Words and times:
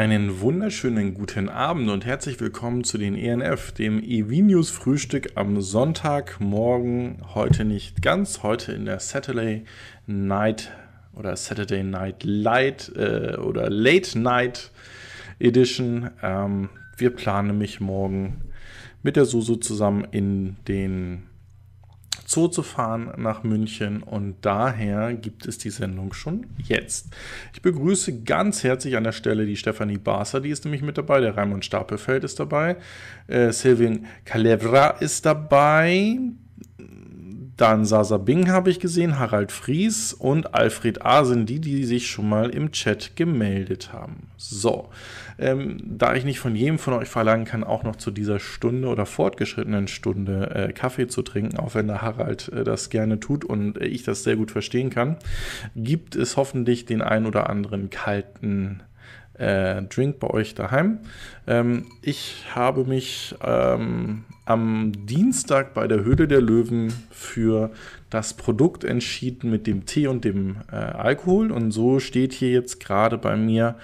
Einen 0.00 0.40
wunderschönen 0.40 1.12
guten 1.12 1.50
Abend 1.50 1.90
und 1.90 2.06
herzlich 2.06 2.40
willkommen 2.40 2.84
zu 2.84 2.96
den 2.96 3.14
ENF, 3.14 3.72
dem 3.72 4.02
EV-News 4.02 4.70
Frühstück 4.70 5.32
am 5.34 5.60
Sonntagmorgen. 5.60 7.18
Heute 7.34 7.66
nicht 7.66 8.00
ganz, 8.00 8.42
heute 8.42 8.72
in 8.72 8.86
der 8.86 8.98
Saturday 8.98 9.64
Night 10.06 10.72
oder 11.12 11.36
Saturday 11.36 11.82
Night 11.82 12.24
Light 12.24 12.90
äh, 12.96 13.36
oder 13.36 13.68
Late 13.68 14.18
Night 14.18 14.70
Edition. 15.38 16.08
Ähm, 16.22 16.70
wir 16.96 17.10
planen 17.10 17.48
nämlich 17.48 17.78
morgen 17.78 18.40
mit 19.02 19.16
der 19.16 19.26
Susu 19.26 19.56
zusammen 19.56 20.06
in 20.12 20.56
den 20.66 21.24
Zoo 22.30 22.46
zu 22.46 22.62
fahren 22.62 23.12
nach 23.16 23.42
München 23.42 24.04
und 24.04 24.36
daher 24.42 25.14
gibt 25.14 25.46
es 25.46 25.58
die 25.58 25.70
Sendung 25.70 26.12
schon 26.12 26.46
jetzt. 26.62 27.08
Ich 27.52 27.60
begrüße 27.60 28.22
ganz 28.22 28.62
herzlich 28.62 28.96
an 28.96 29.02
der 29.02 29.10
Stelle 29.10 29.46
die 29.46 29.56
Stefanie 29.56 29.98
Barser, 29.98 30.40
die 30.40 30.50
ist 30.50 30.64
nämlich 30.64 30.82
mit 30.82 30.96
dabei, 30.96 31.20
der 31.20 31.36
Raimund 31.36 31.64
Stapelfeld 31.64 32.22
ist 32.22 32.38
dabei, 32.38 32.76
äh, 33.26 33.50
Sylvian 33.50 34.06
Calevra 34.24 34.90
ist 34.90 35.26
dabei, 35.26 36.20
dann 37.56 37.84
Sasa 37.84 38.16
Bing 38.16 38.48
habe 38.48 38.70
ich 38.70 38.78
gesehen, 38.78 39.18
Harald 39.18 39.50
Fries 39.50 40.14
und 40.14 40.54
Alfred 40.54 41.04
A. 41.04 41.24
sind 41.24 41.46
die, 41.46 41.60
die 41.60 41.84
sich 41.84 42.06
schon 42.06 42.28
mal 42.28 42.48
im 42.48 42.70
Chat 42.70 43.16
gemeldet 43.16 43.92
haben. 43.92 44.28
So, 44.38 44.88
ähm, 45.40 45.78
da 45.82 46.14
ich 46.14 46.24
nicht 46.24 46.38
von 46.38 46.54
jedem 46.54 46.78
von 46.78 46.94
euch 46.94 47.08
verlangen 47.08 47.46
kann, 47.46 47.64
auch 47.64 47.82
noch 47.82 47.96
zu 47.96 48.10
dieser 48.10 48.38
Stunde 48.38 48.88
oder 48.88 49.06
fortgeschrittenen 49.06 49.88
Stunde 49.88 50.50
äh, 50.54 50.72
Kaffee 50.72 51.08
zu 51.08 51.22
trinken, 51.22 51.58
auch 51.58 51.74
wenn 51.74 51.86
der 51.86 52.02
Harald 52.02 52.48
äh, 52.48 52.62
das 52.62 52.90
gerne 52.90 53.20
tut 53.20 53.44
und 53.44 53.78
ich 53.78 54.02
das 54.02 54.22
sehr 54.22 54.36
gut 54.36 54.50
verstehen 54.50 54.90
kann, 54.90 55.16
gibt 55.74 56.14
es 56.14 56.36
hoffentlich 56.36 56.84
den 56.84 57.00
ein 57.00 57.24
oder 57.24 57.48
anderen 57.48 57.88
kalten 57.88 58.82
äh, 59.40 59.82
Drink 59.82 60.18
bei 60.20 60.28
euch 60.28 60.54
daheim. 60.54 60.98
Ähm, 61.46 61.86
ich 62.02 62.44
habe 62.54 62.84
mich 62.84 63.34
ähm, 63.42 64.24
am 64.44 64.92
Dienstag 65.06 65.72
bei 65.72 65.88
der 65.88 66.04
Höhle 66.04 66.28
der 66.28 66.42
Löwen 66.42 66.92
für 67.10 67.70
das 68.10 68.34
Produkt 68.34 68.84
entschieden 68.84 69.50
mit 69.50 69.66
dem 69.66 69.86
Tee 69.86 70.06
und 70.06 70.24
dem 70.24 70.56
äh, 70.70 70.76
Alkohol. 70.76 71.50
Und 71.50 71.70
so 71.70 71.98
steht 71.98 72.34
hier 72.34 72.50
jetzt 72.50 72.80
gerade 72.80 73.16
bei 73.16 73.36
mir 73.36 73.76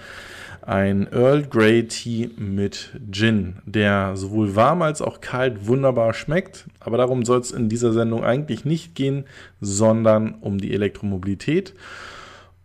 ein 0.67 1.07
Earl 1.13 1.43
Grey 1.43 1.87
Tea 1.87 2.29
mit 2.37 2.91
Gin, 3.09 3.59
der 3.65 4.17
sowohl 4.17 4.57
warm 4.57 4.81
als 4.81 5.01
auch 5.01 5.21
kalt 5.21 5.65
wunderbar 5.65 6.13
schmeckt. 6.13 6.65
Aber 6.81 6.97
darum 6.97 7.23
soll 7.23 7.39
es 7.39 7.51
in 7.51 7.69
dieser 7.69 7.93
Sendung 7.93 8.25
eigentlich 8.25 8.65
nicht 8.65 8.93
gehen, 8.93 9.23
sondern 9.61 10.35
um 10.41 10.57
die 10.57 10.73
Elektromobilität. 10.73 11.73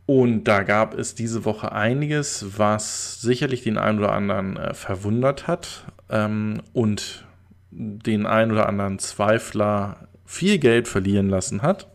Und 0.05 0.45
da 0.45 0.64
gab 0.64 0.98
es 0.98 1.14
diese 1.14 1.45
Woche 1.45 1.70
einiges, 1.70 2.58
was 2.58 3.20
sicherlich 3.20 3.62
den 3.62 3.78
einen 3.78 4.00
oder 4.00 4.12
anderen 4.12 4.56
äh, 4.56 4.75
verwundert 4.75 5.47
hat. 5.47 5.84
Ähm, 6.11 6.61
und 6.73 7.25
den 7.70 8.27
ein 8.27 8.50
oder 8.50 8.69
anderen 8.69 8.98
Zweifler 8.98 10.08
viel 10.27 10.58
Geld 10.58 10.89
verlieren 10.89 11.28
lassen 11.28 11.62
hat. 11.62 11.91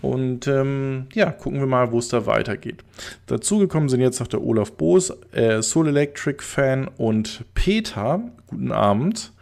Und 0.00 0.46
ähm, 0.46 1.06
ja, 1.12 1.30
gucken 1.30 1.60
wir 1.60 1.66
mal, 1.66 1.90
wo 1.92 1.98
es 1.98 2.08
da 2.08 2.26
weitergeht. 2.26 2.84
Dazugekommen 3.26 3.88
sind 3.88 4.00
jetzt 4.00 4.20
noch 4.20 4.28
der 4.28 4.42
Olaf 4.42 4.72
Boos, 4.72 5.12
äh, 5.32 5.62
Soul 5.62 5.88
Electric 5.88 6.42
Fan 6.42 6.88
und 6.96 7.44
Peter. 7.54 8.20
Guten 8.46 8.72
Abend. 8.72 9.32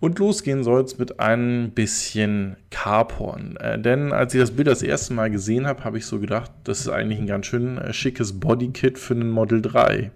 Und 0.00 0.18
losgehen 0.18 0.64
soll 0.64 0.82
es 0.82 0.98
mit 0.98 1.20
ein 1.20 1.70
bisschen 1.74 2.56
Carporn. 2.70 3.56
Äh, 3.58 3.78
denn 3.78 4.12
als 4.12 4.34
ich 4.34 4.40
das 4.40 4.50
Bild 4.52 4.68
das 4.68 4.82
erste 4.82 5.14
Mal 5.14 5.30
gesehen 5.30 5.66
habe, 5.66 5.84
habe 5.84 5.98
ich 5.98 6.06
so 6.06 6.18
gedacht, 6.18 6.50
das 6.64 6.80
ist 6.80 6.88
eigentlich 6.88 7.18
ein 7.18 7.26
ganz 7.26 7.46
schön 7.46 7.78
äh, 7.78 7.92
schickes 7.92 8.40
Bodykit 8.40 8.98
für 8.98 9.14
einen 9.14 9.30
Model 9.30 9.62
3. 9.62 10.10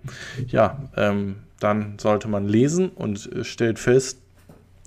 Ja, 0.49 0.89
ähm, 0.97 1.37
dann 1.61 1.99
sollte 1.99 2.29
man 2.29 2.49
lesen 2.49 2.89
und 2.91 3.33
äh, 3.33 3.45
stellt 3.45 3.79
fest, 3.79 4.21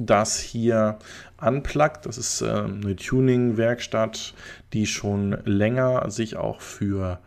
das 0.01 0.39
hier 0.39 0.97
Unplugged. 1.41 2.05
Das 2.05 2.17
ist 2.17 2.41
äh, 2.41 2.49
eine 2.49 2.95
Tuning-Werkstatt, 2.95 4.33
die 4.73 4.85
schon 4.85 5.37
länger 5.45 6.09
sich 6.09 6.35
auch 6.35 6.61
für 6.61 7.19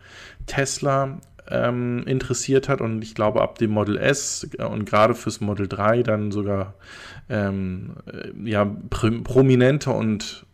Tesla 0.45 1.19
ähm, 1.49 2.03
interessiert 2.05 2.69
hat 2.69 2.81
und 2.81 3.01
ich 3.03 3.15
glaube 3.15 3.41
ab 3.41 3.57
dem 3.57 3.71
Model 3.71 3.97
S 3.97 4.47
und 4.57 4.85
gerade 4.85 5.13
fürs 5.13 5.41
Model 5.41 5.67
3 5.67 6.03
dann 6.03 6.31
sogar 6.31 6.73
ähm, 7.29 7.95
äh, 8.11 8.49
ja, 8.49 8.65
prominente 8.89 9.91
und 9.91 10.45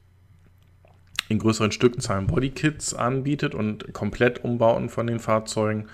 in 1.27 1.37
größeren 1.37 1.71
Stückzahlen 1.71 2.27
Bodykits 2.27 2.95
anbietet 2.95 3.53
und 3.53 3.93
komplett 3.93 4.43
Umbauten 4.43 4.89
von 4.89 5.05
den 5.05 5.19
Fahrzeugen. 5.19 5.87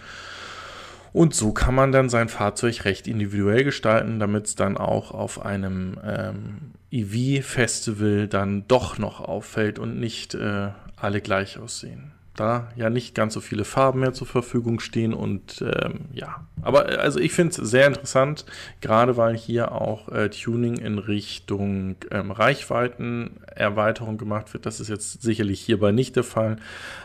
Und 1.15 1.33
so 1.33 1.53
kann 1.53 1.73
man 1.73 1.93
dann 1.93 2.09
sein 2.09 2.27
Fahrzeug 2.27 2.83
recht 2.83 3.07
individuell 3.07 3.63
gestalten, 3.63 4.19
damit 4.19 4.47
es 4.47 4.55
dann 4.55 4.75
auch 4.75 5.11
auf 5.11 5.45
einem 5.45 5.97
ähm, 6.03 6.73
EV-Festival 6.91 8.27
dann 8.27 8.67
doch 8.67 8.97
noch 8.97 9.21
auffällt 9.21 9.79
und 9.79 9.97
nicht 9.97 10.35
äh, 10.35 10.71
alle 10.97 11.21
gleich 11.21 11.57
aussehen. 11.57 12.11
Da 12.35 12.67
ja 12.75 12.89
nicht 12.89 13.15
ganz 13.15 13.33
so 13.33 13.39
viele 13.39 13.63
Farben 13.63 14.01
mehr 14.01 14.11
zur 14.11 14.27
Verfügung 14.27 14.81
stehen 14.81 15.13
und 15.13 15.61
ähm, 15.61 16.01
ja, 16.11 16.45
aber 16.61 16.91
äh, 16.91 16.95
also 16.97 17.21
ich 17.21 17.31
finde 17.31 17.51
es 17.51 17.69
sehr 17.69 17.87
interessant, 17.87 18.43
gerade 18.81 19.15
weil 19.15 19.37
hier 19.37 19.71
auch 19.71 20.09
äh, 20.09 20.29
Tuning 20.29 20.75
in 20.75 20.99
Richtung 20.99 21.95
ähm, 22.11 22.31
Reichweitenerweiterung 22.31 24.17
gemacht 24.17 24.53
wird. 24.53 24.65
Das 24.65 24.81
ist 24.81 24.89
jetzt 24.89 25.21
sicherlich 25.21 25.61
hierbei 25.61 25.93
nicht 25.93 26.17
der 26.17 26.25
Fall, 26.25 26.57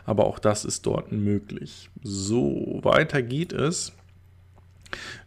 aber 0.05 0.27
auch 0.27 0.41
das 0.41 0.65
ist 0.65 0.85
dort 0.85 1.13
möglich. 1.13 1.91
So, 2.03 2.81
weiter 2.83 3.23
geht 3.23 3.53
es 3.53 3.93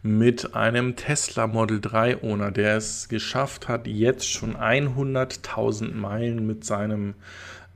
mit 0.02 0.54
einem 0.54 0.96
Tesla 0.96 1.46
Model 1.46 1.80
3 1.80 2.22
Owner, 2.22 2.50
der 2.50 2.76
es 2.76 3.08
geschafft 3.08 3.68
hat, 3.68 3.86
jetzt 3.86 4.30
schon 4.30 4.56
100.000 4.56 5.94
Meilen 5.94 6.46
mit 6.46 6.64
seinem 6.64 7.14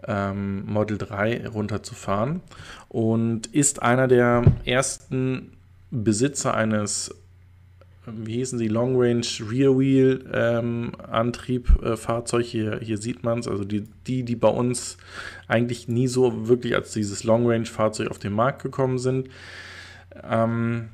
ähm, 0.07 0.65
Model 0.67 0.99
3 0.99 1.49
runterzufahren 1.49 2.41
und 2.89 3.49
ist 3.49 3.83
einer 3.83 4.09
der 4.09 4.45
ersten 4.65 5.53
Besitzer 5.91 6.55
eines 6.55 7.15
wie 8.17 8.35
hießen 8.35 8.59
sie, 8.59 8.69
Long 8.69 8.95
Range 8.97 9.27
Rear 9.51 9.79
Wheel 9.79 10.25
ähm, 10.33 10.93
Antrieb 11.11 11.71
äh, 11.83 11.97
Fahrzeug. 11.97 12.47
Hier, 12.47 12.79
hier 12.81 12.99
sieht 12.99 13.23
man 13.23 13.41
es, 13.41 13.49
also 13.49 13.65
die, 13.65 13.85
die, 14.07 14.23
die 14.23 14.37
bei 14.37 14.49
uns 14.49 14.97
eigentlich 15.47 15.89
nie 15.89 16.09
so 16.09 16.49
wirklich 16.49 16.75
als 16.75 16.93
dieses 16.93 17.25
Long 17.25 17.47
Range 17.47 17.67
Fahrzeug 17.67 18.09
auf 18.09 18.19
den 18.19 18.33
Markt 18.33 18.63
gekommen 18.63 18.99
sind. 18.99 19.29
Ähm, 20.29 20.89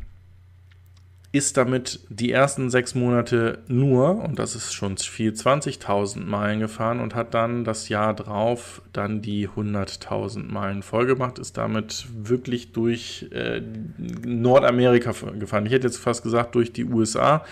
ist 1.35 1.57
damit 1.57 1.99
die 2.11 2.31
ersten 2.31 2.71
sechs 2.71 2.95
Monate 2.95 3.59
nur, 3.67 4.23
und 4.23 4.39
das 4.39 4.55
ist 4.55 4.73
schon 4.73 4.97
viel, 4.99 5.33
20.000 5.33 6.21
Meilen 6.21 6.61
gefahren 6.61 7.01
und 7.01 7.17
hat 7.17 7.35
dann 7.35 7.65
das 7.65 7.89
Jahr 7.89 8.15
drauf 8.15 8.83
dann 8.93 9.21
die 9.21 9.49
100.000 9.49 10.45
Meilen 10.53 10.85
vollgemacht, 10.85 11.41
ist 11.41 11.57
damit 11.57 12.07
wirklich 12.17 12.71
durch 12.71 13.27
äh, 13.33 13.61
Nordamerika 14.25 15.13
gefahren. 15.37 15.67
Ich 15.67 15.73
hätte 15.73 15.89
jetzt 15.89 15.97
fast 15.97 16.23
gesagt 16.23 16.55
durch 16.55 16.73
die 16.73 16.85
USA. 16.85 17.45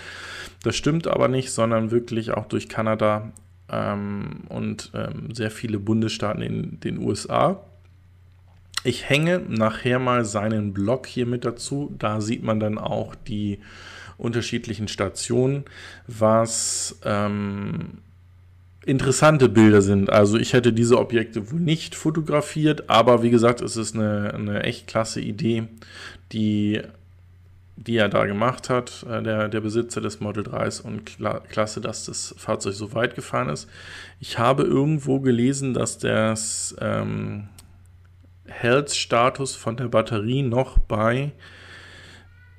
Das 0.62 0.76
stimmt 0.76 1.08
aber 1.08 1.26
nicht, 1.26 1.50
sondern 1.50 1.90
wirklich 1.90 2.30
auch 2.30 2.46
durch 2.46 2.68
Kanada 2.68 3.32
ähm, 3.68 4.42
und 4.48 4.92
ähm, 4.94 5.34
sehr 5.34 5.50
viele 5.50 5.80
Bundesstaaten 5.80 6.40
in 6.40 6.78
den 6.78 6.98
USA. 6.98 7.64
Ich 8.84 9.08
hänge 9.08 9.40
nachher 9.48 9.98
mal 9.98 10.24
seinen 10.24 10.72
Blog 10.72 11.06
hier 11.06 11.26
mit 11.26 11.44
dazu. 11.44 11.94
Da 11.98 12.20
sieht 12.20 12.42
man 12.42 12.58
dann 12.58 12.78
auch 12.78 13.14
die 13.14 13.60
unterschiedlichen 14.18 14.88
Stationen, 14.88 15.64
was 16.06 16.98
ähm, 17.04 17.98
interessante 18.84 19.48
Bilder 19.48 19.82
sind. 19.82 20.10
Also 20.10 20.38
ich 20.38 20.52
hätte 20.52 20.72
diese 20.72 20.98
Objekte 20.98 21.50
wohl 21.50 21.60
nicht 21.60 21.94
fotografiert, 21.94 22.88
aber 22.90 23.22
wie 23.22 23.30
gesagt, 23.30 23.60
es 23.60 23.76
ist 23.76 23.94
eine, 23.94 24.34
eine 24.34 24.62
echt 24.64 24.86
klasse 24.86 25.20
Idee, 25.20 25.64
die, 26.32 26.82
die 27.76 27.96
er 27.96 28.08
da 28.08 28.26
gemacht 28.26 28.68
hat, 28.68 29.04
äh, 29.08 29.22
der, 29.22 29.48
der 29.48 29.60
Besitzer 29.60 30.00
des 30.00 30.20
Model 30.20 30.44
3s 30.44 30.82
und 30.82 31.06
kla 31.06 31.40
klasse, 31.40 31.80
dass 31.80 32.06
das 32.06 32.34
Fahrzeug 32.36 32.74
so 32.74 32.94
weit 32.94 33.14
gefahren 33.14 33.48
ist. 33.48 33.68
Ich 34.18 34.38
habe 34.38 34.64
irgendwo 34.64 35.20
gelesen, 35.20 35.74
dass 35.74 35.98
das 35.98 36.74
ähm, 36.80 37.48
Health-Status 38.46 39.56
von 39.56 39.76
der 39.76 39.88
Batterie 39.88 40.42
noch 40.42 40.78
bei, 40.78 41.32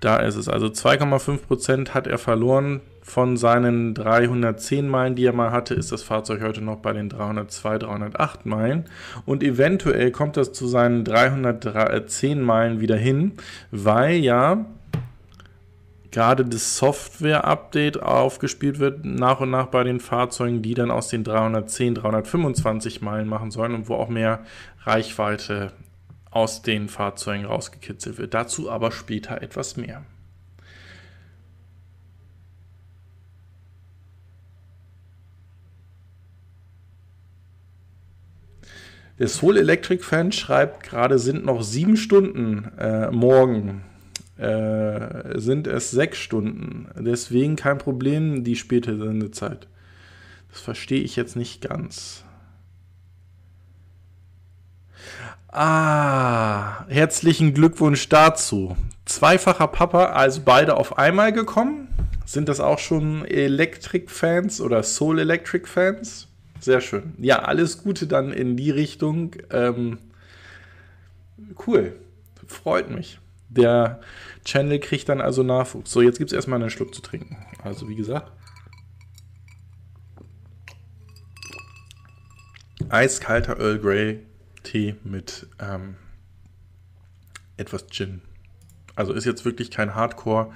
da 0.04 0.18
ist 0.18 0.36
es, 0.36 0.50
also 0.50 0.68
2,5% 0.68 1.92
hat 1.92 2.08
er 2.08 2.18
verloren 2.18 2.82
von 3.02 3.38
seinen 3.38 3.94
310 3.94 4.88
Meilen, 4.88 5.16
die 5.16 5.26
er 5.26 5.34
mal 5.34 5.52
hatte, 5.52 5.76
ist 5.76 5.94
das 5.94 6.04
Fahrzeug 6.04 6.42
heute 6.42 6.62
noch 6.62 6.78
bei 6.78 6.92
den 6.92 7.08
302, 7.08 7.80
308 7.80 8.46
Meilen. 8.46 8.86
Und 9.26 9.44
eventuell 9.44 10.12
kommt 10.12 10.36
das 10.36 10.52
zu 10.52 10.68
seinen 10.68 11.06
310 11.06 12.42
Meilen 12.42 12.82
wieder 12.82 12.98
hin, 12.98 13.34
weil 13.72 14.16
ja 14.16 14.66
gerade 16.14 16.46
das 16.46 16.78
Software-Update 16.78 18.02
aufgespielt 18.02 18.80
wird, 18.80 19.04
nach 19.04 19.42
und 19.42 19.50
nach 19.50 19.66
bei 19.68 19.84
den 19.84 20.00
Fahrzeugen, 20.00 20.62
die 20.62 20.76
dann 20.76 20.92
aus 20.92 21.10
den 21.10 21.24
310, 21.24 21.96
325 21.96 23.02
Meilen 23.02 23.28
machen 23.28 23.52
sollen 23.52 23.74
und 23.74 23.90
wo 23.90 23.96
auch 23.96 24.10
mehr 24.10 24.46
Reichweite 24.84 25.74
aus 26.30 26.62
den 26.62 26.88
Fahrzeugen 26.88 27.46
rausgekitzelt 27.46 28.20
wird. 28.20 28.34
Dazu 28.34 28.70
aber 28.70 28.92
später 28.92 29.42
etwas 29.42 29.76
mehr. 29.76 30.04
Der 39.18 39.28
Soul 39.28 39.58
Electric 39.58 40.04
Fan 40.04 40.32
schreibt 40.32 40.84
gerade 40.84 41.18
sind 41.18 41.46
noch 41.46 41.64
sieben 41.64 41.98
Stunden 41.98 42.72
äh, 42.78 43.10
morgen 43.10 43.84
äh, 44.38 45.40
sind 45.40 45.68
es 45.68 45.92
sechs 45.92 46.18
Stunden. 46.18 46.88
Deswegen 46.98 47.56
kein 47.56 47.78
Problem, 47.78 48.44
die 48.44 48.56
späte 48.56 48.98
Sendezeit. 48.98 49.68
Das 50.52 50.62
verstehe 50.62 51.02
ich 51.02 51.16
jetzt 51.16 51.36
nicht 51.36 51.62
ganz. 51.62 52.24
Ah, 55.50 56.86
herzlichen 56.88 57.54
Glückwunsch 57.54 58.10
dazu. 58.10 58.76
Zweifacher 59.06 59.68
Papa, 59.68 60.06
also 60.06 60.42
beide 60.44 60.78
auf 60.78 60.98
einmal 60.98 61.32
gekommen. 61.32 61.88
Sind 62.26 62.50
das 62.50 62.60
auch 62.60 62.80
schon 62.80 63.26
Electric-Fans 63.26 64.62
oder 64.62 64.82
Soul 64.82 65.20
Electric-Fans? 65.20 66.28
Sehr 66.60 66.82
schön. 66.82 67.14
Ja, 67.20 67.40
alles 67.40 67.84
Gute 67.84 68.08
dann 68.08 68.32
in 68.32 68.58
die 68.58 68.72
Richtung. 68.72 69.36
Ähm, 69.52 70.00
cool. 71.68 71.94
Freut 72.48 72.90
mich. 72.90 73.20
Der 73.56 74.02
Channel 74.46 74.80
kriegt 74.80 75.10
dann 75.10 75.22
also 75.22 75.44
Nachwuchs. 75.44 75.92
So, 75.92 76.02
jetzt 76.02 76.18
gibt 76.18 76.32
es 76.32 76.36
erstmal 76.36 76.60
einen 76.60 76.70
Schluck 76.70 76.94
zu 76.94 77.02
trinken. 77.02 77.38
Also, 77.64 77.88
wie 77.88 77.96
gesagt. 77.96 78.32
Eiskalter 82.90 83.60
Earl 83.60 83.80
Grey 83.80 84.20
Tee 84.64 84.96
mit 85.04 85.48
ähm, 85.60 85.96
etwas 87.58 87.88
Gin. 87.90 88.22
Also 88.96 89.14
ist 89.14 89.26
jetzt 89.26 89.46
wirklich 89.46 89.72
kein 89.72 89.96
Hardcore. 89.96 90.52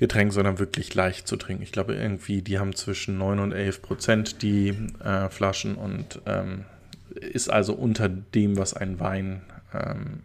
Getränk, 0.00 0.32
sondern 0.32 0.58
wirklich 0.58 0.94
leicht 0.94 1.28
zu 1.28 1.36
trinken. 1.36 1.62
Ich 1.62 1.72
glaube, 1.72 1.94
irgendwie, 1.94 2.40
die 2.40 2.58
haben 2.58 2.74
zwischen 2.74 3.18
9 3.18 3.38
und 3.38 3.52
11 3.52 3.82
Prozent 3.82 4.42
die 4.42 4.70
äh, 5.04 5.28
Flaschen 5.28 5.74
und 5.74 6.22
ähm, 6.24 6.64
ist 7.14 7.50
also 7.50 7.74
unter 7.74 8.08
dem, 8.08 8.56
was 8.56 8.72
ein 8.72 8.98
Wein 8.98 9.42
ähm, 9.74 10.20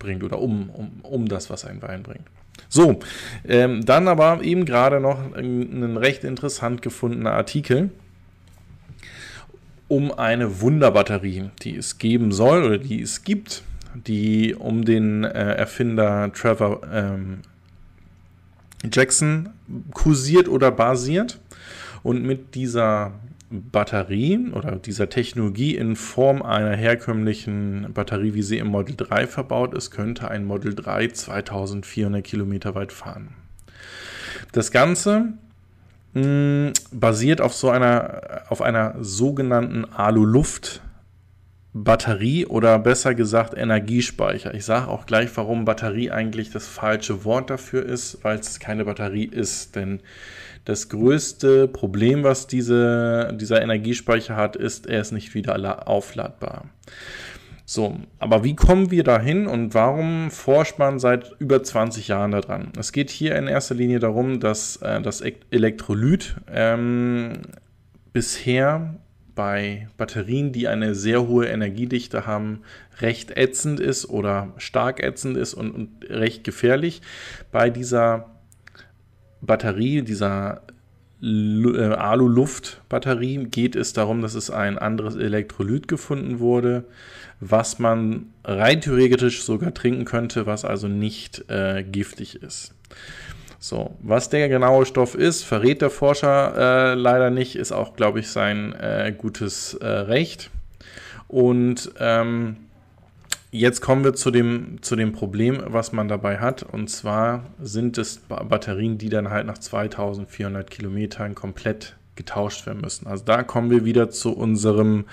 bringt 0.00 0.24
oder 0.24 0.40
um, 0.40 0.68
um, 0.70 0.90
um 1.02 1.28
das, 1.28 1.48
was 1.48 1.64
ein 1.64 1.80
Wein 1.80 2.02
bringt. 2.02 2.26
So, 2.68 2.98
ähm, 3.46 3.84
dann 3.84 4.08
aber 4.08 4.42
eben 4.42 4.64
gerade 4.64 5.00
noch 5.00 5.34
ein 5.34 5.96
recht 5.96 6.24
interessant 6.24 6.82
gefundener 6.82 7.32
Artikel 7.32 7.90
um 9.90 10.12
eine 10.12 10.60
Wunderbatterie, 10.60 11.50
die 11.62 11.76
es 11.76 11.98
geben 11.98 12.30
soll 12.30 12.62
oder 12.64 12.78
die 12.78 13.02
es 13.02 13.24
gibt, 13.24 13.64
die 13.94 14.54
um 14.54 14.84
den 14.84 15.24
äh, 15.24 15.54
Erfinder 15.54 16.32
Trevor 16.32 16.82
ähm, 16.92 17.40
Jackson 18.92 19.50
kursiert 19.92 20.48
oder 20.48 20.70
basiert. 20.70 21.40
Und 22.04 22.22
mit 22.22 22.54
dieser 22.54 23.12
Batterie 23.50 24.50
oder 24.52 24.76
dieser 24.76 25.08
Technologie 25.08 25.74
in 25.74 25.96
Form 25.96 26.40
einer 26.40 26.76
herkömmlichen 26.76 27.92
Batterie, 27.92 28.34
wie 28.34 28.42
sie 28.42 28.58
im 28.58 28.68
Model 28.68 28.94
3 28.96 29.26
verbaut 29.26 29.74
ist, 29.74 29.90
könnte 29.90 30.30
ein 30.30 30.44
Model 30.44 30.74
3 30.74 31.08
2400 31.08 32.22
Kilometer 32.22 32.76
weit 32.76 32.92
fahren. 32.92 33.34
Das 34.52 34.70
Ganze 34.70 35.34
mh, 36.14 36.22
mm, 36.22 36.72
basiert 36.92 37.40
auf 37.40 37.52
so 37.54 37.70
einer, 37.70 38.42
auf 38.48 38.62
einer 38.62 38.94
sogenannten 39.00 39.84
Alu-Luft- 39.84 40.82
Batterie 41.72 42.46
oder 42.46 42.80
besser 42.80 43.14
gesagt 43.14 43.56
Energiespeicher. 43.56 44.54
Ich 44.54 44.64
sage 44.64 44.88
auch 44.88 45.06
gleich, 45.06 45.30
warum 45.36 45.64
Batterie 45.64 46.10
eigentlich 46.10 46.50
das 46.50 46.66
falsche 46.66 47.24
Wort 47.24 47.48
dafür 47.48 47.84
ist, 47.86 48.24
weil 48.24 48.40
es 48.40 48.58
keine 48.58 48.84
Batterie 48.84 49.26
ist. 49.26 49.76
Denn 49.76 50.00
das 50.64 50.88
größte 50.88 51.68
Problem, 51.68 52.22
was 52.22 52.46
diese, 52.46 53.36
dieser 53.40 53.62
Energiespeicher 53.62 54.36
hat, 54.36 54.56
ist, 54.56 54.86
er 54.86 55.00
ist 55.00 55.12
nicht 55.12 55.34
wieder 55.34 55.88
aufladbar. 55.88 56.66
So, 57.64 58.00
aber 58.18 58.42
wie 58.42 58.56
kommen 58.56 58.90
wir 58.90 59.04
dahin 59.04 59.46
und 59.46 59.74
warum 59.74 60.32
forscht 60.32 60.80
man 60.80 60.98
seit 60.98 61.36
über 61.38 61.62
20 61.62 62.08
Jahren 62.08 62.32
daran? 62.32 62.72
Es 62.76 62.90
geht 62.90 63.10
hier 63.10 63.36
in 63.36 63.46
erster 63.46 63.76
Linie 63.76 64.00
darum, 64.00 64.40
dass 64.40 64.78
äh, 64.78 65.00
das 65.00 65.20
Elektrolyt 65.20 66.34
ähm, 66.52 67.42
bisher 68.12 68.96
bei 69.36 69.88
Batterien, 69.96 70.50
die 70.50 70.66
eine 70.66 70.96
sehr 70.96 71.28
hohe 71.28 71.46
Energiedichte 71.46 72.26
haben, 72.26 72.62
recht 72.98 73.36
ätzend 73.36 73.78
ist 73.78 74.10
oder 74.10 74.52
stark 74.56 75.00
ätzend 75.00 75.36
ist 75.36 75.54
und, 75.54 75.70
und 75.70 76.10
recht 76.10 76.42
gefährlich. 76.42 77.02
Bei 77.52 77.70
dieser 77.70 78.39
Batterie, 79.40 80.02
dieser 80.02 80.62
äh, 81.22 81.94
Alu-Luft-Batterie 81.94 83.44
geht 83.44 83.76
es 83.76 83.92
darum, 83.92 84.22
dass 84.22 84.34
es 84.34 84.50
ein 84.50 84.78
anderes 84.78 85.16
Elektrolyt 85.16 85.88
gefunden 85.88 86.38
wurde, 86.38 86.84
was 87.40 87.78
man 87.78 88.26
rein 88.44 88.80
theoretisch 88.80 89.42
sogar 89.42 89.74
trinken 89.74 90.04
könnte, 90.04 90.46
was 90.46 90.64
also 90.64 90.88
nicht 90.88 91.44
äh, 91.48 91.82
giftig 91.82 92.42
ist. 92.42 92.74
So, 93.58 93.96
was 94.00 94.30
der 94.30 94.48
genaue 94.48 94.86
Stoff 94.86 95.14
ist, 95.14 95.42
verrät 95.42 95.82
der 95.82 95.90
Forscher 95.90 96.92
äh, 96.92 96.94
leider 96.94 97.28
nicht, 97.28 97.56
ist 97.56 97.72
auch, 97.72 97.94
glaube 97.94 98.20
ich, 98.20 98.28
sein 98.28 98.72
äh, 98.72 99.14
gutes 99.16 99.74
äh, 99.74 99.86
Recht. 99.86 100.50
Und 101.28 101.92
ähm, 101.98 102.56
jetzt 103.50 103.80
kommen 103.80 104.04
wir 104.04 104.14
zu 104.14 104.30
dem, 104.30 104.78
zu 104.82 104.96
dem 104.96 105.12
Problem, 105.12 105.62
was 105.66 105.92
man 105.92 106.08
dabei 106.08 106.38
hat. 106.38 106.62
Und 106.62 106.88
zwar 106.88 107.44
sind 107.60 107.98
es 107.98 108.18
Batterien, 108.18 108.98
die 108.98 109.08
dann 109.08 109.30
halt 109.30 109.46
nach 109.46 109.58
2400 109.58 110.70
Kilometern 110.70 111.34
komplett 111.34 111.96
getauscht 112.14 112.66
werden 112.66 112.80
müssen. 112.80 113.06
Also 113.06 113.24
da 113.24 113.42
kommen 113.42 113.70
wir 113.70 113.84
wieder 113.84 114.10
zu 114.10 114.36
unserem 114.36 115.06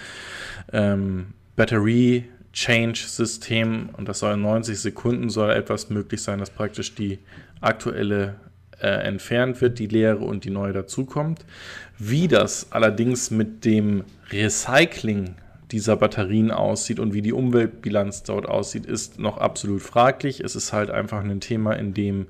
ähm, 0.73 1.27
Battery 1.55 2.25
Change 2.53 2.99
System 3.05 3.89
und 3.95 4.09
das 4.09 4.19
soll 4.19 4.33
in 4.33 4.41
90 4.41 4.79
Sekunden 4.79 5.29
soll 5.29 5.51
etwas 5.51 5.89
möglich 5.89 6.23
sein, 6.23 6.39
dass 6.39 6.49
praktisch 6.49 6.95
die 6.95 7.19
aktuelle 7.61 8.35
äh, 8.81 8.87
entfernt 8.87 9.61
wird, 9.61 9.79
die 9.79 9.87
leere 9.87 10.19
und 10.19 10.43
die 10.43 10.49
neue 10.49 10.73
dazukommt. 10.73 11.45
Wie 11.99 12.27
das 12.27 12.71
allerdings 12.71 13.31
mit 13.31 13.63
dem 13.63 14.03
Recycling 14.31 15.35
dieser 15.71 15.97
Batterien 15.97 16.51
aussieht 16.51 16.99
und 16.99 17.13
wie 17.13 17.21
die 17.21 17.33
Umweltbilanz 17.33 18.23
dort 18.23 18.47
aussieht, 18.47 18.85
ist 18.85 19.19
noch 19.19 19.37
absolut 19.37 19.81
fraglich. 19.81 20.39
Es 20.39 20.55
ist 20.55 20.71
halt 20.71 20.89
einfach 20.89 21.23
ein 21.23 21.41
Thema, 21.41 21.73
in 21.73 21.93
dem 21.93 22.27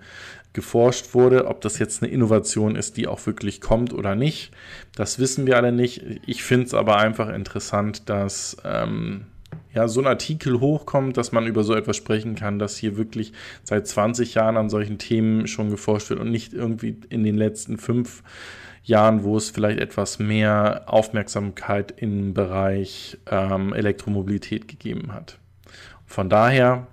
geforscht 0.54 1.14
wurde. 1.14 1.46
Ob 1.46 1.62
das 1.62 1.78
jetzt 1.78 2.02
eine 2.02 2.12
Innovation 2.12 2.76
ist, 2.76 2.98
die 2.98 3.08
auch 3.08 3.24
wirklich 3.28 3.62
kommt 3.62 3.94
oder 3.94 4.16
nicht, 4.16 4.52
das 4.96 5.20
wissen 5.20 5.46
wir 5.46 5.56
alle 5.58 5.72
nicht. 5.72 6.04
Ich 6.26 6.44
finde 6.44 6.66
es 6.66 6.74
aber 6.74 6.98
einfach 6.98 7.30
interessant, 7.30 8.10
dass 8.10 8.58
ähm, 8.64 9.26
ja, 9.74 9.88
so 9.88 10.02
ein 10.02 10.08
Artikel 10.08 10.60
hochkommt, 10.60 11.16
dass 11.16 11.32
man 11.32 11.46
über 11.46 11.64
so 11.64 11.76
etwas 11.76 11.96
sprechen 11.96 12.34
kann, 12.34 12.58
dass 12.58 12.76
hier 12.76 12.98
wirklich 12.98 13.34
seit 13.64 13.88
20 13.88 14.34
Jahren 14.34 14.58
an 14.58 14.70
solchen 14.70 14.98
Themen 14.98 15.46
schon 15.46 15.70
geforscht 15.70 16.10
wird 16.10 16.20
und 16.20 16.32
nicht 16.32 16.54
irgendwie 16.54 16.98
in 17.10 17.24
den 17.24 17.38
letzten 17.38 17.78
fünf 17.78 18.24
Jahren, 18.24 18.67
wo 19.24 19.36
es 19.36 19.50
vielleicht 19.50 19.80
etwas 19.80 20.18
mehr 20.18 20.84
Aufmerksamkeit 20.88 21.94
im 21.98 22.34
Bereich 22.34 23.18
ähm, 23.30 23.74
Elektromobilität 23.74 24.70
gegeben 24.70 25.14
hat. 25.14 25.38
Von 26.06 26.30
daher, 26.30 26.88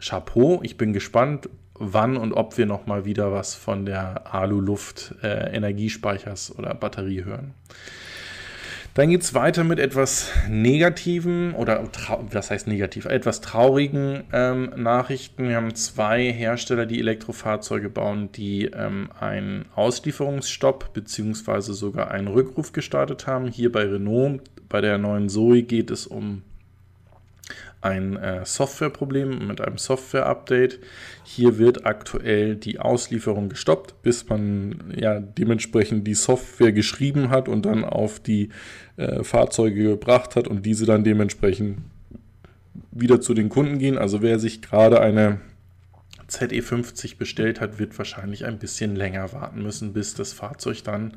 Chapeau, 0.00 0.60
ich 0.62 0.78
bin 0.78 0.94
gespannt, 0.94 1.50
wann 1.74 2.16
und 2.16 2.32
ob 2.32 2.56
wir 2.56 2.64
nochmal 2.64 3.04
wieder 3.04 3.32
was 3.32 3.54
von 3.54 3.84
der 3.84 4.34
Alu-Luft 4.34 5.14
äh, 5.22 5.54
oder 6.56 6.72
Batterie 6.74 7.24
hören. 7.24 7.52
Dann 8.94 9.08
geht 9.08 9.22
es 9.22 9.34
weiter 9.34 9.62
mit 9.62 9.78
etwas 9.78 10.32
negativen 10.48 11.54
oder 11.54 11.88
was 12.32 12.50
heißt 12.50 12.66
negativ, 12.66 13.04
etwas 13.04 13.40
traurigen 13.40 14.24
ähm, 14.32 14.72
Nachrichten. 14.76 15.48
Wir 15.48 15.56
haben 15.56 15.74
zwei 15.76 16.32
Hersteller, 16.32 16.86
die 16.86 16.98
Elektrofahrzeuge 16.98 17.88
bauen, 17.88 18.32
die 18.32 18.64
ähm, 18.64 19.10
einen 19.18 19.66
Auslieferungsstopp 19.76 20.92
bzw. 20.92 21.72
sogar 21.72 22.10
einen 22.10 22.26
Rückruf 22.26 22.72
gestartet 22.72 23.28
haben. 23.28 23.46
Hier 23.46 23.70
bei 23.70 23.84
Renault, 23.84 24.42
bei 24.68 24.80
der 24.80 24.98
neuen 24.98 25.28
Zoe 25.28 25.62
geht 25.62 25.90
es 25.92 26.08
um 26.08 26.42
ein 27.80 28.16
äh, 28.16 28.44
Softwareproblem 28.44 29.46
mit 29.46 29.60
einem 29.60 29.78
Software-Update. 29.78 30.80
Hier 31.24 31.58
wird 31.58 31.86
aktuell 31.86 32.56
die 32.56 32.78
Auslieferung 32.78 33.48
gestoppt, 33.48 34.02
bis 34.02 34.28
man 34.28 34.92
ja 34.96 35.18
dementsprechend 35.20 36.06
die 36.06 36.14
Software 36.14 36.72
geschrieben 36.72 37.30
hat 37.30 37.48
und 37.48 37.64
dann 37.66 37.84
auf 37.84 38.20
die 38.20 38.50
äh, 38.96 39.24
Fahrzeuge 39.24 39.84
gebracht 39.84 40.36
hat 40.36 40.46
und 40.46 40.66
diese 40.66 40.84
dann 40.84 41.04
dementsprechend 41.04 41.78
wieder 42.92 43.20
zu 43.20 43.34
den 43.34 43.48
Kunden 43.48 43.78
gehen. 43.78 43.98
Also 43.98 44.22
wer 44.22 44.38
sich 44.38 44.62
gerade 44.62 45.00
eine 45.00 45.40
ZE50 46.30 47.18
bestellt 47.18 47.60
hat, 47.60 47.78
wird 47.78 47.96
wahrscheinlich 47.98 48.44
ein 48.44 48.58
bisschen 48.58 48.96
länger 48.96 49.32
warten 49.32 49.62
müssen, 49.62 49.92
bis 49.92 50.14
das 50.14 50.32
Fahrzeug 50.32 50.84
dann 50.84 51.16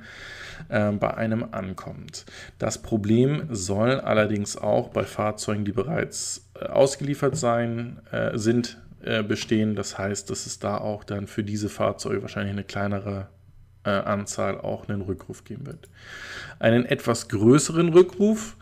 äh, 0.69 0.91
bei 0.91 1.13
einem 1.13 1.45
ankommt. 1.51 2.25
Das 2.59 2.81
Problem 2.81 3.47
soll 3.49 3.99
allerdings 3.99 4.57
auch 4.57 4.89
bei 4.89 5.03
Fahrzeugen, 5.03 5.65
die 5.65 5.71
bereits 5.71 6.49
äh, 6.59 6.65
ausgeliefert 6.65 7.37
sein, 7.37 7.99
äh, 8.11 8.37
sind, 8.37 8.81
äh, 9.03 9.23
bestehen. 9.23 9.75
Das 9.75 9.97
heißt, 9.97 10.29
dass 10.29 10.45
es 10.45 10.59
da 10.59 10.77
auch 10.77 11.03
dann 11.03 11.27
für 11.27 11.43
diese 11.43 11.69
Fahrzeuge 11.69 12.21
wahrscheinlich 12.21 12.53
eine 12.53 12.63
kleinere 12.63 13.29
äh, 13.83 13.89
Anzahl 13.89 14.59
auch 14.59 14.87
einen 14.87 15.01
Rückruf 15.01 15.43
geben 15.43 15.65
wird. 15.65 15.89
Einen 16.59 16.85
etwas 16.85 17.27
größeren 17.27 17.89
Rückruf 17.89 18.55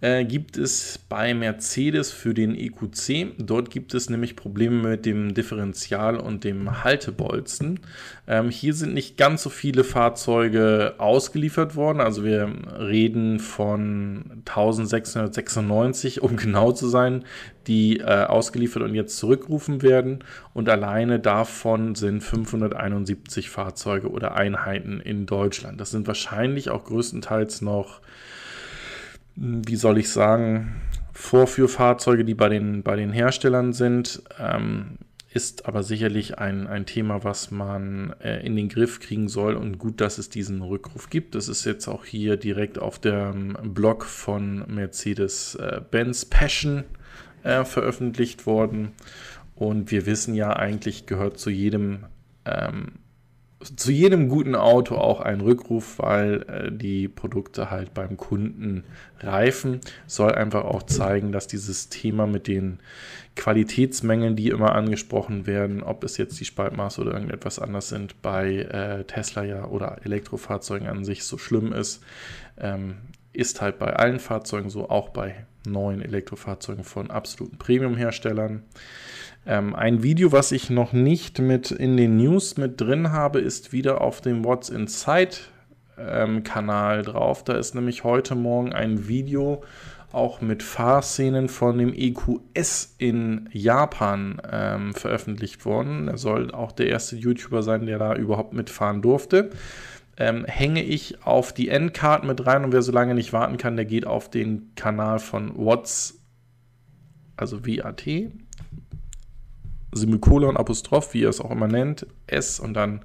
äh, 0.00 0.24
gibt 0.24 0.56
es 0.56 0.98
bei 1.08 1.34
Mercedes 1.34 2.12
für 2.12 2.32
den 2.32 2.54
EQC. 2.54 3.34
Dort 3.38 3.70
gibt 3.70 3.94
es 3.94 4.08
nämlich 4.08 4.36
Probleme 4.36 4.90
mit 4.90 5.06
dem 5.06 5.34
Differential 5.34 6.16
und 6.16 6.44
dem 6.44 6.84
Haltebolzen. 6.84 7.80
Ähm, 8.28 8.50
hier 8.50 8.74
sind 8.74 8.94
nicht 8.94 9.16
ganz 9.16 9.42
so 9.42 9.50
viele 9.50 9.82
Fahrzeuge 9.82 10.94
ausgeliefert 10.98 11.74
worden. 11.74 12.00
Also 12.00 12.22
wir 12.22 12.48
reden 12.78 13.40
von 13.40 14.42
1696, 14.46 16.22
um 16.22 16.36
genau 16.36 16.70
zu 16.70 16.86
sein, 16.86 17.24
die 17.66 17.98
äh, 17.98 18.24
ausgeliefert 18.24 18.84
und 18.84 18.94
jetzt 18.94 19.16
zurückgerufen 19.16 19.82
werden. 19.82 20.20
Und 20.54 20.68
alleine 20.68 21.18
davon 21.18 21.96
sind 21.96 22.22
571 22.22 23.50
Fahrzeuge 23.50 24.10
oder 24.10 24.36
Einheiten 24.36 25.00
in 25.00 25.26
Deutschland. 25.26 25.80
Das 25.80 25.90
sind 25.90 26.06
wahrscheinlich 26.06 26.70
auch 26.70 26.84
größtenteils 26.84 27.62
noch 27.62 28.00
wie 29.40 29.76
soll 29.76 29.98
ich 29.98 30.10
sagen, 30.10 30.80
Vorführfahrzeuge, 31.12 32.24
die 32.24 32.34
bei 32.34 32.48
den, 32.48 32.82
bei 32.82 32.96
den 32.96 33.12
Herstellern 33.12 33.72
sind. 33.72 34.22
Ähm, 34.38 34.98
ist 35.30 35.66
aber 35.66 35.82
sicherlich 35.82 36.38
ein, 36.38 36.66
ein 36.66 36.86
Thema, 36.86 37.22
was 37.22 37.50
man 37.50 38.14
äh, 38.20 38.44
in 38.44 38.56
den 38.56 38.68
Griff 38.68 38.98
kriegen 38.98 39.28
soll 39.28 39.54
und 39.54 39.78
gut, 39.78 40.00
dass 40.00 40.18
es 40.18 40.30
diesen 40.30 40.62
Rückruf 40.62 41.10
gibt. 41.10 41.34
Das 41.34 41.48
ist 41.48 41.64
jetzt 41.64 41.86
auch 41.86 42.04
hier 42.04 42.36
direkt 42.36 42.78
auf 42.78 42.98
dem 42.98 43.56
Blog 43.62 44.04
von 44.04 44.64
Mercedes-Benz 44.66 46.22
äh, 46.22 46.26
Passion 46.30 46.84
äh, 47.42 47.64
veröffentlicht 47.64 48.46
worden. 48.46 48.92
Und 49.54 49.90
wir 49.90 50.06
wissen 50.06 50.34
ja 50.34 50.54
eigentlich, 50.54 51.06
gehört 51.06 51.38
zu 51.38 51.50
jedem 51.50 52.06
ähm, 52.44 52.92
zu 53.60 53.90
jedem 53.90 54.28
guten 54.28 54.54
Auto 54.54 54.94
auch 54.94 55.20
ein 55.20 55.40
Rückruf, 55.40 55.98
weil 55.98 56.42
äh, 56.48 56.72
die 56.72 57.08
Produkte 57.08 57.70
halt 57.70 57.92
beim 57.92 58.16
Kunden 58.16 58.84
reifen. 59.20 59.80
Soll 60.06 60.32
einfach 60.32 60.64
auch 60.64 60.84
zeigen, 60.84 61.32
dass 61.32 61.48
dieses 61.48 61.88
Thema 61.88 62.26
mit 62.26 62.46
den 62.46 62.78
Qualitätsmängeln, 63.34 64.36
die 64.36 64.48
immer 64.48 64.74
angesprochen 64.74 65.46
werden, 65.46 65.82
ob 65.82 66.04
es 66.04 66.16
jetzt 66.18 66.38
die 66.38 66.44
Spaltmaße 66.44 67.00
oder 67.00 67.12
irgendetwas 67.12 67.58
anders 67.58 67.88
sind, 67.88 68.22
bei 68.22 68.58
äh, 68.58 69.04
Tesla 69.04 69.42
ja 69.42 69.64
oder 69.64 69.98
Elektrofahrzeugen 70.04 70.86
an 70.86 71.04
sich 71.04 71.24
so 71.24 71.36
schlimm 71.36 71.72
ist. 71.72 72.02
Ähm, 72.58 72.96
ist 73.38 73.60
halt 73.60 73.78
bei 73.78 73.94
allen 73.94 74.18
Fahrzeugen 74.18 74.68
so, 74.68 74.90
auch 74.90 75.10
bei 75.10 75.46
neuen 75.64 76.02
Elektrofahrzeugen 76.02 76.82
von 76.82 77.10
absoluten 77.10 77.56
Premium-Herstellern. 77.56 78.64
Ähm, 79.46 79.74
ein 79.76 80.02
Video, 80.02 80.32
was 80.32 80.50
ich 80.50 80.70
noch 80.70 80.92
nicht 80.92 81.38
mit 81.38 81.70
in 81.70 81.96
den 81.96 82.16
News 82.16 82.56
mit 82.56 82.80
drin 82.80 83.12
habe, 83.12 83.40
ist 83.40 83.72
wieder 83.72 84.00
auf 84.00 84.20
dem 84.20 84.44
What's 84.44 84.68
Inside 84.68 85.36
ähm, 85.96 86.42
Kanal 86.42 87.02
drauf. 87.02 87.44
Da 87.44 87.54
ist 87.54 87.76
nämlich 87.76 88.02
heute 88.02 88.34
Morgen 88.34 88.72
ein 88.72 89.06
Video 89.06 89.62
auch 90.10 90.40
mit 90.40 90.62
Fahrszenen 90.62 91.48
von 91.48 91.78
dem 91.78 91.92
EQS 91.94 92.94
in 92.98 93.48
Japan 93.52 94.40
ähm, 94.50 94.94
veröffentlicht 94.94 95.64
worden. 95.64 96.08
Er 96.08 96.16
soll 96.16 96.50
auch 96.50 96.72
der 96.72 96.88
erste 96.88 97.14
YouTuber 97.14 97.62
sein, 97.62 97.86
der 97.86 97.98
da 97.98 98.14
überhaupt 98.14 98.52
mitfahren 98.52 99.02
durfte. 99.02 99.50
Ähm, 100.20 100.44
hänge 100.46 100.82
ich 100.82 101.24
auf 101.24 101.52
die 101.52 101.68
Endcard 101.68 102.24
mit 102.24 102.44
rein 102.44 102.64
und 102.64 102.72
wer 102.72 102.82
so 102.82 102.90
lange 102.90 103.14
nicht 103.14 103.32
warten 103.32 103.56
kann, 103.56 103.76
der 103.76 103.84
geht 103.84 104.04
auf 104.04 104.28
den 104.28 104.74
Kanal 104.74 105.20
von 105.20 105.56
What's, 105.56 106.20
also 107.36 107.64
WAT, 107.64 108.04
Semikolon, 109.92 110.56
Apostroph, 110.56 111.14
wie 111.14 111.20
ihr 111.20 111.28
es 111.28 111.40
auch 111.40 111.52
immer 111.52 111.68
nennt, 111.68 112.06
S 112.26 112.58
und 112.58 112.74
dann 112.74 113.04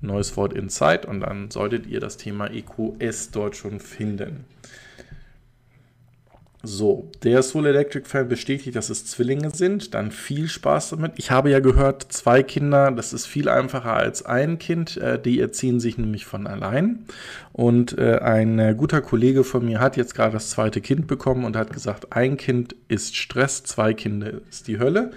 neues 0.00 0.36
Wort 0.36 0.52
Inside 0.52 1.08
und 1.08 1.20
dann 1.20 1.50
solltet 1.50 1.86
ihr 1.86 1.98
das 1.98 2.16
Thema 2.16 2.48
EQS 2.50 3.32
dort 3.32 3.56
schon 3.56 3.80
finden. 3.80 4.44
So, 6.66 7.10
der 7.22 7.42
Soul 7.42 7.66
Electric 7.66 8.08
Fan 8.08 8.26
bestätigt, 8.26 8.74
dass 8.74 8.88
es 8.88 9.04
Zwillinge 9.04 9.50
sind. 9.50 9.92
Dann 9.92 10.10
viel 10.10 10.48
Spaß 10.48 10.90
damit. 10.90 11.12
Ich 11.16 11.30
habe 11.30 11.50
ja 11.50 11.60
gehört, 11.60 12.10
zwei 12.10 12.42
Kinder, 12.42 12.90
das 12.90 13.12
ist 13.12 13.26
viel 13.26 13.50
einfacher 13.50 13.92
als 13.92 14.24
ein 14.24 14.58
Kind. 14.58 14.96
Äh, 14.96 15.20
die 15.20 15.40
erziehen 15.40 15.78
sich 15.78 15.98
nämlich 15.98 16.24
von 16.24 16.46
allein. 16.46 17.04
Und 17.52 17.98
äh, 17.98 18.18
ein 18.18 18.58
äh, 18.58 18.74
guter 18.76 19.02
Kollege 19.02 19.44
von 19.44 19.66
mir 19.66 19.80
hat 19.80 19.98
jetzt 19.98 20.14
gerade 20.14 20.32
das 20.32 20.50
zweite 20.50 20.80
Kind 20.80 21.06
bekommen 21.06 21.44
und 21.44 21.54
hat 21.54 21.72
gesagt, 21.72 22.12
ein 22.12 22.38
Kind 22.38 22.74
ist 22.88 23.14
Stress, 23.14 23.62
zwei 23.64 23.92
Kinder 23.92 24.32
ist 24.48 24.66
die 24.66 24.78
Hölle. 24.78 25.10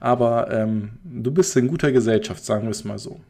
Aber 0.00 0.50
ähm, 0.50 0.92
du 1.04 1.30
bist 1.30 1.54
in 1.56 1.68
guter 1.68 1.92
Gesellschaft, 1.92 2.44
sagen 2.44 2.64
wir 2.64 2.70
es 2.70 2.84
mal 2.84 2.98
so. 2.98 3.20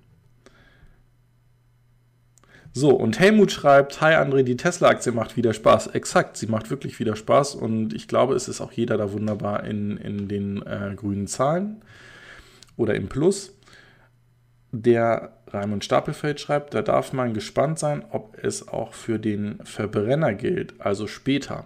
So, 2.79 2.91
und 2.91 3.19
Helmut 3.19 3.53
schreibt, 3.53 4.03
hi 4.03 4.13
André, 4.17 4.43
die 4.43 4.59
Tesla-Aktie 4.59 5.11
macht 5.11 5.39
wieder 5.39 5.55
Spaß. 5.55 5.87
Exakt, 5.95 6.37
sie 6.37 6.47
macht 6.47 6.69
wirklich 6.69 6.99
wieder 6.99 7.17
Spaß 7.17 7.55
und 7.55 7.95
ich 7.95 8.07
glaube, 8.07 8.35
es 8.35 8.49
ist 8.49 8.61
auch 8.61 8.71
jeder 8.71 8.99
da 8.99 9.13
wunderbar 9.13 9.65
in, 9.65 9.97
in 9.97 10.29
den 10.29 10.61
äh, 10.61 10.93
grünen 10.95 11.27
Zahlen 11.27 11.81
oder 12.77 12.95
im 12.95 13.09
Plus. 13.09 13.55
Der 14.73 15.39
Raimund 15.47 15.87
Stapelfeld 15.87 16.39
schreibt, 16.39 16.75
da 16.75 16.83
darf 16.83 17.15
man 17.15 17.33
gespannt 17.33 17.79
sein, 17.79 18.05
ob 18.11 18.37
es 18.43 18.69
auch 18.69 18.93
für 18.93 19.19
den 19.19 19.59
Verbrenner 19.65 20.35
gilt, 20.35 20.75
also 20.79 21.07
später. 21.07 21.65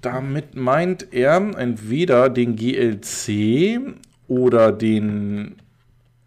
Damit 0.00 0.54
meint 0.54 1.12
er 1.12 1.36
entweder 1.36 2.30
den 2.30 2.56
GLC 2.56 3.94
oder 4.26 4.72
den 4.72 5.56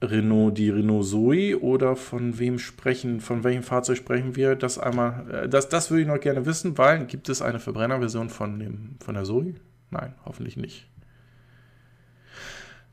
Renault, 0.02 0.58
die 0.58 0.70
Renault 0.70 1.06
Zoe 1.06 1.60
oder 1.60 1.96
von 1.96 2.40
wem 2.40 2.58
sprechen, 2.58 3.20
von 3.20 3.44
welchem 3.44 3.64
Fahrzeug 3.64 3.98
sprechen 3.98 4.36
wir? 4.36 4.56
Das 4.56 4.78
einmal, 4.78 5.26
äh, 5.30 5.50
das, 5.50 5.70
das 5.70 5.92
würde 5.92 6.02
ich 6.04 6.08
noch 6.08 6.20
gerne 6.20 6.46
wissen, 6.46 6.78
weil 6.78 7.06
gibt 7.06 7.30
es 7.30 7.42
eine 7.42 7.60
Verbrennerversion 7.60 8.30
von, 8.30 8.60
dem, 8.60 8.96
von 9.00 9.16
der 9.16 9.26
Zoe? 9.26 9.56
Nein, 9.92 10.14
hoffentlich 10.26 10.56
nicht. 10.56 10.88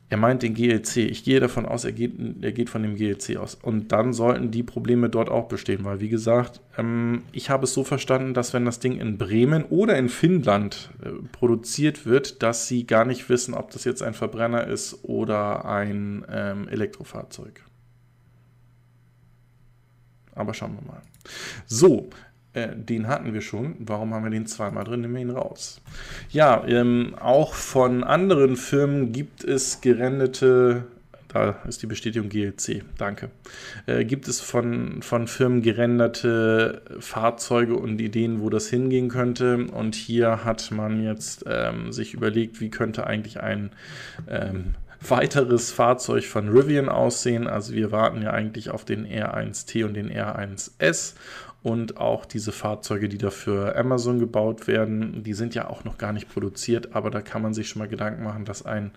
Er 0.08 0.18
meint 0.18 0.42
den 0.42 0.54
GLC. 0.54 0.98
Ich 0.98 1.24
gehe 1.24 1.40
davon 1.40 1.66
aus, 1.66 1.84
er 1.84 1.90
geht, 1.90 2.14
er 2.40 2.52
geht 2.52 2.70
von 2.70 2.82
dem 2.82 2.94
GLC 2.94 3.38
aus. 3.38 3.56
Und 3.56 3.90
dann 3.90 4.12
sollten 4.12 4.52
die 4.52 4.62
Probleme 4.62 5.10
dort 5.10 5.28
auch 5.28 5.48
bestehen, 5.48 5.84
weil, 5.84 5.98
wie 5.98 6.08
gesagt, 6.08 6.60
ähm, 6.78 7.24
ich 7.32 7.50
habe 7.50 7.64
es 7.64 7.74
so 7.74 7.82
verstanden, 7.82 8.32
dass 8.32 8.54
wenn 8.54 8.64
das 8.64 8.78
Ding 8.78 9.00
in 9.00 9.18
Bremen 9.18 9.64
oder 9.64 9.98
in 9.98 10.08
Finnland 10.08 10.90
äh, 11.02 11.10
produziert 11.32 12.06
wird, 12.06 12.44
dass 12.44 12.68
sie 12.68 12.86
gar 12.86 13.04
nicht 13.04 13.28
wissen, 13.28 13.52
ob 13.52 13.72
das 13.72 13.82
jetzt 13.82 14.02
ein 14.02 14.14
Verbrenner 14.14 14.68
ist 14.68 15.00
oder 15.02 15.64
ein 15.64 16.24
ähm, 16.30 16.68
Elektrofahrzeug. 16.68 17.64
Aber 20.36 20.54
schauen 20.54 20.76
wir 20.80 20.86
mal. 20.86 21.02
So, 21.66 22.10
äh, 22.56 22.74
den 22.74 23.06
hatten 23.06 23.34
wir 23.34 23.42
schon. 23.42 23.76
Warum 23.78 24.14
haben 24.14 24.24
wir 24.24 24.30
den 24.30 24.46
zweimal 24.46 24.84
drin? 24.84 25.02
Nehmen 25.02 25.14
wir 25.14 25.22
ihn 25.22 25.30
raus. 25.30 25.80
Ja, 26.30 26.64
ähm, 26.66 27.14
auch 27.20 27.54
von 27.54 28.02
anderen 28.02 28.56
Firmen 28.56 29.12
gibt 29.12 29.44
es 29.44 29.80
gerendete 29.80 30.84
da 31.28 31.56
ist 31.68 31.82
die 31.82 31.86
Bestätigung 31.86 32.30
GLC, 32.30 32.82
danke. 32.96 33.28
Äh, 33.84 34.06
gibt 34.06 34.26
es 34.26 34.40
von, 34.40 35.02
von 35.02 35.28
Firmen 35.28 35.60
gerenderte 35.60 36.80
Fahrzeuge 36.98 37.76
und 37.76 38.00
Ideen, 38.00 38.40
wo 38.40 38.48
das 38.48 38.68
hingehen 38.68 39.08
könnte? 39.08 39.66
Und 39.66 39.96
hier 39.96 40.44
hat 40.44 40.70
man 40.70 41.02
jetzt 41.02 41.44
ähm, 41.46 41.92
sich 41.92 42.14
überlegt, 42.14 42.60
wie 42.60 42.70
könnte 42.70 43.06
eigentlich 43.06 43.40
ein 43.40 43.70
ähm, 44.30 44.76
weiteres 45.10 45.72
Fahrzeug 45.72 46.24
von 46.24 46.48
Rivian 46.48 46.88
aussehen. 46.88 47.46
Also 47.46 47.74
wir 47.74 47.92
warten 47.92 48.22
ja 48.22 48.30
eigentlich 48.30 48.70
auf 48.70 48.84
den 48.84 49.06
R1T 49.06 49.84
und 49.84 49.94
den 49.94 50.10
R1S 50.10 51.14
und 51.66 51.96
auch 51.96 52.26
diese 52.26 52.52
Fahrzeuge, 52.52 53.08
die 53.08 53.18
dafür 53.18 53.74
Amazon 53.74 54.20
gebaut 54.20 54.68
werden, 54.68 55.24
die 55.24 55.34
sind 55.34 55.56
ja 55.56 55.66
auch 55.68 55.82
noch 55.82 55.98
gar 55.98 56.12
nicht 56.12 56.28
produziert, 56.28 56.94
aber 56.94 57.10
da 57.10 57.20
kann 57.20 57.42
man 57.42 57.54
sich 57.54 57.68
schon 57.68 57.80
mal 57.80 57.88
Gedanken 57.88 58.22
machen, 58.22 58.44
dass 58.44 58.64
ein 58.64 58.92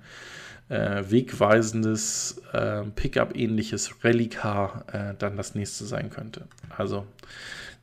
äh, 0.69 1.01
wegweisendes 1.09 2.39
äh, 2.53 2.83
Pickup-ähnliches 2.83 4.03
Rallye-Car 4.03 4.85
äh, 4.93 5.15
dann 5.17 5.35
das 5.35 5.55
nächste 5.55 5.85
sein 5.85 6.11
könnte. 6.11 6.45
Also, 6.77 7.07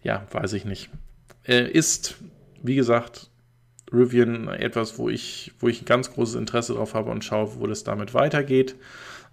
ja, 0.05 0.25
weiß 0.31 0.53
ich 0.53 0.65
nicht. 0.65 0.89
Äh, 1.45 1.69
ist, 1.69 2.15
wie 2.63 2.77
gesagt, 2.77 3.29
Rivian 3.93 4.47
etwas, 4.47 4.99
wo 4.99 5.09
ich, 5.09 5.53
wo 5.59 5.67
ich 5.67 5.83
ein 5.83 5.87
ganz 5.87 6.13
großes 6.13 6.37
Interesse 6.37 6.75
drauf 6.75 6.95
habe 6.95 7.11
und 7.11 7.25
schaue, 7.25 7.59
wo 7.59 7.67
das 7.67 7.83
damit 7.83 8.15
weitergeht. 8.15 8.77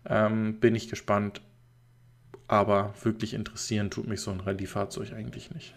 Ähm, 0.09 0.59
bin 0.59 0.73
ich 0.73 0.89
gespannt 0.89 1.41
aber 2.53 2.93
wirklich 3.01 3.33
interessieren 3.33 3.89
tut 3.89 4.07
mich 4.07 4.21
so 4.21 4.31
ein 4.31 4.39
Rallye-Fahrzeug 4.39 5.11
eigentlich 5.13 5.51
nicht. 5.51 5.73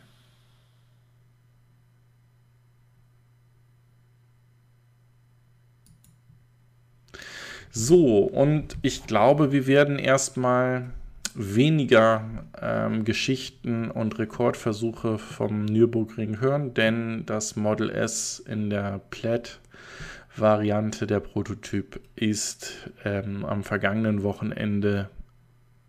So, 7.72 8.20
und 8.20 8.76
ich 8.82 9.06
glaube, 9.06 9.52
wir 9.52 9.66
werden 9.66 9.98
erstmal 9.98 10.92
weniger 11.34 12.24
ähm, 12.60 13.04
Geschichten 13.04 13.90
und 13.90 14.18
Rekordversuche 14.18 15.18
vom 15.18 15.66
Nürburgring 15.66 16.40
hören, 16.40 16.72
denn 16.74 17.24
das 17.26 17.56
Model 17.56 17.90
S 17.90 18.38
in 18.38 18.70
der 18.70 19.00
Plaid-Variante, 19.10 21.06
der 21.06 21.20
Prototyp, 21.20 22.00
ist 22.14 22.90
ähm, 23.04 23.44
am 23.44 23.62
vergangenen 23.62 24.22
Wochenende 24.22 25.10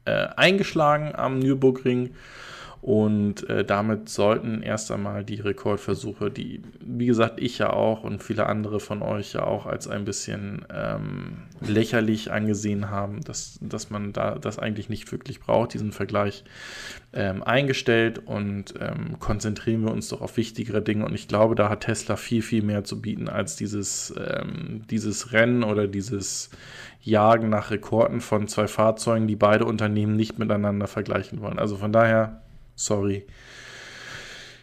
äh, 0.08 0.30
eingeschlagen 0.36 1.14
am 1.16 1.40
Nürburgring. 1.40 2.16
Und 2.82 3.50
äh, 3.50 3.66
damit 3.66 4.08
sollten 4.08 4.62
erst 4.62 4.92
einmal 4.92 5.24
die 5.24 5.42
Rekordversuche, 5.42 6.30
die, 6.30 6.62
wie 6.80 7.06
gesagt, 7.06 7.42
ich 7.42 7.58
ja 7.58 7.74
auch 7.74 8.04
und 8.04 8.24
viele 8.24 8.46
andere 8.46 8.80
von 8.80 9.02
euch 9.02 9.34
ja 9.34 9.44
auch 9.44 9.66
als 9.66 9.88
ein 9.88 10.06
bisschen 10.06 10.66
ähm, 10.74 11.44
lächerlich 11.60 12.32
angesehen 12.32 12.90
haben, 12.90 13.22
dass, 13.22 13.60
dass 13.62 13.90
man 13.90 14.14
da 14.14 14.36
das 14.36 14.60
eigentlich 14.60 14.90
nicht 14.90 15.12
wirklich 15.12 15.40
braucht, 15.40 15.74
diesen 15.74 15.92
Vergleich 15.92 16.44
ähm, 17.14 17.42
eingestellt 17.44 18.20
und 18.26 18.76
ähm, 18.80 19.20
konzentrieren 19.20 19.84
wir 19.84 19.92
uns 19.92 20.10
doch 20.10 20.22
auf 20.22 20.38
wichtigere 20.38 20.82
Dinge. 20.82 21.06
Und 21.06 21.16
ich 21.16 21.28
glaube, 21.28 21.56
da 21.56 21.70
hat 21.70 21.82
Tesla 21.82 22.16
viel, 22.16 22.42
viel 22.42 22.64
mehr 22.64 22.84
zu 22.84 23.02
bieten 23.02 23.28
als 23.28 23.56
dieses, 23.56 24.14
ähm, 24.18 24.84
dieses 24.90 25.34
Rennen 25.34 25.64
oder 25.64 25.88
dieses 25.88 26.52
Jagen 27.02 27.50
nach 27.50 27.72
Rekorden 27.72 28.22
von 28.22 28.48
zwei 28.48 28.68
Fahrzeugen, 28.68 29.28
die 29.28 29.36
beide 29.36 29.66
Unternehmen 29.66 30.16
nicht 30.16 30.38
miteinander 30.40 30.88
vergleichen 30.88 31.42
wollen. 31.42 31.58
Also 31.58 31.78
von 31.78 31.94
daher, 31.94 32.42
sorry, 32.78 33.26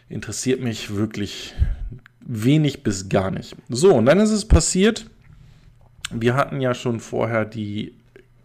interessiert 0.09 0.61
mich 0.61 0.95
wirklich 0.95 1.53
wenig 2.21 2.81
bis 2.81 3.09
gar 3.09 3.29
nicht. 3.29 3.55
So, 3.69 3.93
und 3.93 4.07
dann 4.07 4.19
ist 4.19 4.31
es 4.31 4.47
passiert, 4.47 5.05
wir 6.11 6.35
hatten 6.35 6.61
ja 6.61 6.73
schon 6.73 6.99
vorher 6.99 7.45
die 7.45 7.93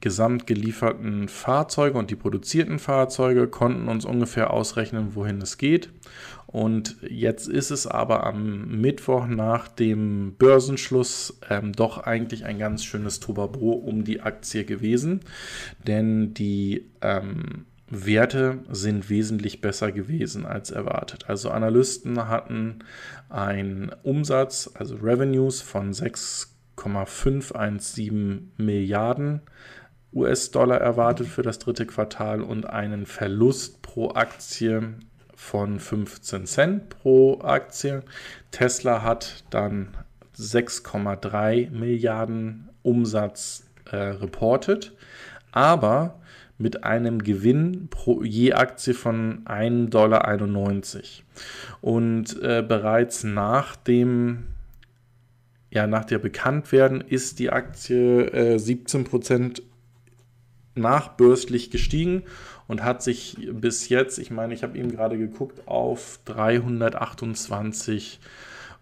gesamt 0.00 0.46
gelieferten 0.46 1.28
Fahrzeuge 1.28 1.98
und 1.98 2.10
die 2.10 2.16
produzierten 2.16 2.78
Fahrzeuge, 2.78 3.48
konnten 3.48 3.88
uns 3.88 4.04
ungefähr 4.04 4.50
ausrechnen, 4.50 5.14
wohin 5.14 5.42
es 5.42 5.58
geht. 5.58 5.90
Und 6.46 6.96
jetzt 7.08 7.48
ist 7.48 7.70
es 7.70 7.86
aber 7.86 8.26
am 8.26 8.80
Mittwoch 8.80 9.26
nach 9.26 9.68
dem 9.68 10.34
Börsenschluss 10.36 11.38
ähm, 11.48 11.72
doch 11.72 11.98
eigentlich 11.98 12.44
ein 12.44 12.58
ganz 12.58 12.82
schönes 12.82 13.20
Tobabo 13.20 13.72
um 13.72 14.04
die 14.04 14.22
Aktie 14.22 14.64
gewesen, 14.64 15.20
denn 15.86 16.34
die 16.34 16.86
ähm, 17.02 17.66
Werte 17.90 18.60
sind 18.70 19.10
wesentlich 19.10 19.60
besser 19.60 19.92
gewesen 19.92 20.46
als 20.46 20.70
erwartet. 20.70 21.28
Also 21.28 21.50
Analysten 21.50 22.28
hatten 22.28 22.78
einen 23.28 23.94
Umsatz, 24.02 24.70
also 24.74 24.96
Revenues 24.96 25.60
von 25.60 25.92
6,517 25.92 28.52
Milliarden 28.56 29.42
US-Dollar 30.12 30.80
erwartet 30.80 31.28
für 31.28 31.42
das 31.42 31.58
dritte 31.58 31.86
Quartal 31.86 32.42
und 32.42 32.68
einen 32.68 33.06
Verlust 33.06 33.82
pro 33.82 34.10
Aktie 34.10 34.94
von 35.34 35.78
15 35.78 36.46
Cent 36.46 36.88
pro 36.88 37.40
Aktie. 37.42 38.02
Tesla 38.50 39.02
hat 39.02 39.44
dann 39.50 39.96
6,3 40.36 41.70
Milliarden 41.70 42.68
Umsatz 42.82 43.66
äh, 43.90 43.96
reportet, 43.96 44.92
aber 45.52 46.20
mit 46.60 46.84
einem 46.84 47.22
Gewinn 47.22 47.88
pro 47.88 48.22
je 48.22 48.52
Aktie 48.52 48.94
von 48.94 49.44
1,91 49.46 49.88
Dollar. 49.88 50.38
Und 51.80 52.42
äh, 52.42 52.62
bereits 52.66 53.24
nach 53.24 53.76
dem 53.76 54.44
ja, 55.72 55.86
nach 55.86 56.04
der 56.04 56.18
Bekanntwerden 56.18 57.00
ist 57.00 57.38
die 57.38 57.50
Aktie 57.50 58.24
äh, 58.26 58.56
17% 58.56 59.62
nachbörslich 60.74 61.70
gestiegen 61.70 62.24
und 62.66 62.82
hat 62.82 63.02
sich 63.02 63.36
bis 63.52 63.88
jetzt, 63.88 64.18
ich 64.18 64.30
meine, 64.30 64.52
ich 64.54 64.62
habe 64.62 64.76
eben 64.78 64.90
gerade 64.90 65.16
geguckt, 65.16 65.66
auf 65.66 66.18
328 66.24 68.20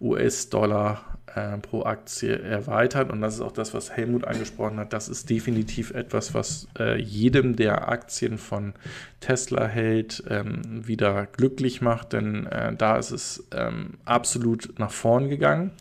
US-Dollar 0.00 1.17
äh, 1.38 1.58
pro 1.58 1.84
Aktie 1.84 2.36
erweitert. 2.38 3.10
Und 3.10 3.20
das 3.20 3.34
ist 3.34 3.40
auch 3.40 3.52
das, 3.52 3.74
was 3.74 3.90
Helmut 3.90 4.24
angesprochen 4.24 4.78
hat. 4.78 4.92
Das 4.92 5.08
ist 5.08 5.30
definitiv 5.30 5.92
etwas, 5.92 6.34
was 6.34 6.68
äh, 6.78 7.00
jedem, 7.00 7.56
der 7.56 7.88
Aktien 7.88 8.38
von 8.38 8.74
Tesla 9.20 9.66
hält, 9.66 10.22
ähm, 10.28 10.86
wieder 10.86 11.26
glücklich 11.26 11.80
macht, 11.80 12.12
denn 12.12 12.46
äh, 12.46 12.74
da 12.74 12.96
ist 12.96 13.10
es 13.10 13.46
ähm, 13.52 13.94
absolut 14.04 14.78
nach 14.78 14.90
vorn 14.90 15.28
gegangen. 15.28 15.72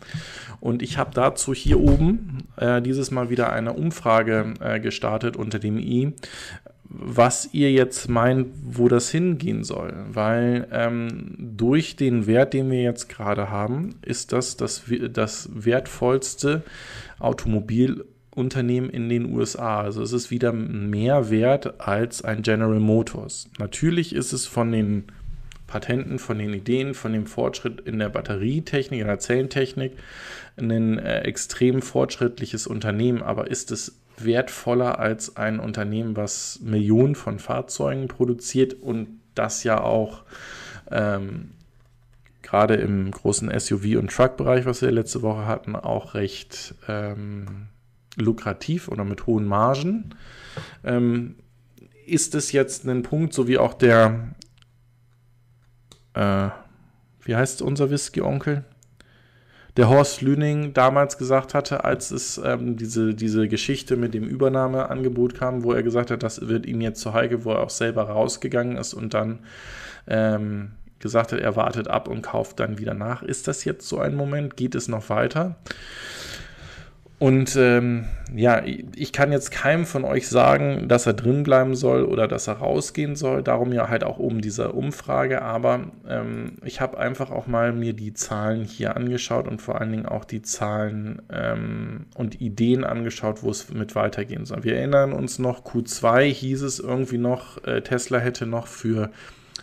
Und 0.60 0.82
ich 0.82 0.98
habe 0.98 1.10
dazu 1.14 1.54
hier 1.54 1.80
oben 1.80 2.48
äh, 2.56 2.82
dieses 2.82 3.10
Mal 3.10 3.30
wieder 3.30 3.52
eine 3.52 3.72
Umfrage 3.72 4.54
äh, 4.60 4.80
gestartet 4.80 5.36
unter 5.36 5.58
dem 5.58 5.78
i, 5.78 6.14
was 6.90 7.50
ihr 7.52 7.70
jetzt 7.70 8.08
meint, 8.08 8.48
wo 8.64 8.88
das 8.88 9.10
hingehen 9.10 9.62
soll. 9.62 9.94
Weil 10.10 10.66
ähm, 10.72 11.34
durch 11.38 11.96
den 11.96 12.26
Wert, 12.26 12.54
den 12.54 12.70
wir 12.70 12.82
jetzt 12.82 13.08
gerade 13.08 13.50
haben, 13.50 13.96
ist 14.02 14.32
das 14.32 14.56
das, 14.56 14.84
das 15.12 15.50
wertvollste 15.52 16.62
Automobilunternehmen 17.18 18.88
in 18.88 19.08
den 19.08 19.34
USA. 19.34 19.80
Also 19.80 20.02
es 20.02 20.12
ist 20.12 20.30
wieder 20.30 20.52
mehr 20.52 21.30
wert 21.30 21.80
als 21.80 22.22
ein 22.22 22.42
General 22.42 22.80
Motors. 22.80 23.50
Natürlich 23.58 24.14
ist 24.14 24.32
es 24.32 24.46
von 24.46 24.72
den 24.72 25.04
Patenten, 25.66 26.18
von 26.18 26.38
den 26.38 26.54
Ideen, 26.54 26.94
von 26.94 27.12
dem 27.12 27.26
Fortschritt 27.26 27.80
in 27.80 27.98
der 27.98 28.08
Batterietechnik, 28.08 29.00
in 29.00 29.06
der 29.06 29.18
Zellentechnik 29.18 29.92
ein 30.56 30.98
äh, 30.98 31.20
extrem 31.20 31.82
fortschrittliches 31.82 32.66
Unternehmen, 32.66 33.22
aber 33.22 33.50
ist 33.50 33.70
es 33.70 34.00
wertvoller 34.24 34.98
als 34.98 35.36
ein 35.36 35.60
Unternehmen, 35.60 36.16
was 36.16 36.60
Millionen 36.60 37.14
von 37.14 37.38
Fahrzeugen 37.38 38.08
produziert 38.08 38.74
und 38.74 39.20
das 39.34 39.64
ja 39.64 39.80
auch 39.80 40.24
ähm, 40.90 41.50
gerade 42.42 42.74
im 42.76 43.10
großen 43.10 43.50
SUV- 43.50 43.98
und 43.98 44.10
Truck-Bereich, 44.10 44.64
was 44.64 44.82
wir 44.82 44.90
letzte 44.90 45.22
Woche 45.22 45.46
hatten, 45.46 45.76
auch 45.76 46.14
recht 46.14 46.74
ähm, 46.88 47.68
lukrativ 48.16 48.88
oder 48.88 49.04
mit 49.04 49.26
hohen 49.26 49.46
Margen. 49.46 50.14
Ähm, 50.82 51.36
ist 52.06 52.34
es 52.34 52.52
jetzt 52.52 52.86
ein 52.86 53.02
Punkt, 53.02 53.34
so 53.34 53.46
wie 53.48 53.58
auch 53.58 53.74
der, 53.74 54.34
äh, 56.14 56.48
wie 57.22 57.36
heißt 57.36 57.60
unser 57.62 57.90
Whisky-Onkel? 57.90 58.64
Der 59.78 59.88
Horst 59.88 60.22
Lüning 60.22 60.74
damals 60.74 61.18
gesagt 61.18 61.54
hatte, 61.54 61.84
als 61.84 62.10
es 62.10 62.36
ähm, 62.44 62.76
diese, 62.76 63.14
diese 63.14 63.46
Geschichte 63.46 63.96
mit 63.96 64.12
dem 64.12 64.24
Übernahmeangebot 64.24 65.36
kam, 65.36 65.62
wo 65.62 65.72
er 65.72 65.84
gesagt 65.84 66.10
hat, 66.10 66.24
das 66.24 66.48
wird 66.48 66.66
ihm 66.66 66.80
jetzt 66.80 67.00
zu 67.00 67.14
heikel, 67.14 67.44
wo 67.44 67.52
er 67.52 67.60
auch 67.60 67.70
selber 67.70 68.02
rausgegangen 68.02 68.76
ist 68.76 68.92
und 68.92 69.14
dann 69.14 69.38
ähm, 70.08 70.72
gesagt 70.98 71.30
hat, 71.30 71.38
er 71.38 71.54
wartet 71.54 71.86
ab 71.86 72.08
und 72.08 72.22
kauft 72.22 72.58
dann 72.58 72.78
wieder 72.78 72.92
nach. 72.92 73.22
Ist 73.22 73.46
das 73.46 73.64
jetzt 73.64 73.88
so 73.88 74.00
ein 74.00 74.16
Moment? 74.16 74.56
Geht 74.56 74.74
es 74.74 74.88
noch 74.88 75.08
weiter? 75.10 75.54
Und 77.18 77.56
ähm, 77.56 78.04
ja, 78.32 78.62
ich 78.64 79.12
kann 79.12 79.32
jetzt 79.32 79.50
keinem 79.50 79.86
von 79.86 80.04
euch 80.04 80.28
sagen, 80.28 80.86
dass 80.86 81.04
er 81.04 81.14
drin 81.14 81.42
bleiben 81.42 81.74
soll 81.74 82.04
oder 82.04 82.28
dass 82.28 82.46
er 82.46 82.58
rausgehen 82.58 83.16
soll. 83.16 83.42
Darum 83.42 83.72
ja 83.72 83.88
halt 83.88 84.04
auch 84.04 84.18
um 84.18 84.40
diese 84.40 84.70
Umfrage. 84.70 85.42
Aber 85.42 85.80
ähm, 86.08 86.52
ich 86.64 86.80
habe 86.80 86.96
einfach 86.96 87.32
auch 87.32 87.48
mal 87.48 87.72
mir 87.72 87.92
die 87.92 88.14
Zahlen 88.14 88.62
hier 88.62 88.94
angeschaut 88.94 89.48
und 89.48 89.60
vor 89.60 89.80
allen 89.80 89.90
Dingen 89.90 90.06
auch 90.06 90.24
die 90.24 90.42
Zahlen 90.42 91.20
ähm, 91.32 92.06
und 92.14 92.40
Ideen 92.40 92.84
angeschaut, 92.84 93.42
wo 93.42 93.50
es 93.50 93.68
mit 93.72 93.96
weitergehen 93.96 94.44
soll. 94.44 94.62
Wir 94.62 94.76
erinnern 94.76 95.12
uns 95.12 95.40
noch, 95.40 95.64
Q2 95.64 96.22
hieß 96.22 96.62
es 96.62 96.78
irgendwie 96.78 97.18
noch, 97.18 97.64
äh, 97.64 97.80
Tesla 97.80 98.18
hätte 98.18 98.46
noch 98.46 98.68
für 98.68 99.10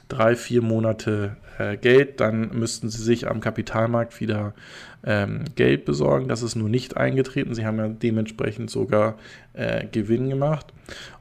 drei, 0.09 0.35
vier 0.35 0.61
Monate 0.61 1.37
äh, 1.57 1.77
Geld, 1.77 2.19
dann 2.19 2.49
müssten 2.49 2.89
sie 2.89 3.01
sich 3.01 3.27
am 3.27 3.39
Kapitalmarkt 3.39 4.19
wieder 4.19 4.53
ähm, 5.05 5.45
Geld 5.55 5.85
besorgen. 5.85 6.27
Das 6.27 6.41
ist 6.41 6.55
nur 6.55 6.67
nicht 6.67 6.97
eingetreten. 6.97 7.53
Sie 7.53 7.65
haben 7.65 7.77
ja 7.77 7.87
dementsprechend 7.87 8.69
sogar 8.69 9.17
äh, 9.53 9.85
Gewinn 9.91 10.29
gemacht. 10.29 10.73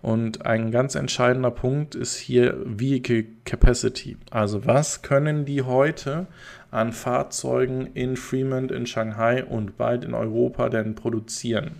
Und 0.03 0.47
ein 0.47 0.71
ganz 0.71 0.95
entscheidender 0.95 1.51
Punkt 1.51 1.95
ist 1.95 2.17
hier 2.17 2.57
Vehicle 2.65 3.27
Capacity. 3.45 4.17
Also 4.31 4.67
was 4.67 5.03
können 5.03 5.45
die 5.45 5.63
heute 5.63 6.27
an 6.71 6.93
Fahrzeugen 6.93 7.91
in 7.95 8.17
Fremont, 8.17 8.73
in 8.73 8.87
Shanghai 8.87 9.45
und 9.45 9.77
bald 9.77 10.05
in 10.05 10.15
Europa 10.15 10.69
denn 10.71 10.95
produzieren? 10.95 11.73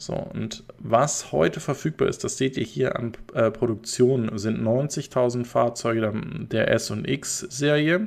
So, 0.00 0.14
und 0.14 0.62
was 0.78 1.32
heute 1.32 1.58
verfügbar 1.58 2.08
ist, 2.08 2.22
das 2.22 2.38
seht 2.38 2.56
ihr 2.56 2.64
hier 2.64 2.96
an 2.96 3.12
äh, 3.34 3.50
Produktion, 3.50 4.30
sind 4.38 4.62
90.000 4.62 5.44
Fahrzeuge 5.44 6.12
der 6.52 6.70
S- 6.70 6.92
und 6.92 7.06
X-Serie 7.06 8.06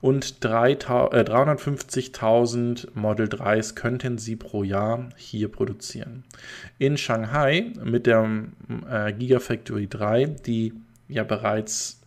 und 0.00 0.44
äh, 0.44 0.48
350.000 0.48 2.90
Model 2.94 3.26
3s 3.26 3.74
könnten 3.74 4.18
sie 4.18 4.36
pro 4.36 4.62
Jahr 4.62 5.08
hier 5.16 5.48
produzieren. 5.48 6.22
In 6.78 6.96
Shanghai 6.96 7.72
mit 7.82 8.06
der 8.06 8.44
äh, 8.90 9.12
Gigafactory 9.12 9.88
3, 9.88 10.26
die 10.46 10.72
ja 11.08 11.24
bereits 11.24 12.00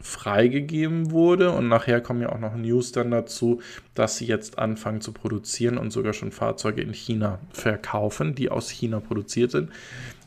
freigegeben 0.00 1.10
wurde. 1.10 1.52
Und 1.52 1.68
nachher 1.68 2.00
kommen 2.00 2.22
ja 2.22 2.30
auch 2.30 2.38
noch 2.38 2.56
News 2.56 2.92
dann 2.92 3.10
dazu, 3.10 3.60
dass 3.94 4.16
sie 4.16 4.26
jetzt 4.26 4.58
anfangen 4.58 5.00
zu 5.00 5.12
produzieren 5.12 5.78
und 5.78 5.90
sogar 5.90 6.12
schon 6.12 6.32
Fahrzeuge 6.32 6.82
in 6.82 6.94
China 6.94 7.38
verkaufen, 7.50 8.34
die 8.34 8.50
aus 8.50 8.70
China 8.70 9.00
produziert 9.00 9.50
sind. 9.50 9.70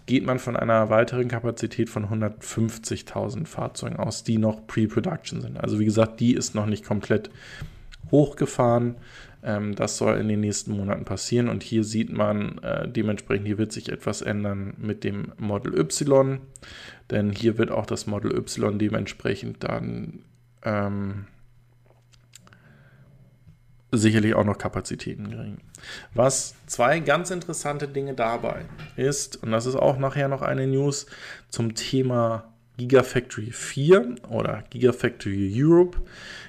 Geht 0.06 0.26
man 0.26 0.39
von 0.39 0.58
einer 0.58 0.89
weiteren 0.89 1.28
Kapazität 1.28 1.89
von 1.89 2.08
150.000 2.08 3.46
Fahrzeugen 3.46 3.96
aus, 3.96 4.24
die 4.24 4.38
noch 4.38 4.68
Pre-Production 4.68 5.42
sind. 5.42 5.58
Also 5.58 5.80
wie 5.80 5.86
gesagt, 5.86 6.20
die 6.20 6.34
ist 6.34 6.56
noch 6.56 6.66
nicht 6.66 6.86
komplett 6.86 7.30
hochgefahren. 8.12 8.96
Ähm, 9.44 9.76
das 9.76 9.98
soll 9.98 10.18
in 10.18 10.28
den 10.28 10.39
nächsten 10.39 10.72
Monaten 10.72 11.06
passieren 11.06 11.50
und 11.50 11.63
hier 11.63 11.84
sieht 11.84 12.12
man 12.12 12.60
äh, 12.60 12.88
dementsprechend, 12.88 13.48
hier 13.48 13.58
wird 13.58 13.72
sich 13.72 13.89
etwas 13.89 14.22
ändern 14.22 14.74
mit 14.78 15.04
dem 15.04 15.34
Model 15.38 15.78
Y, 15.78 16.39
denn 17.10 17.32
hier 17.32 17.58
wird 17.58 17.72
auch 17.72 17.86
das 17.86 18.08
Model 18.08 18.36
Y 18.38 18.80
dementsprechend 18.80 19.63
dann 19.63 20.20
ähm, 20.63 21.26
sicherlich 23.97 24.34
auch 24.34 24.43
noch 24.43 24.58
Kapazitäten 24.58 25.29
kriegen. 25.29 25.58
Was 26.13 26.56
zwei 26.65 26.99
ganz 26.99 27.32
interessante 27.32 27.88
Dinge 27.88 28.13
dabei 28.13 28.65
ist, 28.95 29.41
und 29.43 29.51
das 29.51 29.65
ist 29.65 29.75
auch 29.75 29.97
nachher 29.97 30.27
noch 30.27 30.41
eine 30.41 30.67
News 30.67 31.06
zum 31.49 31.75
Thema 31.75 32.53
Gigafactory 32.77 33.51
4 33.51 34.15
oder 34.29 34.63
Gigafactory 34.71 35.51
Europe, 35.56 35.99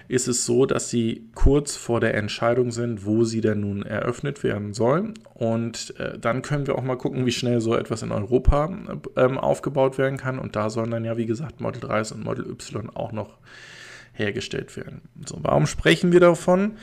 ist 0.09 0.29
es 0.29 0.45
so, 0.45 0.67
dass 0.67 0.91
sie 0.91 1.29
kurz 1.35 1.77
vor 1.77 2.01
der 2.01 2.15
Entscheidung 2.15 2.73
sind, 2.73 3.05
wo 3.05 3.25
sie 3.25 3.41
denn 3.41 3.61
nun 3.61 3.83
eröffnet 3.83 4.43
werden 4.43 4.75
sollen. 4.75 5.15
Und 5.35 5.99
äh, 5.99 6.19
dann 6.19 6.43
können 6.43 6.67
wir 6.67 6.77
auch 6.77 6.83
mal 6.83 6.97
gucken, 6.97 7.27
wie 7.27 7.33
schnell 7.33 7.61
so 7.61 7.75
etwas 7.75 8.03
in 8.03 8.13
Europa 8.13 8.71
ähm, 9.17 9.39
aufgebaut 9.39 9.97
werden 9.99 10.19
kann. 10.19 10.39
Und 10.39 10.57
da 10.57 10.69
sollen 10.71 10.91
dann 10.91 11.05
ja, 11.05 11.17
wie 11.17 11.27
gesagt, 11.27 11.61
Model 11.61 11.81
3 11.81 12.15
und 12.15 12.25
Model 12.25 12.47
Y 12.47 12.91
auch 12.95 13.13
noch 13.13 13.39
hergestellt 14.15 14.77
werden. 14.77 15.03
So, 15.27 15.39
warum 15.43 15.67
sprechen 15.67 16.13
wir 16.13 16.21
davon? 16.21 16.77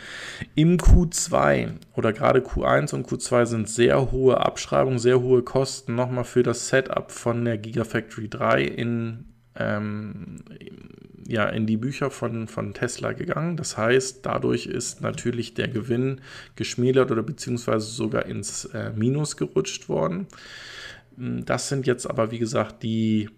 Im 0.54 0.78
Q2 0.78 1.72
oder 1.96 2.14
gerade 2.14 2.42
Q1 2.42 2.94
und 2.94 3.08
Q2 3.08 3.46
sind 3.46 3.70
sehr 3.70 4.12
hohe 4.12 4.38
Abschreibungen, 4.38 5.00
sehr 5.00 5.22
hohe 5.22 5.42
Kosten 5.42 5.96
nochmal 5.96 6.26
für 6.26 6.44
das 6.44 6.68
Setup 6.68 7.12
von 7.12 7.44
der 7.46 7.58
Gigafactory 7.58 8.28
3 8.28 8.64
in, 8.64 9.26
ähm, 9.56 10.44
ja, 11.26 11.48
in 11.48 11.66
die 11.66 11.78
Bücher 11.78 12.12
von, 12.12 12.50
von 12.50 12.74
Tesla 12.74 13.14
gegangen. 13.14 13.56
Das 13.56 13.78
heißt, 13.78 14.26
dadurch 14.26 14.66
ist 14.66 15.02
natürlich 15.02 15.54
der 15.54 15.70
Gewinn 15.70 16.20
geschmälert 16.58 17.12
oder 17.12 17.24
beziehungsweise 17.24 17.88
sogar 17.88 18.26
ins 18.26 18.66
äh, 18.66 18.92
Minus 18.94 19.38
gerutscht 19.38 19.88
worden. 19.88 20.28
Das 21.16 21.70
sind 21.70 21.88
jetzt 21.88 22.10
aber, 22.10 22.32
wie 22.32 22.40
gesagt, 22.40 22.84
die 22.84 23.30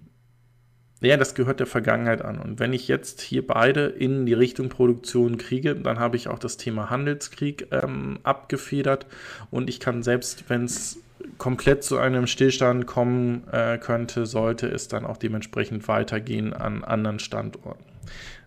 ja, 1.09 1.17
das 1.17 1.35
gehört 1.35 1.59
der 1.59 1.67
Vergangenheit 1.67 2.21
an. 2.21 2.39
Und 2.39 2.59
wenn 2.59 2.73
ich 2.73 2.87
jetzt 2.87 3.21
hier 3.21 3.45
beide 3.45 3.85
in 3.87 4.25
die 4.25 4.33
Richtung 4.33 4.69
Produktion 4.69 5.37
kriege, 5.37 5.75
dann 5.75 5.99
habe 5.99 6.15
ich 6.15 6.27
auch 6.27 6.39
das 6.39 6.57
Thema 6.57 6.89
Handelskrieg 6.89 7.67
ähm, 7.71 8.19
abgefedert 8.23 9.05
und 9.51 9.69
ich 9.69 9.79
kann 9.79 10.03
selbst, 10.03 10.45
wenn 10.49 10.65
es 10.65 10.99
komplett 11.37 11.83
zu 11.83 11.97
einem 11.97 12.27
Stillstand 12.27 12.85
kommen 12.85 13.47
äh, 13.51 13.77
könnte, 13.77 14.25
sollte 14.25 14.67
es 14.67 14.87
dann 14.87 15.05
auch 15.05 15.17
dementsprechend 15.17 15.87
weitergehen 15.87 16.53
an 16.53 16.83
anderen 16.83 17.19
Standorten. 17.19 17.83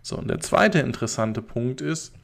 So, 0.02 0.16
und 0.16 0.28
der 0.28 0.40
zweite 0.40 0.78
interessante 0.78 1.42
Punkt 1.42 1.80
ist, 1.80 2.14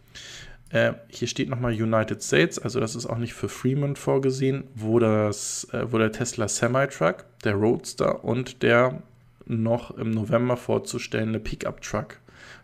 äh, 0.70 0.94
hier 1.08 1.28
steht 1.28 1.50
nochmal 1.50 1.72
United 1.72 2.22
States, 2.22 2.58
also 2.58 2.80
das 2.80 2.94
ist 2.94 3.06
auch 3.06 3.18
nicht 3.18 3.34
für 3.34 3.48
Fremont 3.48 3.98
vorgesehen, 3.98 4.64
wo, 4.74 4.98
das, 4.98 5.68
äh, 5.72 5.90
wo 5.90 5.98
der 5.98 6.12
Tesla 6.12 6.48
Semi-Truck, 6.48 7.24
der 7.44 7.54
Roadster 7.54 8.24
und 8.24 8.62
der 8.62 9.02
noch 9.46 9.96
im 9.96 10.10
November 10.10 10.56
vorzustellende 10.56 11.40
Pickup-Truck 11.40 12.18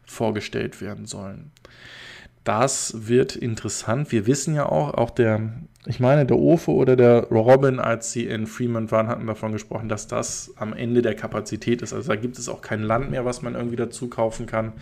vorgestellt 0.05 0.81
werden 0.81 1.07
sollen. 1.07 1.51
Das 2.45 3.09
wird 3.09 3.37
interessant. 3.37 4.11
Wir 4.11 4.27
wissen 4.27 4.55
ja 4.55 4.67
auch, 4.67 4.95
auch 4.95 5.11
der, 5.11 5.53
ich 5.85 6.01
meine, 6.01 6.25
der 6.25 6.39
Ofe 6.39 6.71
oder 6.71 6.97
der 6.97 7.25
Robin, 7.25 7.79
als 7.79 8.13
sie 8.13 8.25
in 8.25 8.47
Fremont 8.47 8.91
waren, 8.91 9.09
hatten 9.09 9.27
davon 9.27 9.53
gesprochen, 9.53 9.91
dass 9.91 10.07
das 10.07 10.55
am 10.57 10.73
Ende 10.73 11.03
der 11.03 11.15
Kapazität 11.15 11.83
ist. 11.83 11.93
Also 11.93 12.09
da 12.09 12.17
gibt 12.17 12.39
es 12.39 12.49
auch 12.49 12.63
kein 12.63 12.83
Land 12.83 13.11
mehr, 13.11 13.27
was 13.27 13.43
man 13.43 13.55
irgendwie 13.55 13.77
dazu 13.77 14.09
kaufen 14.09 14.47
kann. 14.47 14.73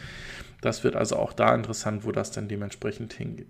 Das 0.61 0.85
wird 0.85 0.95
also 0.95 1.17
auch 1.17 1.33
da 1.33 1.55
interessant, 1.55 2.05
wo 2.05 2.13
das 2.13 2.31
dann 2.31 2.47
dementsprechend 2.47 3.13
hingeht. 3.13 3.49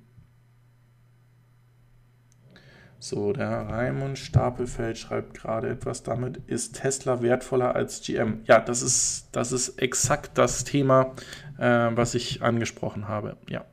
So, 3.08 3.32
der 3.32 3.68
Raimund 3.68 4.18
Stapelfeld 4.18 4.98
schreibt 4.98 5.34
gerade 5.34 5.68
etwas 5.68 6.02
damit. 6.02 6.38
Ist 6.48 6.80
Tesla 6.80 7.22
wertvoller 7.22 7.76
als 7.76 8.02
GM? 8.02 8.40
Ja, 8.46 8.58
das 8.58 8.82
ist, 8.82 9.28
das 9.30 9.52
ist 9.52 9.80
exakt 9.80 10.36
das 10.36 10.64
Thema, 10.64 11.14
äh, 11.56 11.90
was 11.92 12.16
ich 12.16 12.42
angesprochen 12.42 13.06
habe. 13.06 13.36
Ja. 13.48 13.64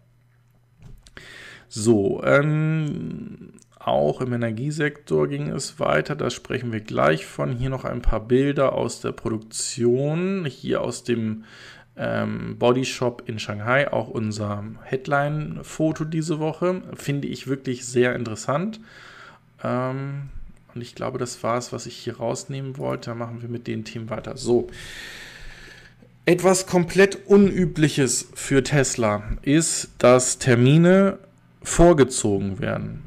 So, 1.68 2.24
ähm, 2.24 3.54
auch 3.80 4.22
im 4.22 4.34
Energiesektor 4.34 5.28
ging 5.28 5.50
es 5.50 5.80
weiter. 5.80 6.16
Da 6.16 6.30
sprechen 6.30 6.72
wir 6.72 6.82
gleich 6.82 7.26
von. 7.26 7.54
Hier 7.54 7.72
noch 7.72 7.86
ein 7.86 8.04
paar 8.04 8.20
Bilder 8.20 8.74
aus 8.74 9.02
der 9.02 9.14
Produktion. 9.14 10.46
Hier 10.46 10.82
aus 10.82 11.04
dem 11.04 11.46
ähm, 11.98 12.58
Bodyshop 12.60 13.24
in 13.26 13.40
Shanghai. 13.40 13.92
Auch 13.92 14.10
unser 14.10 14.64
Headline-Foto 14.84 16.04
diese 16.04 16.38
Woche. 16.38 16.84
Finde 16.94 17.28
ich 17.28 17.48
wirklich 17.48 17.84
sehr 17.88 18.16
interessant. 18.16 18.80
Ähm, 19.64 20.30
und 20.74 20.82
ich 20.82 20.96
glaube, 20.96 21.18
das 21.18 21.44
war 21.44 21.58
es, 21.58 21.72
was 21.72 21.86
ich 21.86 21.96
hier 21.96 22.18
rausnehmen 22.18 22.78
wollte. 22.78 23.12
Dann 23.12 23.20
machen 23.20 23.42
wir 23.42 23.50
mit 23.50 23.68
den 23.68 23.86
Themen 23.86 24.10
weiter. 24.10 24.38
So. 24.38 24.68
Etwas 26.26 26.68
komplett 26.68 27.28
Unübliches 27.28 28.30
für 28.34 28.64
Tesla 28.64 29.24
ist, 29.42 29.90
dass 29.98 30.40
Termine 30.40 31.20
vorgezogen 31.62 32.60
werden. 32.60 33.04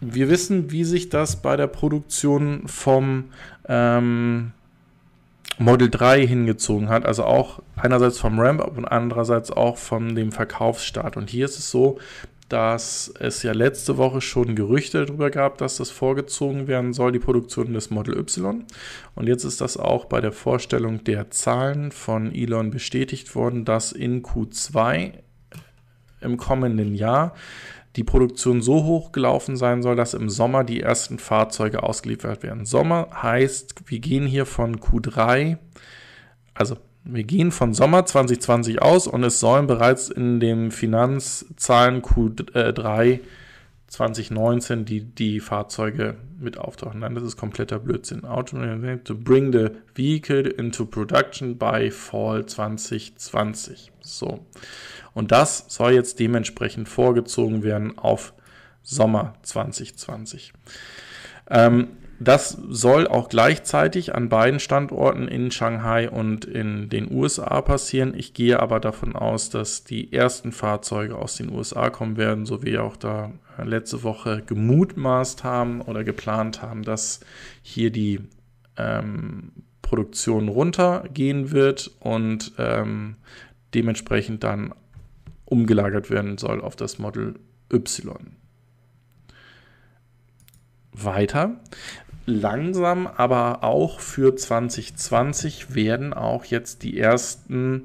Wir 0.00 0.28
wissen, 0.28 0.70
wie 0.70 0.84
sich 0.84 1.08
das 1.08 1.36
bei 1.36 1.56
der 1.56 1.66
Produktion 1.66 2.62
vom 2.66 3.24
ähm, 3.68 4.52
Model 5.58 5.90
3 5.90 6.26
hingezogen 6.26 6.88
hat. 6.88 7.06
Also 7.06 7.24
auch 7.24 7.60
einerseits 7.76 8.18
vom 8.18 8.38
Ramp-Up 8.38 8.76
und 8.76 8.84
andererseits 8.84 9.50
auch 9.50 9.76
von 9.76 10.14
dem 10.14 10.32
Verkaufsstart. 10.32 11.16
Und 11.16 11.30
hier 11.30 11.44
ist 11.44 11.58
es 11.58 11.70
so, 11.70 11.98
dass 12.48 13.12
es 13.18 13.42
ja 13.42 13.52
letzte 13.52 13.96
Woche 13.96 14.20
schon 14.20 14.54
Gerüchte 14.54 15.04
darüber 15.04 15.30
gab, 15.30 15.58
dass 15.58 15.78
das 15.78 15.90
vorgezogen 15.90 16.68
werden 16.68 16.92
soll, 16.92 17.12
die 17.12 17.18
Produktion 17.18 17.72
des 17.72 17.90
Model 17.90 18.16
Y. 18.16 18.64
Und 19.14 19.26
jetzt 19.26 19.44
ist 19.44 19.60
das 19.60 19.76
auch 19.76 20.04
bei 20.04 20.20
der 20.20 20.32
Vorstellung 20.32 21.02
der 21.02 21.30
Zahlen 21.30 21.90
von 21.90 22.32
Elon 22.32 22.70
bestätigt 22.70 23.34
worden, 23.34 23.64
dass 23.64 23.90
in 23.90 24.22
Q2 24.22 25.12
im 26.20 26.36
kommenden 26.36 26.94
Jahr 26.94 27.34
die 27.96 28.04
Produktion 28.04 28.62
so 28.62 28.84
hoch 28.84 29.10
gelaufen 29.10 29.56
sein 29.56 29.82
soll, 29.82 29.96
dass 29.96 30.14
im 30.14 30.28
Sommer 30.28 30.64
die 30.64 30.80
ersten 30.80 31.18
Fahrzeuge 31.18 31.82
ausgeliefert 31.82 32.42
werden. 32.42 32.66
Sommer 32.66 33.08
heißt, 33.22 33.74
wir 33.86 33.98
gehen 33.98 34.26
hier 34.26 34.46
von 34.46 34.78
Q3, 34.78 35.56
also 36.54 36.76
wir 37.06 37.24
gehen 37.24 37.52
von 37.52 37.72
Sommer 37.72 38.04
2020 38.04 38.82
aus 38.82 39.06
und 39.06 39.22
es 39.22 39.40
sollen 39.40 39.66
bereits 39.66 40.08
in 40.08 40.40
den 40.40 40.70
Finanzzahlen 40.70 42.02
Q3 42.02 43.20
2019 43.86 44.84
die, 44.84 45.02
die 45.02 45.40
Fahrzeuge 45.40 46.16
mit 46.38 46.58
auftauchen. 46.58 47.00
Nein, 47.00 47.14
das 47.14 47.24
ist 47.24 47.36
kompletter 47.36 47.78
Blödsinn. 47.78 48.22
to 48.22 49.14
bring 49.14 49.52
the 49.52 49.70
vehicle 49.94 50.46
into 50.46 50.84
production 50.84 51.56
by 51.56 51.90
fall 51.90 52.44
2020. 52.44 53.92
So. 54.00 54.44
Und 55.14 55.32
das 55.32 55.64
soll 55.68 55.92
jetzt 55.92 56.18
dementsprechend 56.18 56.88
vorgezogen 56.88 57.62
werden 57.62 57.96
auf 57.96 58.34
Sommer 58.82 59.34
2020. 59.42 60.52
Ähm, 61.48 61.88
das 62.18 62.56
soll 62.68 63.06
auch 63.06 63.28
gleichzeitig 63.28 64.14
an 64.14 64.28
beiden 64.28 64.58
Standorten 64.58 65.28
in 65.28 65.50
Shanghai 65.50 66.08
und 66.08 66.44
in 66.44 66.88
den 66.88 67.10
USA 67.10 67.60
passieren. 67.60 68.14
Ich 68.16 68.32
gehe 68.32 68.60
aber 68.60 68.80
davon 68.80 69.14
aus, 69.14 69.50
dass 69.50 69.84
die 69.84 70.12
ersten 70.12 70.52
Fahrzeuge 70.52 71.16
aus 71.16 71.36
den 71.36 71.52
USA 71.52 71.90
kommen 71.90 72.16
werden, 72.16 72.46
so 72.46 72.62
wie 72.62 72.78
auch 72.78 72.96
da 72.96 73.32
letzte 73.62 74.02
Woche 74.02 74.42
gemutmaßt 74.46 75.44
haben 75.44 75.80
oder 75.80 76.04
geplant 76.04 76.62
haben, 76.62 76.82
dass 76.82 77.20
hier 77.62 77.90
die 77.90 78.20
ähm, 78.76 79.52
Produktion 79.82 80.48
runtergehen 80.48 81.50
wird 81.52 81.90
und 82.00 82.52
ähm, 82.58 83.16
dementsprechend 83.74 84.42
dann 84.42 84.74
umgelagert 85.44 86.10
werden 86.10 86.38
soll 86.38 86.60
auf 86.60 86.76
das 86.76 86.98
Model 86.98 87.34
Y. 87.72 88.36
Weiter 90.92 91.60
langsam, 92.26 93.06
aber 93.06 93.64
auch 93.64 94.00
für 94.00 94.36
2020 94.36 95.74
werden 95.74 96.12
auch 96.12 96.44
jetzt 96.44 96.82
die 96.82 96.98
ersten 96.98 97.84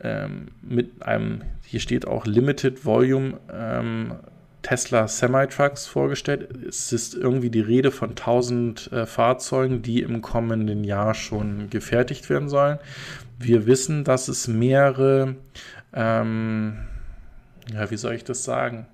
ähm, 0.00 0.48
mit 0.62 1.02
einem, 1.02 1.42
hier 1.64 1.80
steht 1.80 2.06
auch 2.06 2.26
Limited 2.26 2.84
Volume 2.84 3.38
ähm, 3.52 4.14
Tesla 4.62 5.06
Semi-Trucks 5.06 5.86
vorgestellt. 5.86 6.48
Es 6.66 6.90
ist 6.92 7.14
irgendwie 7.14 7.50
die 7.50 7.60
Rede 7.60 7.90
von 7.90 8.10
1000 8.10 8.92
äh, 8.92 9.06
Fahrzeugen, 9.06 9.82
die 9.82 10.00
im 10.00 10.22
kommenden 10.22 10.84
Jahr 10.84 11.14
schon 11.14 11.70
gefertigt 11.70 12.30
werden 12.30 12.48
sollen. 12.48 12.78
Wir 13.38 13.66
wissen, 13.66 14.04
dass 14.04 14.28
es 14.28 14.48
mehrere, 14.48 15.36
ähm, 15.92 16.78
ja, 17.72 17.90
wie 17.90 17.96
soll 17.96 18.14
ich 18.14 18.24
das 18.24 18.42
sagen, 18.42 18.86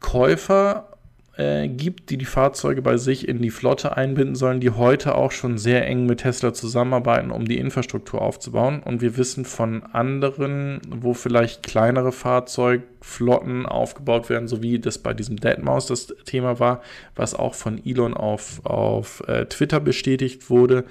Käufer 0.00 0.98
äh, 1.40 1.68
gibt, 1.68 2.10
die 2.10 2.18
die 2.18 2.26
Fahrzeuge 2.26 2.82
bei 2.82 2.98
sich 2.98 3.26
in 3.26 3.40
die 3.40 3.50
Flotte 3.50 3.96
einbinden 3.96 4.34
sollen, 4.34 4.60
die 4.60 4.70
heute 4.70 5.14
auch 5.14 5.32
schon 5.32 5.56
sehr 5.56 5.86
eng 5.86 6.04
mit 6.04 6.20
Tesla 6.20 6.52
zusammenarbeiten, 6.52 7.30
um 7.30 7.46
die 7.46 7.56
Infrastruktur 7.56 8.20
aufzubauen. 8.20 8.82
Und 8.82 9.00
wir 9.00 9.16
wissen 9.16 9.46
von 9.46 9.82
anderen, 9.82 10.82
wo 10.90 11.14
vielleicht 11.14 11.62
kleinere 11.62 12.12
Fahrzeugflotten 12.12 13.64
aufgebaut 13.64 14.28
werden, 14.28 14.48
so 14.48 14.62
wie 14.62 14.78
das 14.78 14.98
bei 14.98 15.14
diesem 15.14 15.38
Deadmaus 15.38 15.86
das 15.86 16.08
Thema 16.26 16.60
war, 16.60 16.82
was 17.16 17.34
auch 17.34 17.54
von 17.54 17.80
Elon 17.86 18.12
auf, 18.12 18.60
auf 18.66 19.22
äh, 19.26 19.46
Twitter 19.46 19.80
bestätigt 19.80 20.50
wurde, 20.50 20.84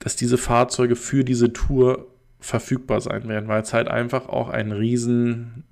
dass 0.00 0.16
diese 0.16 0.38
Fahrzeuge 0.38 0.96
für 0.96 1.22
diese 1.22 1.52
Tour 1.52 2.08
verfügbar 2.40 3.00
sein 3.00 3.28
werden, 3.28 3.48
weil 3.48 3.62
es 3.62 3.72
halt 3.72 3.86
einfach 3.86 4.28
auch 4.28 4.48
ein 4.48 4.72
riesen 4.72 5.64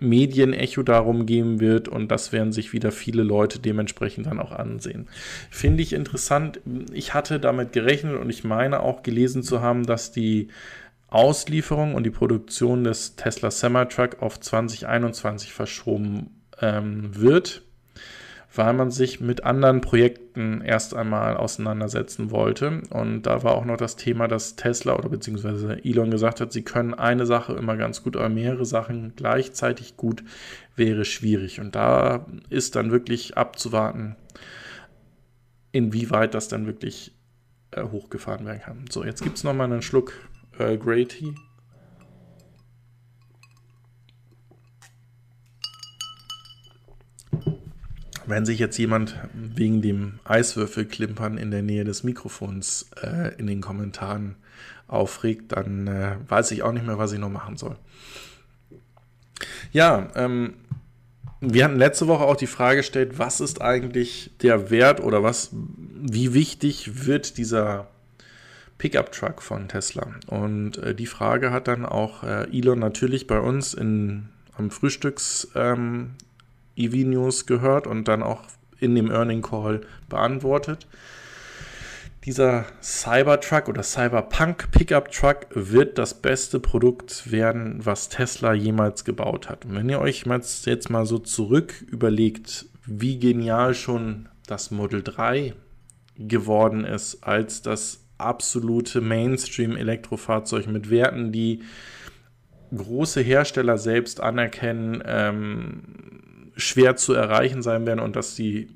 Medienecho 0.00 0.82
darum 0.82 1.26
geben 1.26 1.60
wird 1.60 1.88
und 1.88 2.08
das 2.08 2.32
werden 2.32 2.52
sich 2.52 2.72
wieder 2.72 2.92
viele 2.92 3.22
Leute 3.22 3.58
dementsprechend 3.58 4.26
dann 4.26 4.40
auch 4.40 4.52
ansehen. 4.52 5.08
Finde 5.50 5.82
ich 5.82 5.92
interessant. 5.92 6.60
Ich 6.92 7.12
hatte 7.12 7.40
damit 7.40 7.72
gerechnet 7.72 8.16
und 8.16 8.30
ich 8.30 8.44
meine 8.44 8.80
auch 8.80 9.02
gelesen 9.02 9.42
zu 9.42 9.60
haben, 9.60 9.84
dass 9.84 10.12
die 10.12 10.48
Auslieferung 11.08 11.94
und 11.94 12.04
die 12.04 12.10
Produktion 12.10 12.84
des 12.84 13.16
Tesla 13.16 13.50
Semi-Truck 13.50 14.22
auf 14.22 14.40
2021 14.40 15.52
verschoben 15.52 16.42
ähm, 16.60 17.10
wird 17.14 17.62
weil 18.54 18.72
man 18.72 18.90
sich 18.90 19.20
mit 19.20 19.44
anderen 19.44 19.80
Projekten 19.80 20.60
erst 20.60 20.94
einmal 20.94 21.36
auseinandersetzen 21.36 22.30
wollte. 22.30 22.82
Und 22.90 23.22
da 23.22 23.42
war 23.42 23.54
auch 23.54 23.64
noch 23.64 23.76
das 23.76 23.96
Thema, 23.96 24.28
dass 24.28 24.54
Tesla 24.54 24.96
oder 24.96 25.08
beziehungsweise 25.08 25.84
Elon 25.84 26.10
gesagt 26.10 26.40
hat, 26.40 26.52
sie 26.52 26.62
können 26.62 26.94
eine 26.94 27.26
Sache 27.26 27.54
immer 27.54 27.76
ganz 27.76 28.02
gut, 28.02 28.16
aber 28.16 28.28
mehrere 28.28 28.64
Sachen 28.64 29.14
gleichzeitig 29.16 29.96
gut 29.96 30.22
wäre 30.76 31.04
schwierig. 31.04 31.60
Und 31.60 31.74
da 31.74 32.26
ist 32.48 32.76
dann 32.76 32.92
wirklich 32.92 33.36
abzuwarten, 33.36 34.14
inwieweit 35.72 36.34
das 36.34 36.46
dann 36.46 36.66
wirklich 36.66 37.12
äh, 37.72 37.82
hochgefahren 37.82 38.46
werden 38.46 38.60
kann. 38.60 38.84
So, 38.88 39.04
jetzt 39.04 39.22
gibt 39.22 39.36
es 39.36 39.44
nochmal 39.44 39.72
einen 39.72 39.82
Schluck 39.82 40.12
äh, 40.58 40.76
Grey 40.76 41.06
Tea. 41.06 41.34
Wenn 48.26 48.46
sich 48.46 48.58
jetzt 48.58 48.78
jemand 48.78 49.16
wegen 49.34 49.82
dem 49.82 50.18
Eiswürfelklimpern 50.24 51.36
in 51.36 51.50
der 51.50 51.62
Nähe 51.62 51.84
des 51.84 52.04
Mikrofons 52.04 52.90
äh, 53.02 53.34
in 53.36 53.46
den 53.46 53.60
Kommentaren 53.60 54.36
aufregt, 54.86 55.52
dann 55.52 55.86
äh, 55.86 56.16
weiß 56.28 56.50
ich 56.52 56.62
auch 56.62 56.72
nicht 56.72 56.86
mehr, 56.86 56.98
was 56.98 57.12
ich 57.12 57.18
noch 57.18 57.30
machen 57.30 57.56
soll. 57.56 57.76
Ja, 59.72 60.08
ähm, 60.14 60.54
wir 61.40 61.64
hatten 61.64 61.76
letzte 61.76 62.06
Woche 62.06 62.24
auch 62.24 62.36
die 62.36 62.46
Frage 62.46 62.78
gestellt, 62.78 63.18
was 63.18 63.40
ist 63.40 63.60
eigentlich 63.60 64.30
der 64.40 64.70
Wert 64.70 65.00
oder 65.00 65.22
was, 65.22 65.50
wie 65.52 66.32
wichtig 66.32 67.06
wird 67.06 67.36
dieser 67.36 67.88
Pickup-Truck 68.78 69.42
von 69.42 69.68
Tesla? 69.68 70.06
Und 70.26 70.78
äh, 70.78 70.94
die 70.94 71.06
Frage 71.06 71.50
hat 71.50 71.68
dann 71.68 71.84
auch 71.84 72.22
äh, 72.22 72.44
Elon 72.56 72.78
natürlich 72.78 73.26
bei 73.26 73.40
uns 73.40 73.74
in, 73.74 74.28
am 74.56 74.70
Frühstücks, 74.70 75.48
ähm, 75.54 76.12
EV-News 76.76 77.46
gehört 77.46 77.86
und 77.86 78.08
dann 78.08 78.22
auch 78.22 78.42
in 78.80 78.94
dem 78.94 79.10
Earning 79.10 79.42
Call 79.42 79.82
beantwortet. 80.08 80.86
Dieser 82.24 82.64
Cybertruck 82.82 83.68
oder 83.68 83.82
Cyberpunk 83.82 84.70
Pickup 84.70 85.10
Truck 85.10 85.46
wird 85.52 85.98
das 85.98 86.14
beste 86.22 86.58
Produkt 86.58 87.30
werden, 87.30 87.84
was 87.84 88.08
Tesla 88.08 88.54
jemals 88.54 89.04
gebaut 89.04 89.50
hat. 89.50 89.66
Und 89.66 89.74
wenn 89.74 89.90
ihr 89.90 90.00
euch 90.00 90.24
jetzt 90.64 90.88
mal 90.88 91.04
so 91.04 91.18
zurück 91.18 91.84
überlegt, 91.86 92.66
wie 92.86 93.18
genial 93.18 93.74
schon 93.74 94.28
das 94.46 94.70
Model 94.70 95.02
3 95.02 95.54
geworden 96.16 96.84
ist, 96.84 97.22
als 97.24 97.60
das 97.60 98.00
absolute 98.16 99.02
Mainstream-Elektrofahrzeug 99.02 100.66
mit 100.66 100.88
Werten, 100.88 101.30
die 101.30 101.62
große 102.74 103.20
Hersteller 103.20 103.76
selbst 103.76 104.20
anerkennen, 104.20 105.02
ähm, 105.04 105.82
schwer 106.56 106.96
zu 106.96 107.14
erreichen 107.14 107.62
sein 107.62 107.86
werden 107.86 108.00
und 108.00 108.16
dass 108.16 108.34
die 108.34 108.68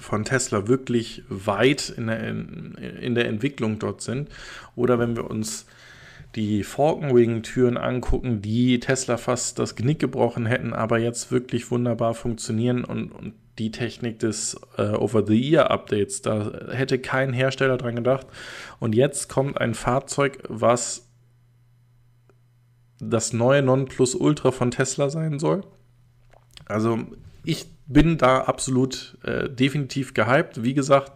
von 0.00 0.24
Tesla 0.24 0.68
wirklich 0.68 1.22
weit 1.28 1.90
in 1.90 2.06
der, 2.08 2.28
in, 2.28 2.74
in 2.74 3.14
der 3.14 3.26
Entwicklung 3.26 3.78
dort 3.78 4.00
sind. 4.00 4.28
Oder 4.74 4.98
wenn 4.98 5.16
wir 5.16 5.30
uns 5.30 5.66
die 6.34 6.64
Falkenwing-Türen 6.64 7.76
angucken, 7.76 8.40
die 8.40 8.80
Tesla 8.80 9.16
fast 9.16 9.58
das 9.58 9.76
Genick 9.76 9.98
gebrochen 9.98 10.46
hätten, 10.46 10.72
aber 10.72 10.98
jetzt 10.98 11.30
wirklich 11.30 11.70
wunderbar 11.70 12.14
funktionieren 12.14 12.84
und, 12.84 13.12
und 13.12 13.34
die 13.58 13.70
Technik 13.70 14.18
des 14.18 14.58
äh, 14.78 14.92
Over-the-Ear-Updates, 14.92 16.22
da 16.22 16.50
hätte 16.70 16.98
kein 16.98 17.34
Hersteller 17.34 17.76
dran 17.76 17.96
gedacht. 17.96 18.26
Und 18.80 18.94
jetzt 18.94 19.28
kommt 19.28 19.60
ein 19.60 19.74
Fahrzeug, 19.74 20.42
was 20.48 21.06
das 22.98 23.32
neue 23.32 23.62
Nonplusultra 23.62 24.52
von 24.52 24.70
Tesla 24.70 25.10
sein 25.10 25.38
soll. 25.38 25.62
Also 26.72 26.98
ich 27.44 27.66
bin 27.86 28.18
da 28.18 28.42
absolut 28.42 29.18
äh, 29.22 29.48
definitiv 29.48 30.14
gehypt. 30.14 30.62
Wie 30.62 30.74
gesagt, 30.74 31.12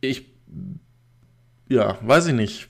ich, 0.00 0.26
ja, 1.68 1.98
weiß 2.02 2.26
ich 2.28 2.34
nicht. 2.34 2.68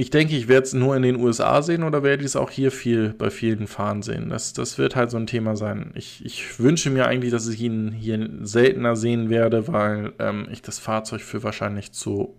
Ich 0.00 0.10
denke, 0.10 0.36
ich 0.36 0.46
werde 0.46 0.64
es 0.64 0.72
nur 0.74 0.94
in 0.94 1.02
den 1.02 1.16
USA 1.16 1.60
sehen 1.60 1.82
oder 1.82 2.04
werde 2.04 2.22
ich 2.22 2.26
es 2.26 2.36
auch 2.36 2.50
hier 2.50 2.70
viel 2.70 3.12
bei 3.14 3.30
vielen 3.30 3.66
Fahren 3.66 4.02
sehen. 4.02 4.28
Das, 4.28 4.52
das 4.52 4.78
wird 4.78 4.94
halt 4.94 5.10
so 5.10 5.16
ein 5.16 5.26
Thema 5.26 5.56
sein. 5.56 5.90
Ich, 5.96 6.24
ich 6.24 6.60
wünsche 6.60 6.88
mir 6.90 7.08
eigentlich, 7.08 7.32
dass 7.32 7.48
ich 7.48 7.60
ihn 7.60 7.90
hier 7.90 8.30
seltener 8.42 8.94
sehen 8.94 9.28
werde, 9.28 9.66
weil 9.66 10.12
ähm, 10.20 10.46
ich 10.52 10.62
das 10.62 10.78
Fahrzeug 10.78 11.20
für 11.20 11.42
wahrscheinlich 11.42 11.90
zu 11.90 12.36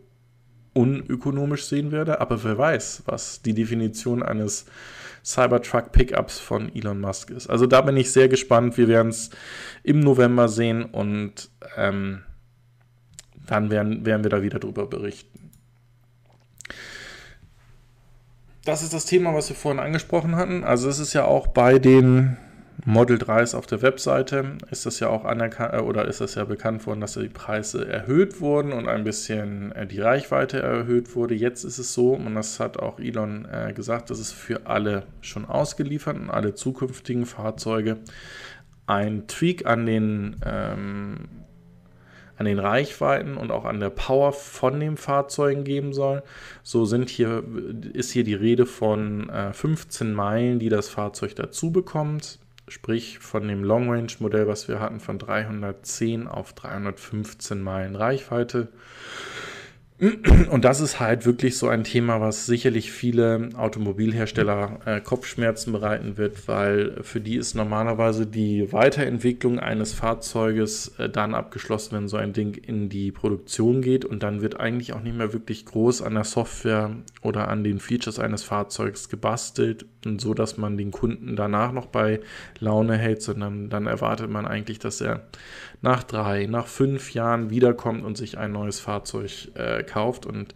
unökonomisch 0.74 1.66
sehen 1.66 1.92
werde, 1.92 2.22
aber 2.22 2.44
wer 2.44 2.58
weiß, 2.58 3.04
was 3.06 3.42
die 3.42 3.54
Definition 3.54 4.24
eines 4.24 4.66
Cybertruck 5.24 5.92
Pickups 5.92 6.40
von 6.40 6.74
Elon 6.74 7.00
Musk 7.00 7.30
ist. 7.30 7.50
Also 7.50 7.66
da 7.66 7.82
bin 7.82 7.98
ich 7.98 8.12
sehr 8.12 8.30
gespannt. 8.30 8.78
Wir 8.78 8.88
werden 8.88 9.10
es 9.10 9.30
im 9.84 10.00
November 10.00 10.48
sehen 10.48 10.86
und 10.86 11.50
ähm, 11.76 12.24
dann 13.46 13.70
werden, 13.70 14.06
werden 14.06 14.24
wir 14.24 14.30
da 14.30 14.42
wieder 14.42 14.60
drüber 14.60 14.88
berichten. 14.88 15.52
Das 18.66 18.84
ist 18.84 18.94
das 18.94 19.06
Thema, 19.06 19.34
was 19.34 19.50
wir 19.50 19.56
vorhin 19.56 19.80
angesprochen 19.80 20.36
hatten. 20.36 20.64
Also 20.64 20.90
es 20.90 21.00
ist 21.00 21.14
ja 21.14 21.26
auch 21.26 21.48
bei 21.48 21.80
den 21.80 22.38
Model 22.86 23.18
3s 23.18 23.56
auf 23.56 23.66
der 23.66 23.82
Webseite 23.82 24.58
ist 24.72 24.86
das 24.86 25.00
ja 25.02 25.10
auch 25.10 25.26
anerkannt 25.26 25.74
äh, 25.74 25.80
oder 25.80 26.06
ist 26.06 26.22
das 26.22 26.36
ja 26.36 26.46
bekannt 26.46 26.86
worden, 26.88 27.02
dass 27.02 27.14
die 27.14 27.28
Preise 27.28 27.86
erhöht 27.86 28.40
wurden 28.40 28.72
und 28.72 28.88
ein 28.88 29.04
bisschen 29.04 29.74
äh, 29.74 29.86
die 29.86 30.00
Reichweite 30.00 30.62
erhöht 30.62 31.16
wurde. 31.16 31.36
Jetzt 31.36 31.66
ist 31.66 31.78
es 31.78 31.94
so, 31.94 32.14
und 32.14 32.36
das 32.36 32.60
hat 32.60 32.78
auch 32.78 33.00
Elon 33.00 33.46
äh, 33.52 33.74
gesagt, 33.74 34.10
dass 34.10 34.20
es 34.20 34.32
für 34.32 34.66
alle 34.66 35.04
schon 35.22 35.46
ausgeliefert 35.46 36.18
und 36.18 36.30
alle 36.30 36.56
zukünftigen 36.56 37.26
Fahrzeuge 37.26 37.98
ein 38.88 39.28
Tweak 39.28 39.66
an 39.66 39.86
den, 39.86 40.38
ähm, 40.46 41.28
an 42.38 42.46
den 42.46 42.60
Reichweiten 42.60 43.36
und 43.36 43.52
auch 43.52 43.66
an 43.66 43.82
der 43.82 43.90
Power 43.90 44.32
von 44.32 44.80
den 44.80 44.96
Fahrzeugen 44.96 45.66
geben 45.66 45.92
soll. 45.92 46.24
So 46.64 46.86
sind 46.86 47.10
hier, 47.10 47.44
ist 47.92 48.12
hier 48.12 48.24
die 48.24 48.36
Rede 48.36 48.66
von 48.66 49.30
äh, 49.30 49.52
15 49.52 50.14
Meilen, 50.14 50.60
die 50.60 50.70
das 50.70 50.88
Fahrzeug 50.88 51.36
dazu 51.36 51.72
bekommt 51.72 52.40
sprich 52.70 53.20
von 53.20 53.48
dem 53.48 53.64
Long 53.64 53.90
Range 53.90 54.12
Modell, 54.20 54.48
was 54.48 54.68
wir 54.68 54.80
hatten, 54.80 55.00
von 55.00 55.20
310 55.20 56.28
auf 56.28 56.54
315 56.54 57.62
Meilen 57.62 57.96
Reichweite. 57.96 58.70
Und 60.50 60.64
das 60.64 60.80
ist 60.80 61.02
halt 61.02 61.26
wirklich 61.26 61.58
so 61.58 61.68
ein 61.68 61.84
Thema, 61.84 62.22
was 62.22 62.46
sicherlich 62.46 62.90
viele 62.90 63.50
Automobilhersteller 63.56 64.80
äh, 64.86 65.02
Kopfschmerzen 65.02 65.74
bereiten 65.74 66.16
wird, 66.16 66.48
weil 66.48 67.04
für 67.04 67.20
die 67.20 67.36
ist 67.36 67.54
normalerweise 67.54 68.26
die 68.26 68.72
Weiterentwicklung 68.72 69.60
eines 69.60 69.92
Fahrzeuges 69.92 70.94
äh, 71.00 71.10
dann 71.10 71.36
abgeschlossen, 71.36 71.98
wenn 71.98 72.08
so 72.08 72.16
ein 72.16 72.32
Ding 72.32 72.54
in 72.54 72.88
die 72.88 73.12
Produktion 73.12 73.82
geht 73.82 74.06
und 74.06 74.24
dann 74.24 74.42
wird 74.42 74.58
eigentlich 74.58 74.94
auch 74.94 75.02
nicht 75.02 75.18
mehr 75.18 75.34
wirklich 75.34 75.66
groß 75.66 76.02
an 76.02 76.14
der 76.14 76.24
Software 76.24 76.96
oder 77.22 77.50
an 77.50 77.66
den 77.66 77.82
Features 77.82 78.20
eines 78.20 78.44
Fahrzeugs 78.44 79.10
gebastelt 79.10 79.86
so, 80.18 80.34
dass 80.34 80.58
man 80.58 80.78
den 80.78 80.92
Kunden 80.92 81.36
danach 81.36 81.72
noch 81.72 81.88
bei 81.88 82.22
Laune 82.60 82.98
hält, 82.98 83.22
sondern 83.22 83.70
dann 83.70 83.88
erwartet 83.88 84.30
man 84.30 84.46
eigentlich, 84.46 84.80
dass 84.80 85.02
er 85.02 85.24
nach 85.82 86.04
drei, 86.04 86.46
nach 86.46 86.68
fünf 86.68 87.14
Jahren 87.14 87.50
wiederkommt 87.50 88.06
und 88.06 88.18
sich 88.18 88.38
ein 88.38 88.52
neues 88.52 88.80
Fahrzeug 88.80 89.50
äh, 89.56 89.84
kauft. 89.84 90.26
Und 90.26 90.56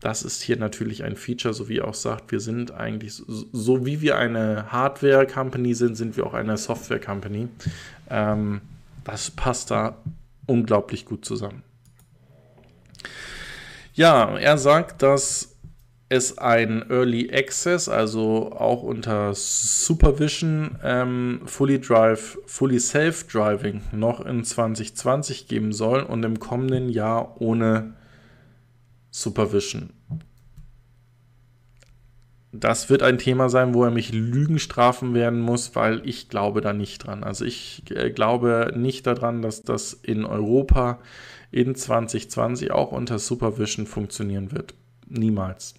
das 0.00 0.22
ist 0.22 0.42
hier 0.42 0.56
natürlich 0.56 1.02
ein 1.02 1.16
Feature, 1.16 1.54
so 1.54 1.68
wie 1.68 1.80
auch 1.80 1.94
sagt, 1.94 2.30
wir 2.30 2.40
sind 2.40 2.72
eigentlich, 2.72 3.14
so, 3.14 3.46
so 3.52 3.86
wie 3.86 4.00
wir 4.00 4.18
eine 4.18 4.70
Hardware-Company 4.70 5.74
sind, 5.74 5.96
sind 5.96 6.16
wir 6.16 6.26
auch 6.26 6.34
eine 6.34 6.56
Software-Company. 6.56 7.48
Ähm, 8.10 8.60
das 9.04 9.30
passt 9.30 9.70
da 9.70 9.96
unglaublich 10.46 11.04
gut 11.04 11.24
zusammen. 11.24 11.62
Ja, 13.94 14.36
er 14.36 14.58
sagt, 14.58 15.02
dass 15.02 15.53
es 16.08 16.38
ein 16.38 16.88
Early 16.90 17.30
Access, 17.32 17.88
also 17.88 18.52
auch 18.52 18.82
unter 18.82 19.34
Supervision, 19.34 20.78
ähm, 20.82 21.40
Fully 21.46 21.80
Drive, 21.80 22.38
Fully 22.46 22.78
Self-Driving 22.78 23.82
noch 23.92 24.24
in 24.24 24.44
2020 24.44 25.48
geben 25.48 25.72
soll 25.72 26.02
und 26.02 26.24
im 26.24 26.38
kommenden 26.38 26.88
Jahr 26.88 27.40
ohne 27.40 27.94
Supervision. 29.10 29.90
Das 32.52 32.88
wird 32.88 33.02
ein 33.02 33.18
Thema 33.18 33.48
sein, 33.48 33.74
wo 33.74 33.82
er 33.82 33.90
mich 33.90 34.12
Lügen 34.12 34.60
strafen 34.60 35.12
werden 35.12 35.40
muss, 35.40 35.74
weil 35.74 36.02
ich 36.04 36.28
glaube 36.28 36.60
da 36.60 36.72
nicht 36.72 37.04
dran. 37.04 37.24
Also 37.24 37.44
ich 37.44 37.82
äh, 37.90 38.10
glaube 38.10 38.72
nicht 38.76 39.08
daran, 39.08 39.42
dass 39.42 39.62
das 39.62 39.92
in 39.92 40.24
Europa 40.24 41.00
in 41.50 41.74
2020 41.74 42.70
auch 42.70 42.92
unter 42.92 43.18
Supervision 43.18 43.86
funktionieren 43.86 44.52
wird. 44.52 44.74
Niemals. 45.08 45.74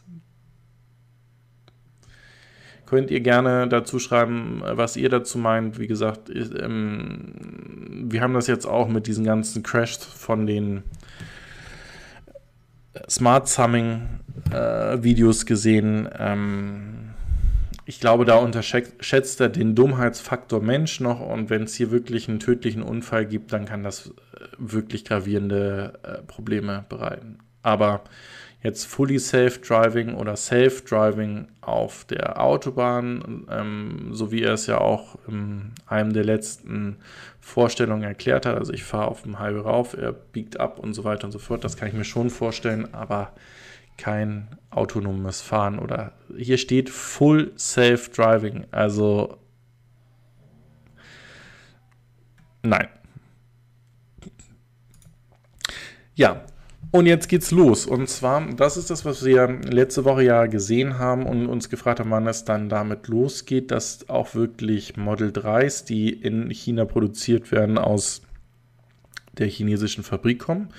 Könnt 2.95 3.11
ihr 3.11 3.19
gerne 3.19 3.67
dazu 3.67 3.99
schreiben, 3.99 4.61
was 4.63 4.95
ihr 4.95 5.09
dazu 5.09 5.37
meint. 5.37 5.77
Wie 5.77 5.87
gesagt, 5.87 6.29
ich, 6.29 6.49
ähm, 6.57 7.33
wir 8.09 8.21
haben 8.21 8.33
das 8.33 8.47
jetzt 8.47 8.65
auch 8.65 8.87
mit 8.87 9.07
diesen 9.07 9.25
ganzen 9.25 9.63
Crashs 9.63 10.05
von 10.05 10.47
den 10.47 10.83
Smart 13.09 13.49
Summing 13.49 14.03
äh, 14.49 15.03
Videos 15.03 15.45
gesehen. 15.45 16.07
Ähm, 16.17 17.09
ich 17.85 17.99
glaube, 17.99 18.23
da 18.23 18.37
unterschätzt 18.37 19.41
er 19.41 19.49
den 19.49 19.75
Dummheitsfaktor 19.75 20.61
Mensch 20.61 21.01
noch 21.01 21.19
und 21.19 21.49
wenn 21.49 21.63
es 21.63 21.75
hier 21.75 21.91
wirklich 21.91 22.29
einen 22.29 22.39
tödlichen 22.39 22.81
Unfall 22.81 23.25
gibt, 23.25 23.51
dann 23.51 23.65
kann 23.65 23.83
das 23.83 24.07
äh, 24.07 24.11
wirklich 24.57 25.03
gravierende 25.03 25.99
äh, 26.03 26.23
Probleme 26.23 26.85
bereiten. 26.87 27.39
Aber 27.61 28.05
jetzt 28.65 28.85
Fully 28.85 29.19
Self-Driving 29.19 30.15
oder 30.15 30.35
Self-Driving 30.35 31.47
auf 31.61 32.03
der 32.05 32.41
Autobahn, 32.41 33.45
ähm, 33.49 34.09
so 34.11 34.31
wie 34.31 34.41
er 34.41 34.53
es 34.53 34.65
ja 34.65 34.79
auch 34.79 35.17
in 35.27 35.71
einem 35.85 36.13
der 36.13 36.25
letzten 36.25 36.97
Vorstellungen 37.39 38.03
erklärt 38.03 38.47
hat. 38.47 38.57
Also 38.57 38.73
ich 38.73 38.83
fahre 38.83 39.07
auf 39.07 39.21
dem 39.21 39.39
Highway 39.39 39.61
rauf, 39.61 39.95
er 39.95 40.11
biegt 40.11 40.59
ab 40.59 40.79
und 40.79 40.93
so 40.95 41.03
weiter 41.03 41.25
und 41.25 41.31
so 41.31 41.39
fort. 41.39 41.63
Das 41.63 41.77
kann 41.77 41.87
ich 41.87 41.93
mir 41.93 42.03
schon 42.03 42.31
vorstellen, 42.31 42.91
aber 42.93 43.33
kein 43.97 44.47
autonomes 44.71 45.41
Fahren 45.41 45.77
oder 45.77 46.13
hier 46.35 46.57
steht 46.57 46.89
Full 46.89 47.53
Self-Driving. 47.57 48.65
Also 48.71 49.37
nein. 52.63 52.87
Ja, 56.15 56.45
und 56.95 57.05
jetzt 57.07 57.27
geht's 57.27 57.51
los. 57.51 57.85
Und 57.85 58.09
zwar, 58.09 58.47
das 58.55 58.77
ist 58.77 58.89
das, 58.89 59.03
was 59.03 59.25
wir 59.25 59.47
letzte 59.47 60.05
Woche 60.05 60.23
ja 60.23 60.45
gesehen 60.45 60.97
haben 60.97 61.25
und 61.25 61.47
uns 61.47 61.69
gefragt 61.69 61.99
haben, 61.99 62.11
wann 62.11 62.25
es 62.25 62.45
dann 62.45 62.69
damit 62.69 63.07
losgeht, 63.07 63.71
dass 63.71 64.09
auch 64.09 64.33
wirklich 64.33 64.95
Model 64.95 65.29
3s, 65.29 65.85
die 65.85 66.09
in 66.09 66.49
China 66.51 66.85
produziert 66.85 67.51
werden, 67.51 67.77
aus 67.77 68.21
der 69.37 69.47
chinesischen 69.47 70.03
Fabrik 70.03 70.39
kommen. 70.39 70.69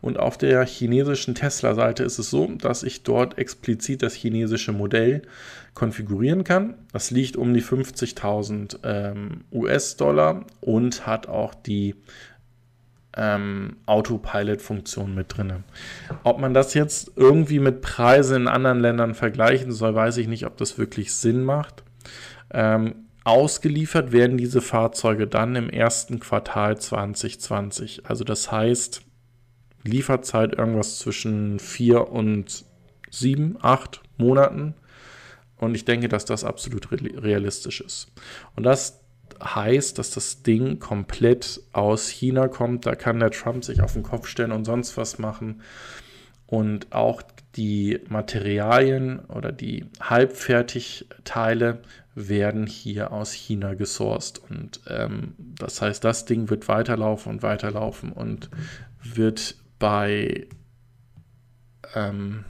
Und 0.00 0.18
auf 0.18 0.36
der 0.36 0.66
chinesischen 0.66 1.36
Tesla-Seite 1.36 2.02
ist 2.02 2.18
es 2.18 2.28
so, 2.28 2.48
dass 2.48 2.82
ich 2.82 3.04
dort 3.04 3.38
explizit 3.38 4.02
das 4.02 4.14
chinesische 4.14 4.72
Modell 4.72 5.22
konfigurieren 5.74 6.42
kann. 6.42 6.74
Das 6.92 7.12
liegt 7.12 7.36
um 7.36 7.54
die 7.54 7.62
50.000 7.62 8.78
ähm, 8.82 9.44
US-Dollar 9.52 10.44
und 10.60 11.06
hat 11.06 11.28
auch 11.28 11.54
die 11.54 11.94
ähm, 13.16 13.76
Autopilot-Funktion 13.86 15.14
mit 15.14 15.36
drin. 15.36 15.64
Ob 16.24 16.38
man 16.38 16.54
das 16.54 16.74
jetzt 16.74 17.12
irgendwie 17.16 17.58
mit 17.58 17.82
Preisen 17.82 18.42
in 18.42 18.48
anderen 18.48 18.80
Ländern 18.80 19.14
vergleichen 19.14 19.72
soll, 19.72 19.94
weiß 19.94 20.16
ich 20.16 20.28
nicht, 20.28 20.46
ob 20.46 20.56
das 20.56 20.78
wirklich 20.78 21.12
Sinn 21.12 21.44
macht. 21.44 21.82
Ähm, 22.52 22.94
ausgeliefert 23.24 24.12
werden 24.12 24.36
diese 24.36 24.60
Fahrzeuge 24.60 25.26
dann 25.26 25.56
im 25.56 25.70
ersten 25.70 26.20
Quartal 26.20 26.78
2020. 26.78 28.06
Also 28.06 28.24
das 28.24 28.50
heißt, 28.50 29.02
Lieferzeit 29.84 30.54
irgendwas 30.54 30.98
zwischen 30.98 31.58
vier 31.58 32.08
und 32.10 32.64
sieben, 33.10 33.56
acht 33.60 34.00
Monaten. 34.16 34.74
Und 35.56 35.74
ich 35.74 35.84
denke, 35.84 36.08
dass 36.08 36.24
das 36.24 36.44
absolut 36.44 36.90
realistisch 36.90 37.80
ist. 37.80 38.08
Und 38.56 38.64
das 38.64 39.01
heißt, 39.42 39.98
dass 39.98 40.10
das 40.10 40.42
Ding 40.42 40.78
komplett 40.78 41.60
aus 41.72 42.08
China 42.08 42.48
kommt. 42.48 42.86
Da 42.86 42.94
kann 42.94 43.20
der 43.20 43.30
Trump 43.30 43.64
sich 43.64 43.82
auf 43.82 43.94
den 43.94 44.02
Kopf 44.02 44.26
stellen 44.26 44.52
und 44.52 44.64
sonst 44.64 44.96
was 44.96 45.18
machen. 45.18 45.62
Und 46.46 46.92
auch 46.92 47.22
die 47.56 48.00
Materialien 48.08 49.20
oder 49.20 49.52
die 49.52 49.86
Halbfertigteile 50.00 51.82
werden 52.14 52.66
hier 52.66 53.12
aus 53.12 53.32
China 53.32 53.74
gesourced. 53.74 54.40
Und 54.50 54.80
ähm, 54.86 55.34
das 55.38 55.80
heißt, 55.80 56.04
das 56.04 56.24
Ding 56.24 56.50
wird 56.50 56.68
weiterlaufen 56.68 57.32
und 57.32 57.42
weiterlaufen 57.42 58.12
und 58.12 58.50
wird 59.02 59.56
bei 59.78 60.46
ähm, 61.94 62.44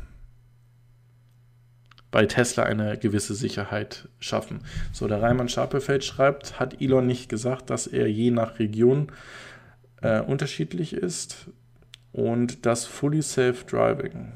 bei 2.12 2.27
Tesla 2.27 2.62
eine 2.62 2.96
gewisse 2.98 3.35
Sicherheit 3.35 4.09
schaffen. 4.20 4.61
So, 4.92 5.09
der 5.09 5.20
Reimann 5.20 5.48
Stapelfeld 5.48 6.05
schreibt, 6.05 6.61
hat 6.61 6.81
Elon 6.81 7.07
nicht 7.07 7.29
gesagt, 7.29 7.70
dass 7.70 7.88
er 7.88 8.09
je 8.09 8.31
nach 8.31 8.61
Region 8.61 9.11
äh, 10.03 10.20
unterschiedlich 10.20 10.92
ist 10.92 11.48
und 12.12 12.66
das 12.66 12.85
Fully 12.85 13.22
Self-Driving. 13.22 14.33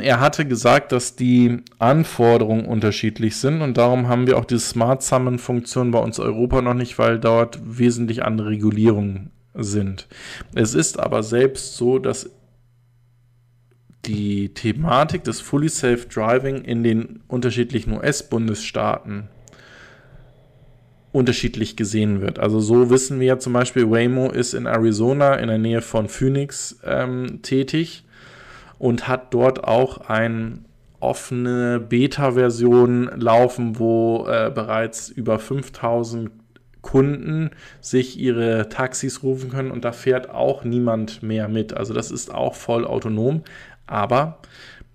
Er 0.00 0.20
hatte 0.20 0.46
gesagt, 0.46 0.92
dass 0.92 1.14
die 1.14 1.58
Anforderungen 1.78 2.64
unterschiedlich 2.64 3.36
sind 3.36 3.60
und 3.60 3.76
darum 3.76 4.08
haben 4.08 4.26
wir 4.26 4.38
auch 4.38 4.46
die 4.46 4.58
Smart 4.58 5.02
Summon 5.02 5.38
Funktion 5.38 5.90
bei 5.90 5.98
uns 5.98 6.18
Europa 6.18 6.62
noch 6.62 6.72
nicht, 6.72 6.98
weil 6.98 7.20
dort 7.20 7.60
wesentlich 7.62 8.24
andere 8.24 8.48
Regulierungen 8.48 9.30
sind. 9.52 10.08
Es 10.54 10.72
ist 10.72 10.98
aber 10.98 11.22
selbst 11.22 11.76
so, 11.76 11.98
dass 11.98 12.30
die 14.06 14.50
Thematik 14.54 15.24
des 15.24 15.40
Fully 15.40 15.68
Self-Driving 15.68 16.62
in 16.62 16.82
den 16.82 17.20
unterschiedlichen 17.28 17.92
US-Bundesstaaten 17.92 19.28
unterschiedlich 21.12 21.76
gesehen 21.76 22.20
wird. 22.20 22.40
Also 22.40 22.58
so 22.58 22.90
wissen 22.90 23.20
wir 23.20 23.26
ja 23.26 23.38
zum 23.38 23.52
Beispiel, 23.52 23.88
Waymo 23.88 24.30
ist 24.30 24.52
in 24.52 24.66
Arizona 24.66 25.34
in 25.34 25.46
der 25.46 25.58
Nähe 25.58 25.80
von 25.80 26.08
Phoenix 26.08 26.80
ähm, 26.84 27.40
tätig 27.42 28.04
und 28.78 29.06
hat 29.06 29.32
dort 29.32 29.62
auch 29.62 30.08
eine 30.08 30.58
offene 30.98 31.78
Beta-Version 31.78 33.10
laufen, 33.14 33.78
wo 33.78 34.26
äh, 34.26 34.50
bereits 34.52 35.08
über 35.08 35.38
5000 35.38 36.30
Kunden 36.82 37.50
sich 37.80 38.18
ihre 38.18 38.68
Taxis 38.68 39.22
rufen 39.22 39.50
können 39.50 39.70
und 39.70 39.84
da 39.84 39.92
fährt 39.92 40.30
auch 40.30 40.64
niemand 40.64 41.22
mehr 41.22 41.48
mit. 41.48 41.74
Also 41.74 41.94
das 41.94 42.10
ist 42.10 42.34
auch 42.34 42.54
voll 42.54 42.84
autonom. 42.84 43.42
Aber 43.86 44.40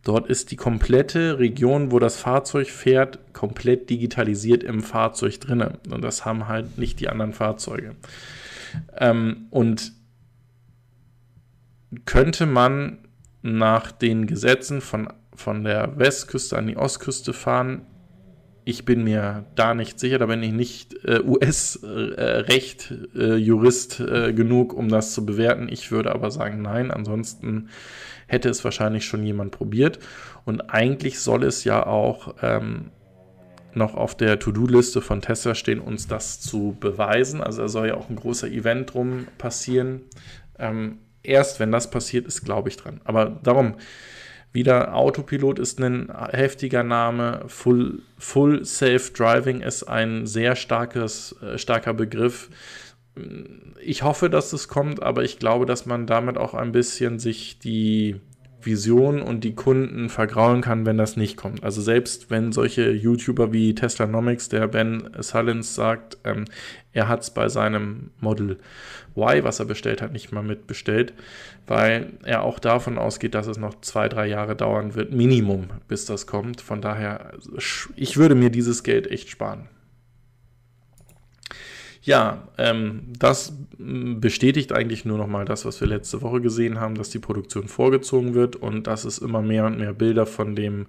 dort 0.04 0.28
ist 0.28 0.52
die 0.52 0.56
komplette 0.56 1.39
Region, 1.39 1.91
wo 1.91 1.99
das 1.99 2.17
Fahrzeug 2.17 2.69
fährt, 2.69 3.34
komplett 3.34 3.89
digitalisiert 3.89 4.63
im 4.63 4.82
Fahrzeug 4.82 5.39
drin. 5.39 5.62
Und 5.62 6.02
das 6.02 6.25
haben 6.25 6.47
halt 6.47 6.78
nicht 6.78 6.99
die 6.99 7.10
anderen 7.10 7.34
Fahrzeuge. 7.34 7.95
Ähm, 8.97 9.47
und 9.49 9.93
könnte 12.06 12.45
man 12.45 12.99
nach 13.41 13.91
den 13.91 14.28
Gesetzen 14.28 14.82
von, 14.82 15.12
von 15.34 15.63
der 15.63 15.97
Westküste 15.97 16.58
an 16.58 16.67
die 16.67 16.78
Ostküste 16.78 17.34
fahren, 17.34 17.86
ich 18.69 18.86
bin 18.86 19.04
mir 19.04 19.45
da 19.56 19.73
nicht 19.73 19.99
sicher, 19.99 20.19
da 20.19 20.28
bin 20.28 20.43
ich 20.43 20.52
nicht 20.52 20.93
äh, 21.04 21.21
US-Recht, 21.25 22.93
äh, 23.15 23.38
äh, 23.38 24.34
genug, 24.34 24.73
um 24.73 24.89
das 24.89 25.13
zu 25.13 25.25
bewerten. 25.25 25.67
Ich 25.69 25.91
würde 25.91 26.13
aber 26.13 26.30
sagen, 26.30 26.62
nein. 26.62 26.91
Ansonsten 26.91 27.69
hätte 28.29 28.49
es 28.49 28.63
wahrscheinlich 28.63 29.05
schon 29.05 29.23
jemand 29.23 29.51
probiert. 29.51 29.99
Und 30.45 30.73
eigentlich 30.73 31.19
soll 31.19 31.43
es 31.43 31.63
ja 31.63 31.85
auch 31.85 32.35
ähm, 32.41 32.91
noch 33.73 33.95
auf 33.95 34.15
der 34.15 34.39
To-Do-Liste 34.39 35.01
von 35.01 35.21
Tesla 35.21 35.56
stehen, 35.56 35.79
uns 35.79 36.08
das 36.08 36.39
zu 36.39 36.77
beweisen. 36.79 37.41
Also 37.41 37.63
da 37.63 37.67
soll 37.67 37.87
ja 37.87 37.95
auch 37.95 38.10
ein 38.10 38.15
großer 38.15 38.47
Event 38.47 38.93
drum 38.93 39.27
passieren. 39.37 40.01
Ähm, 40.58 40.99
erst 41.23 41.60
wenn 41.60 41.71
das 41.71 41.89
passiert 41.89 42.25
ist, 42.27 42.43
glaube 42.43 42.69
ich 42.69 42.77
dran. 42.77 43.01
Aber 43.04 43.25
darum 43.43 43.75
wieder, 44.51 44.95
Autopilot 44.95 45.60
ist 45.60 45.79
ein 45.79 46.12
heftiger 46.31 46.83
Name. 46.83 47.43
Full, 47.47 48.01
Full 48.17 48.65
Self-Driving 48.65 49.62
ist 49.62 49.83
ein 49.83 50.25
sehr 50.25 50.56
starkes, 50.56 51.35
äh, 51.43 51.58
starker 51.58 51.93
Begriff. 51.93 52.49
Ich 53.81 54.03
hoffe, 54.03 54.29
dass 54.29 54.53
es 54.53 54.67
kommt, 54.67 55.01
aber 55.01 55.23
ich 55.23 55.39
glaube, 55.39 55.65
dass 55.65 55.85
man 55.85 56.05
damit 56.05 56.37
auch 56.37 56.53
ein 56.53 56.71
bisschen 56.71 57.19
sich 57.19 57.59
die 57.59 58.19
Vision 58.61 59.21
und 59.21 59.43
die 59.43 59.55
Kunden 59.55 60.09
vergraulen 60.09 60.61
kann, 60.61 60.85
wenn 60.85 60.97
das 60.97 61.15
nicht 61.15 61.37
kommt. 61.37 61.63
Also 61.63 61.81
selbst 61.81 62.29
wenn 62.29 62.51
solche 62.51 62.91
YouTuber 62.91 63.53
wie 63.53 63.73
Teslanomics, 63.73 64.49
der 64.49 64.67
Ben 64.67 65.09
Sullins 65.19 65.75
sagt, 65.75 66.17
ähm, 66.25 66.45
er 66.91 67.07
hat 67.07 67.21
es 67.21 67.29
bei 67.29 67.47
seinem 67.47 68.11
Model 68.19 68.59
Y, 69.15 69.43
was 69.43 69.59
er 69.59 69.65
bestellt 69.65 70.01
hat, 70.01 70.11
nicht 70.11 70.31
mal 70.31 70.43
mitbestellt, 70.43 71.13
weil 71.67 72.13
er 72.23 72.43
auch 72.43 72.59
davon 72.59 72.97
ausgeht, 72.97 73.33
dass 73.33 73.47
es 73.47 73.57
noch 73.57 73.79
zwei, 73.81 74.09
drei 74.09 74.27
Jahre 74.27 74.55
dauern 74.55 74.95
wird, 74.95 75.13
Minimum, 75.13 75.69
bis 75.87 76.05
das 76.05 76.27
kommt. 76.27 76.61
Von 76.61 76.81
daher, 76.81 77.33
ich 77.95 78.17
würde 78.17 78.35
mir 78.35 78.49
dieses 78.49 78.83
Geld 78.83 79.09
echt 79.09 79.29
sparen. 79.29 79.69
Ja, 82.10 82.47
ähm, 82.57 83.03
das 83.19 83.53
bestätigt 83.77 84.73
eigentlich 84.73 85.05
nur 85.05 85.19
nochmal 85.19 85.45
das, 85.45 85.63
was 85.65 85.79
wir 85.79 85.87
letzte 85.87 86.23
Woche 86.23 86.41
gesehen 86.41 86.79
haben, 86.79 86.95
dass 86.95 87.12
die 87.12 87.19
Produktion 87.19 87.67
vorgezogen 87.67 88.33
wird 88.33 88.55
und 88.55 88.87
dass 88.87 89.05
es 89.05 89.19
immer 89.19 89.43
mehr 89.43 89.67
und 89.67 89.77
mehr 89.77 89.93
Bilder 89.93 90.25
von 90.25 90.55
dem 90.55 90.87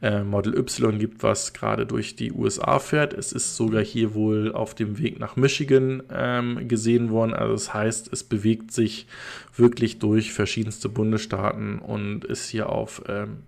äh, 0.00 0.22
Model 0.22 0.56
Y 0.56 1.00
gibt, 1.00 1.24
was 1.24 1.54
gerade 1.54 1.86
durch 1.86 2.14
die 2.14 2.30
USA 2.30 2.78
fährt. 2.78 3.14
Es 3.14 3.32
ist 3.32 3.56
sogar 3.56 3.82
hier 3.82 4.14
wohl 4.14 4.52
auf 4.52 4.76
dem 4.76 5.00
Weg 5.00 5.18
nach 5.18 5.34
Michigan 5.34 6.04
ähm, 6.08 6.68
gesehen 6.68 7.10
worden. 7.10 7.34
Also 7.34 7.54
das 7.54 7.74
heißt, 7.74 8.12
es 8.12 8.22
bewegt 8.22 8.70
sich 8.70 9.08
wirklich 9.56 9.98
durch 9.98 10.32
verschiedenste 10.32 10.88
Bundesstaaten 10.88 11.80
und 11.80 12.24
ist 12.24 12.48
hier 12.48 12.68
auf 12.68 13.02
ähm, 13.08 13.38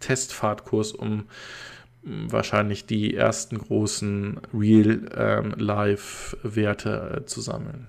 Testfahrtkurs, 0.00 0.90
um 0.90 1.26
wahrscheinlich 2.04 2.86
die 2.86 3.14
ersten 3.14 3.58
großen 3.58 4.40
Real-Life-Werte 4.52 7.10
ähm, 7.12 7.18
äh, 7.22 7.26
zu 7.26 7.40
sammeln. 7.40 7.86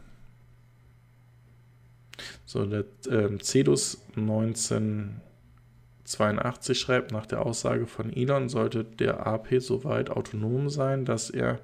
So, 2.46 2.66
der 2.66 2.86
ähm, 3.10 3.42
CEDUS 3.42 4.02
1982 4.16 6.80
schreibt, 6.80 7.12
nach 7.12 7.26
der 7.26 7.46
Aussage 7.46 7.88
von 7.88 8.14
Elon 8.14 8.48
sollte 8.48 8.86
der 8.86 9.28
AP 9.28 9.60
soweit 9.60 10.10
autonom 10.10 10.70
sein, 10.70 11.04
dass 11.04 11.30
er 11.30 11.60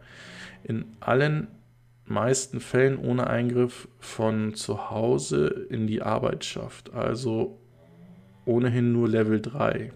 in 0.63 0.97
allen 0.99 1.47
meisten 2.05 2.59
Fällen 2.59 2.97
ohne 2.97 3.27
Eingriff 3.27 3.87
von 3.99 4.55
zu 4.55 4.89
Hause 4.89 5.67
in 5.69 5.87
die 5.87 6.01
Arbeit 6.01 6.43
schafft. 6.43 6.93
Also 6.93 7.57
ohnehin 8.45 8.91
nur 8.91 9.07
Level 9.07 9.41
3. 9.41 9.93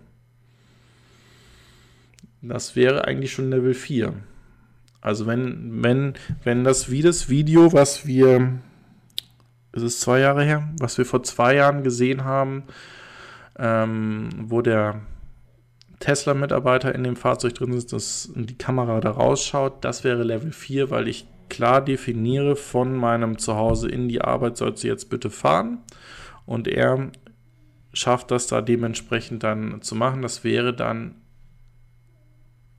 Das 2.50 2.76
wäre 2.76 3.06
eigentlich 3.06 3.34
schon 3.34 3.50
Level 3.50 3.74
4. 3.74 4.14
Also 5.02 5.28
wenn, 5.28 5.84
wenn, 5.84 6.14
wenn 6.44 6.64
das 6.64 6.90
wie 6.90 7.02
das 7.02 7.30
Video, 7.30 7.74
was 7.74 8.06
wir, 8.08 8.60
ist 9.72 9.84
es 9.84 10.00
zwei 10.00 10.20
Jahre 10.20 10.44
her, 10.44 10.70
was 10.80 10.98
wir 10.98 11.06
vor 11.06 11.24
zwei 11.24 11.56
Jahren 11.56 11.84
gesehen 11.84 12.24
haben, 12.24 12.64
ähm, 13.58 14.30
wo 14.38 14.62
der 14.62 15.02
Tesla-Mitarbeiter 16.00 16.94
in 16.94 17.04
dem 17.04 17.16
Fahrzeug 17.16 17.54
drin 17.54 17.74
ist, 17.74 17.94
dass 17.94 18.32
die 18.36 18.58
Kamera 18.58 19.00
da 19.00 19.12
rausschaut, 19.12 19.84
das 19.86 20.04
wäre 20.04 20.24
Level 20.24 20.52
4, 20.52 20.90
weil 20.90 21.08
ich 21.08 21.28
klar 21.50 21.84
definiere 21.84 22.56
von 22.56 22.96
meinem 22.96 23.38
Zuhause 23.38 23.90
in 23.90 24.08
die 24.08 24.22
Arbeit, 24.22 24.58
sollst 24.58 24.84
du 24.84 24.88
jetzt 24.88 25.10
bitte 25.10 25.30
fahren. 25.30 25.80
Und 26.46 26.68
er 26.68 27.12
schafft 27.94 28.32
das 28.32 28.48
da 28.48 28.62
dementsprechend 28.62 29.44
dann 29.44 29.82
zu 29.82 29.96
machen. 29.96 30.22
Das 30.22 30.44
wäre 30.44 30.74
dann 30.74 31.16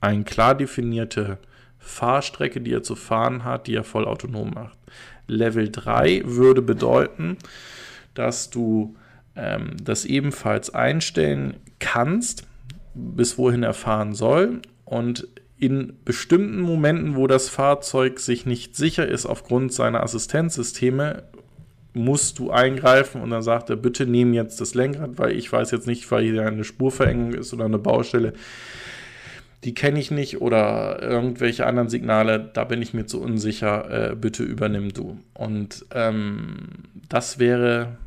eine 0.01 0.23
klar 0.23 0.55
definierte 0.55 1.37
Fahrstrecke, 1.79 2.61
die 2.61 2.73
er 2.73 2.83
zu 2.83 2.95
fahren 2.95 3.43
hat, 3.43 3.67
die 3.67 3.75
er 3.75 3.83
voll 3.83 4.05
autonom 4.05 4.51
macht. 4.51 4.77
Level 5.27 5.69
3 5.69 6.23
würde 6.25 6.61
bedeuten, 6.61 7.37
dass 8.13 8.49
du 8.49 8.95
ähm, 9.35 9.77
das 9.81 10.05
ebenfalls 10.05 10.73
einstellen 10.73 11.57
kannst, 11.79 12.45
bis 12.93 13.37
wohin 13.37 13.63
er 13.63 13.73
fahren 13.73 14.13
soll 14.13 14.61
und 14.85 15.27
in 15.59 15.93
bestimmten 16.05 16.61
Momenten, 16.61 17.15
wo 17.15 17.27
das 17.27 17.49
Fahrzeug 17.49 18.19
sich 18.19 18.45
nicht 18.45 18.75
sicher 18.75 19.07
ist 19.07 19.25
aufgrund 19.25 19.73
seiner 19.73 20.03
Assistenzsysteme, 20.03 21.23
musst 21.93 22.37
du 22.37 22.51
eingreifen 22.51 23.21
und 23.21 23.31
dann 23.31 23.41
sagt 23.41 23.71
er, 23.71 23.75
bitte 23.75 24.05
nehmen 24.05 24.33
jetzt 24.33 24.61
das 24.61 24.75
Lenkrad, 24.75 25.17
weil 25.17 25.31
ich 25.31 25.51
weiß 25.51 25.71
jetzt 25.71 25.87
nicht, 25.87 26.09
weil 26.11 26.23
hier 26.23 26.45
eine 26.45 26.63
Spurverengung 26.63 27.33
ist 27.33 27.53
oder 27.53 27.65
eine 27.65 27.79
Baustelle 27.79 28.33
die 29.63 29.73
kenne 29.73 29.99
ich 29.99 30.11
nicht 30.11 30.41
oder 30.41 31.01
irgendwelche 31.01 31.65
anderen 31.65 31.89
Signale, 31.89 32.51
da 32.53 32.63
bin 32.63 32.81
ich 32.81 32.93
mir 32.93 33.05
zu 33.05 33.21
unsicher, 33.21 34.11
äh, 34.11 34.15
bitte 34.15 34.43
übernimm 34.43 34.93
du. 34.93 35.17
Und 35.33 35.85
ähm, 35.91 36.69
das 37.09 37.39
wäre 37.39 37.97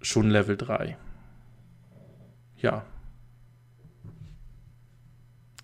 schon 0.00 0.30
Level 0.30 0.56
3. 0.56 0.96
Ja. 2.58 2.84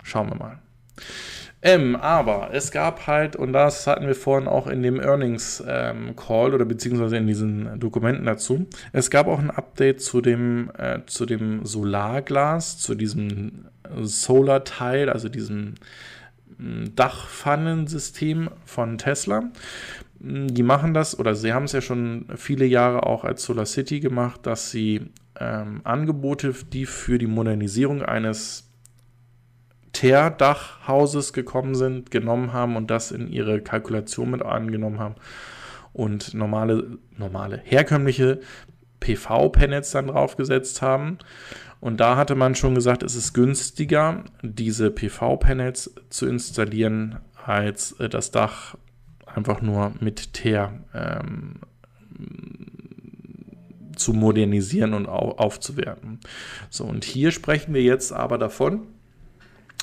Schauen 0.05 0.31
wir 0.31 0.37
mal. 0.37 0.59
Ähm, 1.61 1.97
aber 1.97 2.51
es 2.53 2.71
gab 2.71 3.09
halt, 3.09 3.35
und 3.35 3.53
das 3.53 3.89
hatten 3.89 4.07
wir 4.07 4.15
vorhin 4.15 4.47
auch 4.47 4.69
in 4.69 4.83
dem 4.83 5.01
Earnings 5.01 5.63
ähm, 5.67 6.15
Call 6.15 6.55
oder 6.55 6.65
beziehungsweise 6.65 7.17
in 7.17 7.27
diesen 7.27 7.81
Dokumenten 7.81 8.25
dazu, 8.25 8.67
es 8.93 9.11
gab 9.11 9.27
auch 9.27 9.41
ein 9.41 9.51
Update 9.51 10.01
zu 10.01 10.21
dem, 10.21 10.71
äh, 10.79 11.01
zu 11.07 11.27
dem 11.27 11.67
Solarglas, 11.67 12.79
zu 12.79 12.95
diesem 12.95 13.67
Solar-Teil, 13.97 15.09
also 15.09 15.29
diesem 15.29 15.75
hm, 16.59 16.95
Dachpfannensystem 16.95 18.51
von 18.65 18.99
Tesla. 18.99 19.51
Hm, 20.21 20.53
die 20.53 20.63
machen 20.63 20.95
das, 20.95 21.19
oder 21.19 21.35
sie 21.35 21.53
haben 21.53 21.65
es 21.65 21.73
ja 21.73 21.81
schon 21.81 22.27
viele 22.37 22.65
Jahre 22.65 23.05
auch 23.05 23.25
als 23.25 23.43
Solar 23.43 23.67
City 23.67 24.01
gemacht, 24.01 24.47
dass 24.47 24.71
sie 24.71 25.11
ähm, 25.39 25.81
Angebote, 25.85 26.55
die 26.73 26.87
für 26.87 27.19
die 27.19 27.27
Modernisierung 27.27 28.03
eines 28.03 28.65
Teerdachhauses 29.93 31.33
gekommen 31.33 31.75
sind, 31.75 32.11
genommen 32.11 32.53
haben 32.53 32.77
und 32.77 32.91
das 32.91 33.11
in 33.11 33.29
ihre 33.29 33.61
Kalkulation 33.61 34.31
mit 34.31 34.43
angenommen 34.43 34.99
haben 34.99 35.17
und 35.93 36.35
normale, 36.35 36.99
normale, 37.17 37.61
herkömmliche 37.65 38.41
PV-Panels 39.01 39.91
dann 39.91 40.09
draufgesetzt 40.09 40.83
haben. 40.83 41.19
Und 41.81 42.01
da 42.01 42.17
hatte 42.17 42.35
man 42.35 42.55
schon 42.55 42.75
gesagt, 42.75 43.03
es 43.03 43.15
ist 43.15 43.33
günstiger, 43.35 44.25
diese 44.43 44.91
PV-Panels 44.91 45.95
zu 46.11 46.27
installieren, 46.27 47.21
als 47.45 47.93
äh, 47.93 48.09
das 48.09 48.31
Dach 48.31 48.77
einfach 49.27 49.63
nur 49.63 49.93
mit 50.01 50.35
Teer 50.35 50.73
ähm, 50.95 51.61
zu 53.95 54.13
modernisieren 54.13 54.95
und 54.95 55.07
aufzuwerten. 55.07 56.21
So, 56.71 56.85
und 56.85 57.05
hier 57.05 57.31
sprechen 57.31 57.75
wir 57.75 57.83
jetzt 57.83 58.13
aber 58.13 58.39
davon, 58.39 58.87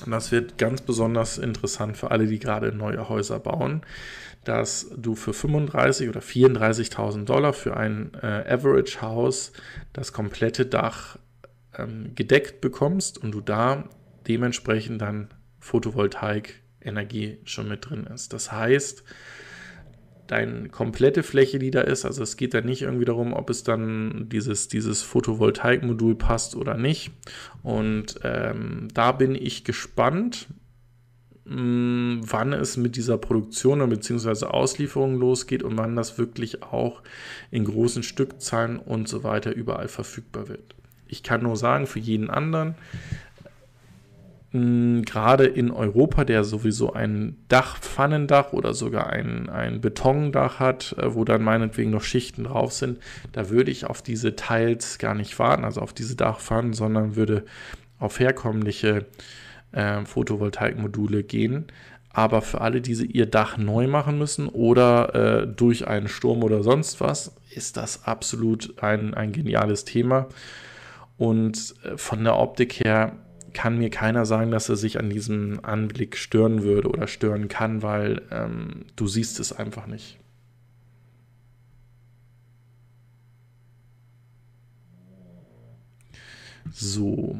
und 0.05 0.11
das 0.11 0.31
wird 0.31 0.57
ganz 0.57 0.81
besonders 0.81 1.37
interessant 1.37 1.95
für 1.95 2.11
alle, 2.11 2.27
die 2.27 2.39
gerade 2.39 2.73
neue 2.73 3.07
Häuser 3.07 3.39
bauen, 3.39 3.81
dass 4.43 4.91
du 4.95 5.15
für 5.15 5.33
35 5.33 6.09
oder 6.09 6.19
34.000 6.19 7.25
Dollar 7.25 7.53
für 7.53 7.77
ein 7.77 8.11
äh, 8.21 8.43
Average 8.47 9.01
Haus 9.01 9.53
das 9.93 10.13
komplette 10.13 10.65
Dach 10.65 11.17
ähm, 11.77 12.13
gedeckt 12.15 12.61
bekommst 12.61 13.17
und 13.17 13.31
du 13.31 13.41
da 13.41 13.89
dementsprechend 14.27 15.01
dann 15.01 15.29
Photovoltaik-Energie 15.59 17.39
schon 17.43 17.67
mit 17.67 17.89
drin 17.89 18.05
ist. 18.05 18.33
Das 18.33 18.51
heißt, 18.51 19.03
deine 20.27 20.69
komplette 20.69 21.23
Fläche, 21.23 21.59
die 21.59 21.71
da 21.71 21.81
ist. 21.81 22.05
Also 22.05 22.23
es 22.23 22.37
geht 22.37 22.53
da 22.53 22.61
nicht 22.61 22.81
irgendwie 22.81 23.05
darum, 23.05 23.33
ob 23.33 23.49
es 23.49 23.63
dann 23.63 24.27
dieses, 24.29 24.67
dieses 24.67 25.03
Photovoltaikmodul 25.03 26.15
passt 26.15 26.55
oder 26.55 26.75
nicht. 26.75 27.11
Und 27.63 28.19
ähm, 28.23 28.87
da 28.93 29.11
bin 29.11 29.35
ich 29.35 29.63
gespannt, 29.63 30.47
mh, 31.45 31.55
mm, 31.55 32.21
wann 32.23 32.53
es 32.53 32.77
mit 32.77 32.95
dieser 32.95 33.17
Produktion 33.17 33.87
bzw. 33.87 34.45
Auslieferung 34.45 35.17
losgeht 35.17 35.63
und 35.63 35.77
wann 35.77 35.95
das 35.95 36.17
wirklich 36.17 36.63
auch 36.63 37.03
in 37.51 37.65
großen 37.65 38.03
Stückzahlen 38.03 38.77
und 38.79 39.07
so 39.07 39.23
weiter 39.23 39.53
überall 39.53 39.87
verfügbar 39.87 40.47
wird. 40.47 40.75
Ich 41.07 41.23
kann 41.23 41.43
nur 41.43 41.57
sagen, 41.57 41.87
für 41.87 41.99
jeden 41.99 42.29
anderen, 42.29 42.75
gerade 44.51 45.45
in 45.45 45.69
Europa, 45.69 46.23
der 46.23 46.45
sowieso 46.45 46.93
ein 46.93 47.35
Dachpfannendach 47.49 48.53
oder 48.53 48.73
sogar 48.73 49.07
ein, 49.07 49.49
ein 49.49 49.81
Betondach 49.81 50.59
hat, 50.59 50.95
äh, 50.97 51.13
wo 51.13 51.25
dann 51.25 51.43
meinetwegen 51.43 51.91
noch 51.91 52.03
Schichten 52.03 52.45
drauf 52.45 52.71
sind, 52.71 52.99
da 53.33 53.49
würde 53.49 53.71
ich 53.71 53.85
auf 53.85 54.01
diese 54.01 54.35
Teils 54.37 54.97
gar 54.97 55.13
nicht 55.13 55.37
warten, 55.39 55.65
also 55.65 55.81
auf 55.81 55.91
diese 55.91 56.15
Dachpfannen, 56.15 56.73
sondern 56.73 57.17
würde 57.17 57.43
auf 57.99 58.19
herkömmliche 58.19 59.05
äh, 59.73 60.05
Photovoltaikmodule 60.05 61.23
gehen. 61.23 61.65
Aber 62.11 62.41
für 62.41 62.61
alle, 62.61 62.79
die 62.79 62.93
ihr 62.93 63.25
Dach 63.25 63.57
neu 63.57 63.87
machen 63.87 64.17
müssen 64.17 64.47
oder 64.47 65.15
äh, 65.43 65.47
durch 65.47 65.85
einen 65.85 66.07
Sturm 66.07 66.43
oder 66.43 66.63
sonst 66.63 67.01
was, 67.01 67.35
ist 67.49 67.75
das 67.75 68.05
absolut 68.05 68.81
ein, 68.81 69.13
ein 69.13 69.33
geniales 69.33 69.83
Thema. 69.83 70.27
Und 71.17 71.75
äh, 71.83 71.97
von 71.97 72.23
der 72.23 72.37
Optik 72.37 72.83
her 72.83 73.17
kann 73.53 73.77
mir 73.77 73.89
keiner 73.89 74.25
sagen, 74.25 74.51
dass 74.51 74.69
er 74.69 74.75
sich 74.75 74.99
an 74.99 75.09
diesem 75.09 75.63
Anblick 75.63 76.17
stören 76.17 76.63
würde 76.63 76.89
oder 76.89 77.07
stören 77.07 77.47
kann, 77.47 77.81
weil 77.81 78.21
ähm, 78.31 78.85
du 78.95 79.07
siehst 79.07 79.39
es 79.39 79.53
einfach 79.53 79.87
nicht. 79.87 80.19
So, 86.71 87.37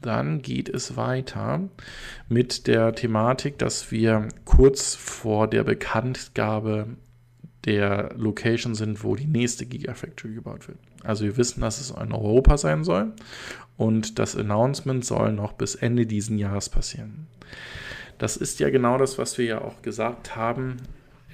dann 0.00 0.42
geht 0.42 0.68
es 0.68 0.96
weiter 0.96 1.68
mit 2.28 2.68
der 2.68 2.94
Thematik, 2.94 3.58
dass 3.58 3.90
wir 3.90 4.28
kurz 4.44 4.94
vor 4.94 5.48
der 5.48 5.64
Bekanntgabe 5.64 6.86
der 7.66 8.14
Location 8.16 8.74
sind, 8.74 9.02
wo 9.04 9.16
die 9.16 9.26
nächste 9.26 9.66
Gigafactory 9.66 10.34
gebaut 10.34 10.68
wird. 10.68 10.78
Also 11.02 11.24
wir 11.24 11.36
wissen, 11.36 11.60
dass 11.60 11.80
es 11.80 11.90
in 11.90 12.12
Europa 12.12 12.56
sein 12.56 12.84
soll 12.84 13.12
und 13.76 14.18
das 14.18 14.36
Announcement 14.36 15.04
soll 15.04 15.32
noch 15.32 15.52
bis 15.52 15.74
Ende 15.74 16.06
diesen 16.06 16.38
Jahres 16.38 16.68
passieren. 16.68 17.26
Das 18.18 18.36
ist 18.36 18.60
ja 18.60 18.70
genau 18.70 18.96
das, 18.96 19.18
was 19.18 19.36
wir 19.36 19.44
ja 19.44 19.60
auch 19.60 19.82
gesagt 19.82 20.36
haben. 20.36 20.78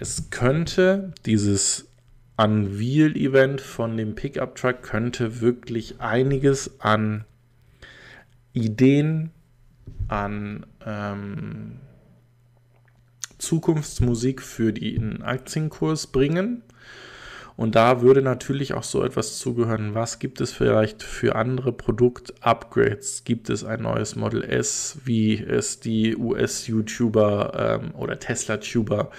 Es 0.00 0.30
könnte 0.30 1.12
dieses 1.26 1.88
Unveil-Event 2.36 3.60
von 3.60 3.96
dem 3.96 4.14
Pickup-Truck 4.14 4.82
könnte 4.82 5.40
wirklich 5.40 6.00
einiges 6.00 6.80
an 6.80 7.24
Ideen, 8.52 9.30
an 10.08 10.66
ähm, 10.84 11.78
Zukunftsmusik 13.42 14.40
für 14.40 14.72
den 14.72 15.22
Aktienkurs 15.22 16.06
bringen. 16.06 16.62
Und 17.56 17.74
da 17.74 18.00
würde 18.00 18.22
natürlich 18.22 18.72
auch 18.72 18.82
so 18.82 19.04
etwas 19.04 19.38
zugehören. 19.38 19.94
Was 19.94 20.18
gibt 20.18 20.40
es 20.40 20.52
vielleicht 20.52 21.02
für 21.02 21.36
andere 21.36 21.72
Produkt-Upgrades? 21.72 23.24
Gibt 23.24 23.50
es 23.50 23.62
ein 23.62 23.82
neues 23.82 24.16
Model 24.16 24.42
S, 24.42 24.98
wie 25.04 25.38
es 25.38 25.80
die 25.80 26.16
US-YouTuber 26.16 27.80
ähm, 27.82 27.94
oder 27.94 28.18
Tesla-Tuber 28.18 29.10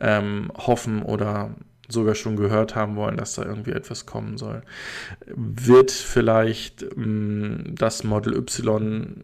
ähm, 0.00 0.50
hoffen 0.56 1.02
oder 1.02 1.54
sogar 1.88 2.14
schon 2.14 2.36
gehört 2.36 2.74
haben 2.74 2.96
wollen, 2.96 3.18
dass 3.18 3.34
da 3.34 3.44
irgendwie 3.44 3.72
etwas 3.72 4.06
kommen 4.06 4.38
soll? 4.38 4.62
Wird 5.26 5.90
vielleicht 5.90 6.82
ähm, 6.82 7.74
das 7.76 8.04
Model 8.04 8.34
Y 8.34 9.22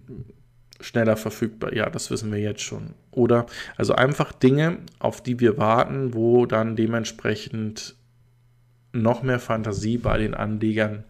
schneller 0.80 1.16
verfügbar. 1.16 1.74
Ja, 1.74 1.90
das 1.90 2.10
wissen 2.10 2.30
wir 2.32 2.38
jetzt 2.38 2.62
schon. 2.62 2.94
Oder 3.10 3.46
also 3.76 3.94
einfach 3.94 4.32
Dinge, 4.32 4.78
auf 4.98 5.22
die 5.22 5.40
wir 5.40 5.58
warten, 5.58 6.14
wo 6.14 6.46
dann 6.46 6.76
dementsprechend 6.76 7.96
noch 8.92 9.22
mehr 9.22 9.40
Fantasie 9.40 9.98
bei 9.98 10.18
den 10.18 10.34
Anlegern 10.34 11.04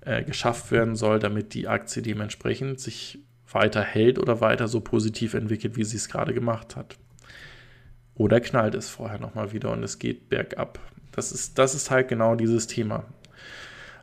äh, 0.00 0.22
geschafft 0.22 0.70
werden 0.70 0.96
soll, 0.96 1.18
damit 1.18 1.54
die 1.54 1.68
Aktie 1.68 2.02
dementsprechend 2.02 2.80
sich 2.80 3.20
weiter 3.50 3.82
hält 3.82 4.18
oder 4.18 4.40
weiter 4.40 4.68
so 4.68 4.80
positiv 4.80 5.34
entwickelt, 5.34 5.76
wie 5.76 5.84
sie 5.84 5.96
es 5.96 6.08
gerade 6.08 6.34
gemacht 6.34 6.76
hat. 6.76 6.96
Oder 8.14 8.40
knallt 8.40 8.74
es 8.74 8.88
vorher 8.88 9.18
nochmal 9.18 9.52
wieder 9.52 9.70
und 9.70 9.82
es 9.82 9.98
geht 9.98 10.28
bergab. 10.28 10.78
Das 11.12 11.32
ist, 11.32 11.58
das 11.58 11.74
ist 11.74 11.90
halt 11.90 12.08
genau 12.08 12.34
dieses 12.34 12.66
Thema. 12.66 13.04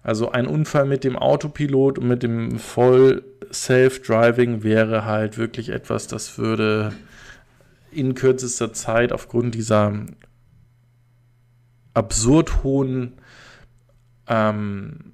Also 0.03 0.31
ein 0.31 0.47
Unfall 0.47 0.85
mit 0.85 1.03
dem 1.03 1.15
Autopilot 1.15 1.99
und 1.99 2.07
mit 2.07 2.23
dem 2.23 2.57
Voll 2.57 3.23
Self-Driving 3.51 4.63
wäre 4.63 5.05
halt 5.05 5.37
wirklich 5.37 5.69
etwas, 5.69 6.07
das 6.07 6.37
würde 6.37 6.93
in 7.91 8.15
kürzester 8.15 8.73
Zeit 8.73 9.11
aufgrund 9.11 9.53
dieser 9.53 9.93
absurd 11.93 12.63
hohen 12.63 13.13
ähm, 14.27 15.13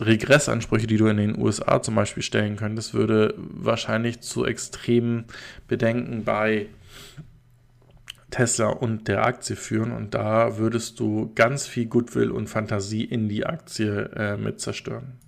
Regressansprüche, 0.00 0.86
die 0.86 0.96
du 0.96 1.06
in 1.06 1.16
den 1.16 1.38
USA 1.38 1.82
zum 1.82 1.94
Beispiel 1.94 2.22
stellen 2.22 2.56
könntest, 2.56 2.94
würde 2.94 3.34
wahrscheinlich 3.36 4.20
zu 4.20 4.44
extremen 4.44 5.24
Bedenken 5.68 6.24
bei 6.24 6.66
Tesla 8.30 8.68
und 8.68 9.08
der 9.08 9.24
Aktie 9.24 9.56
führen 9.56 9.92
und 9.92 10.14
da 10.14 10.58
würdest 10.58 10.98
du 11.00 11.32
ganz 11.34 11.66
viel 11.66 11.86
Goodwill 11.86 12.30
und 12.30 12.48
Fantasie 12.48 13.04
in 13.04 13.28
die 13.28 13.46
Aktie 13.46 14.10
äh, 14.16 14.36
mit 14.36 14.60
zerstören. 14.60 15.18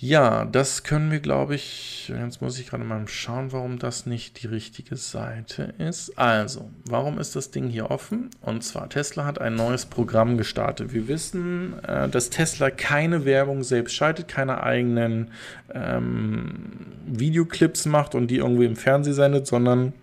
Ja, 0.00 0.44
das 0.44 0.84
können 0.84 1.10
wir, 1.10 1.18
glaube 1.18 1.56
ich, 1.56 2.08
jetzt 2.08 2.40
muss 2.40 2.60
ich 2.60 2.68
gerade 2.68 2.84
mal 2.84 3.08
schauen, 3.08 3.50
warum 3.50 3.80
das 3.80 4.06
nicht 4.06 4.40
die 4.40 4.46
richtige 4.46 4.94
Seite 4.94 5.74
ist. 5.78 6.16
Also, 6.16 6.70
warum 6.84 7.18
ist 7.18 7.34
das 7.34 7.50
Ding 7.50 7.66
hier 7.68 7.90
offen? 7.90 8.30
Und 8.40 8.62
zwar, 8.62 8.88
Tesla 8.88 9.24
hat 9.24 9.40
ein 9.40 9.56
neues 9.56 9.86
Programm 9.86 10.38
gestartet. 10.38 10.92
Wir 10.92 11.08
wissen, 11.08 11.82
äh, 11.82 12.08
dass 12.08 12.30
Tesla 12.30 12.70
keine 12.70 13.24
Werbung 13.24 13.64
selbst 13.64 13.94
schaltet, 13.96 14.28
keine 14.28 14.62
eigenen 14.62 15.32
ähm, 15.74 16.86
Videoclips 17.06 17.84
macht 17.86 18.14
und 18.14 18.28
die 18.28 18.36
irgendwie 18.36 18.66
im 18.66 18.76
Fernsehen 18.76 19.14
sendet, 19.14 19.48
sondern 19.48 19.94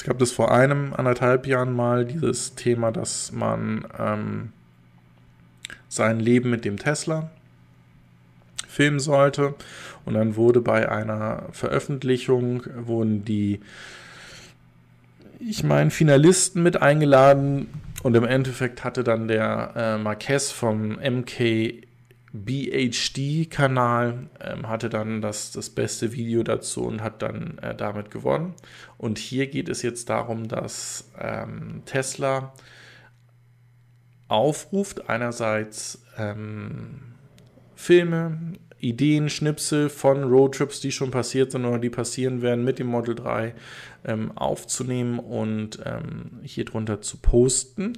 es 0.00 0.04
gab 0.04 0.18
das 0.18 0.32
vor 0.32 0.50
einem, 0.50 0.94
anderthalb 0.94 1.46
Jahren 1.46 1.76
mal, 1.76 2.06
dieses 2.06 2.54
Thema, 2.54 2.90
dass 2.90 3.32
man 3.32 3.86
ähm, 3.98 4.52
sein 5.90 6.18
Leben 6.18 6.48
mit 6.48 6.64
dem 6.64 6.78
Tesla 6.78 7.28
filmen 8.66 8.98
sollte. 8.98 9.54
Und 10.06 10.14
dann 10.14 10.36
wurde 10.36 10.62
bei 10.62 10.90
einer 10.90 11.42
Veröffentlichung, 11.52 12.62
wurden 12.76 13.26
die, 13.26 13.60
ich 15.38 15.64
meine, 15.64 15.90
Finalisten 15.90 16.62
mit 16.62 16.80
eingeladen. 16.80 17.68
Und 18.02 18.16
im 18.16 18.24
Endeffekt 18.24 18.84
hatte 18.84 19.04
dann 19.04 19.28
der 19.28 19.74
äh, 19.76 19.98
Marquez 19.98 20.50
vom 20.50 20.92
MK 20.92 21.84
BHD-Kanal 22.32 24.28
ähm, 24.40 24.68
hatte 24.68 24.88
dann 24.88 25.20
das, 25.20 25.50
das 25.52 25.70
beste 25.70 26.12
Video 26.12 26.42
dazu 26.42 26.84
und 26.84 27.02
hat 27.02 27.22
dann 27.22 27.58
äh, 27.58 27.74
damit 27.74 28.10
gewonnen. 28.10 28.54
Und 28.98 29.18
hier 29.18 29.48
geht 29.48 29.68
es 29.68 29.82
jetzt 29.82 30.08
darum, 30.10 30.46
dass 30.46 31.10
ähm, 31.18 31.82
Tesla 31.86 32.52
aufruft, 34.28 35.08
einerseits 35.08 36.02
ähm, 36.16 37.00
Filme, 37.74 38.38
Ideen, 38.78 39.28
Schnipsel 39.28 39.88
von 39.88 40.22
Roadtrips, 40.24 40.80
die 40.80 40.92
schon 40.92 41.10
passiert 41.10 41.52
sind 41.52 41.64
oder 41.64 41.78
die 41.78 41.90
passieren 41.90 42.40
werden, 42.42 42.64
mit 42.64 42.78
dem 42.78 42.86
Model 42.86 43.14
3 43.14 43.54
ähm, 44.04 44.36
aufzunehmen 44.36 45.18
und 45.18 45.80
ähm, 45.84 46.40
hier 46.42 46.64
drunter 46.64 47.00
zu 47.00 47.18
posten. 47.18 47.94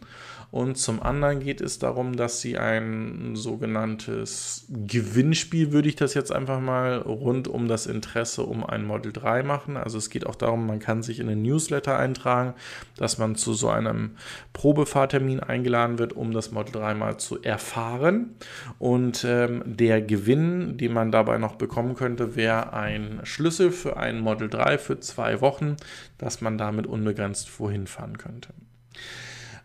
Und 0.52 0.76
zum 0.76 1.02
anderen 1.02 1.40
geht 1.40 1.62
es 1.62 1.78
darum, 1.78 2.14
dass 2.14 2.42
sie 2.42 2.58
ein 2.58 3.36
sogenanntes 3.36 4.66
Gewinnspiel, 4.68 5.72
würde 5.72 5.88
ich 5.88 5.96
das 5.96 6.12
jetzt 6.12 6.30
einfach 6.30 6.60
mal 6.60 6.98
rund 6.98 7.48
um 7.48 7.68
das 7.68 7.86
Interesse 7.86 8.42
um 8.42 8.62
ein 8.62 8.84
Model 8.84 9.14
3 9.14 9.44
machen. 9.44 9.78
Also 9.78 9.96
es 9.96 10.10
geht 10.10 10.26
auch 10.26 10.34
darum, 10.34 10.66
man 10.66 10.78
kann 10.78 11.02
sich 11.02 11.20
in 11.20 11.26
den 11.26 11.40
Newsletter 11.40 11.98
eintragen, 11.98 12.52
dass 12.98 13.16
man 13.16 13.34
zu 13.34 13.54
so 13.54 13.70
einem 13.70 14.10
Probefahrtermin 14.52 15.40
eingeladen 15.40 15.98
wird, 15.98 16.12
um 16.12 16.32
das 16.32 16.52
Model 16.52 16.72
3 16.72 16.94
mal 16.96 17.16
zu 17.16 17.40
erfahren. 17.40 18.34
Und 18.78 19.24
ähm, 19.24 19.62
der 19.64 20.02
Gewinn, 20.02 20.76
den 20.76 20.92
man 20.92 21.10
dabei 21.10 21.38
noch 21.38 21.54
bekommen 21.54 21.94
könnte, 21.94 22.36
wäre 22.36 22.74
ein 22.74 23.20
Schlüssel 23.22 23.70
für 23.70 23.96
ein 23.96 24.20
Model 24.20 24.50
3 24.50 24.76
für 24.76 25.00
zwei 25.00 25.40
Wochen, 25.40 25.76
dass 26.18 26.42
man 26.42 26.58
damit 26.58 26.86
unbegrenzt 26.86 27.48
vorhin 27.48 27.86
fahren 27.86 28.18
könnte. 28.18 28.50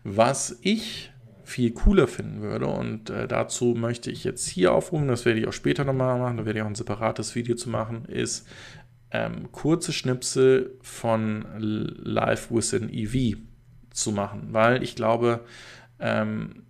Was 0.04 0.58
ich 0.62 1.12
viel 1.44 1.72
cooler 1.72 2.06
finden 2.06 2.42
würde 2.42 2.66
und 2.66 3.08
äh, 3.08 3.26
dazu 3.26 3.74
möchte 3.74 4.10
ich 4.10 4.22
jetzt 4.22 4.46
hier 4.46 4.72
aufrufen, 4.74 5.08
das 5.08 5.24
werde 5.24 5.40
ich 5.40 5.48
auch 5.48 5.52
später 5.52 5.84
nochmal 5.84 6.18
machen, 6.18 6.36
da 6.36 6.44
werde 6.44 6.58
ich 6.58 6.62
auch 6.62 6.68
ein 6.68 6.74
separates 6.74 7.34
Video 7.34 7.56
zu 7.56 7.70
machen, 7.70 8.04
ist 8.04 8.46
ähm, 9.10 9.50
kurze 9.50 9.94
Schnipsel 9.94 10.76
von 10.82 11.46
Live 11.58 12.50
with 12.50 12.74
an 12.74 12.90
EV 12.90 13.38
zu 13.90 14.12
machen, 14.12 14.48
weil 14.50 14.82
ich 14.82 14.94
glaube, 14.94 15.40
ähm, 15.98 16.64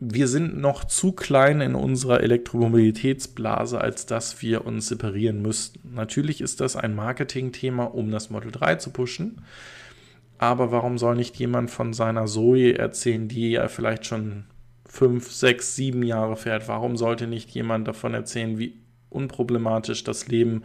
wir 0.00 0.28
sind 0.28 0.58
noch 0.58 0.84
zu 0.84 1.12
klein 1.12 1.60
in 1.60 1.74
unserer 1.74 2.20
Elektromobilitätsblase, 2.20 3.80
als 3.80 4.06
dass 4.06 4.42
wir 4.42 4.64
uns 4.64 4.88
separieren 4.88 5.42
müssten. 5.42 5.94
Natürlich 5.94 6.40
ist 6.40 6.60
das 6.60 6.76
ein 6.76 6.94
Marketingthema, 6.94 7.84
um 7.84 8.10
das 8.12 8.30
Model 8.30 8.52
3 8.52 8.76
zu 8.76 8.90
pushen. 8.90 9.42
Aber 10.38 10.70
warum 10.70 10.98
soll 10.98 11.16
nicht 11.16 11.36
jemand 11.36 11.70
von 11.70 11.92
seiner 11.92 12.26
Zoe 12.26 12.78
erzählen, 12.78 13.28
die 13.28 13.54
er 13.54 13.68
vielleicht 13.68 14.06
schon 14.06 14.44
fünf, 14.86 15.30
sechs, 15.30 15.74
sieben 15.74 16.02
Jahre 16.02 16.36
fährt? 16.36 16.68
Warum 16.68 16.96
sollte 16.96 17.26
nicht 17.26 17.50
jemand 17.50 17.88
davon 17.88 18.14
erzählen, 18.14 18.58
wie 18.58 18.74
unproblematisch 19.10 20.04
das 20.04 20.28
Leben 20.28 20.64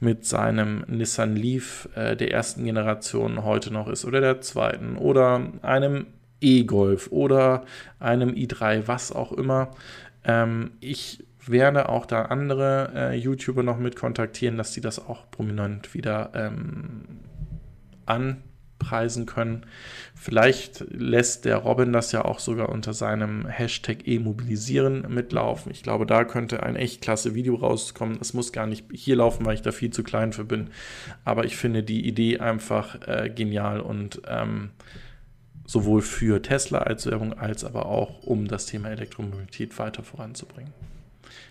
mit 0.00 0.24
seinem 0.24 0.84
Nissan 0.88 1.36
Leaf 1.36 1.88
äh, 1.94 2.16
der 2.16 2.32
ersten 2.32 2.64
Generation 2.64 3.44
heute 3.44 3.72
noch 3.72 3.88
ist 3.88 4.04
oder 4.04 4.20
der 4.20 4.40
zweiten 4.40 4.96
oder 4.96 5.52
einem 5.62 6.06
E-Golf 6.40 7.08
oder 7.10 7.64
einem 7.98 8.30
i3, 8.30 8.82
was 8.86 9.12
auch 9.12 9.32
immer. 9.32 9.70
Ähm, 10.24 10.72
ich 10.80 11.24
werde 11.44 11.88
auch 11.88 12.06
da 12.06 12.22
andere 12.26 12.92
äh, 12.94 13.16
YouTuber 13.16 13.62
noch 13.62 13.78
mit 13.78 13.96
kontaktieren, 13.96 14.56
dass 14.56 14.72
sie 14.72 14.80
das 14.80 15.04
auch 15.04 15.30
prominent 15.30 15.94
wieder 15.94 16.30
ähm, 16.34 17.02
an 18.06 18.42
preisen 18.82 19.26
können. 19.26 19.64
Vielleicht 20.14 20.84
lässt 20.90 21.44
der 21.44 21.56
Robin 21.56 21.92
das 21.92 22.12
ja 22.12 22.24
auch 22.24 22.38
sogar 22.38 22.68
unter 22.68 22.92
seinem 22.92 23.46
Hashtag 23.46 24.06
e-mobilisieren 24.06 25.06
mitlaufen. 25.08 25.72
Ich 25.72 25.82
glaube, 25.82 26.06
da 26.06 26.24
könnte 26.24 26.62
ein 26.62 26.76
echt 26.76 27.00
klasse 27.00 27.34
Video 27.34 27.54
rauskommen. 27.54 28.18
Es 28.20 28.34
muss 28.34 28.52
gar 28.52 28.66
nicht 28.66 28.86
hier 28.92 29.16
laufen, 29.16 29.46
weil 29.46 29.54
ich 29.54 29.62
da 29.62 29.72
viel 29.72 29.90
zu 29.90 30.02
klein 30.02 30.32
für 30.32 30.44
bin. 30.44 30.70
Aber 31.24 31.44
ich 31.44 31.56
finde 31.56 31.82
die 31.82 32.06
Idee 32.06 32.38
einfach 32.38 32.96
äh, 33.06 33.30
genial 33.30 33.80
und 33.80 34.22
ähm, 34.28 34.70
sowohl 35.66 36.02
für 36.02 36.42
Tesla 36.42 36.78
als 36.78 37.06
Werbung 37.06 37.32
als 37.32 37.64
aber 37.64 37.86
auch 37.86 38.22
um 38.22 38.46
das 38.46 38.66
Thema 38.66 38.90
Elektromobilität 38.90 39.78
weiter 39.78 40.02
voranzubringen. 40.02 40.72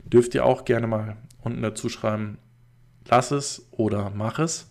Dürft 0.05 0.35
ihr 0.35 0.45
auch 0.45 0.65
gerne 0.65 0.87
mal 0.87 1.17
unten 1.41 1.61
dazu 1.61 1.89
schreiben, 1.89 2.37
lass 3.07 3.31
es 3.31 3.67
oder 3.71 4.11
mach 4.11 4.39
es. 4.39 4.70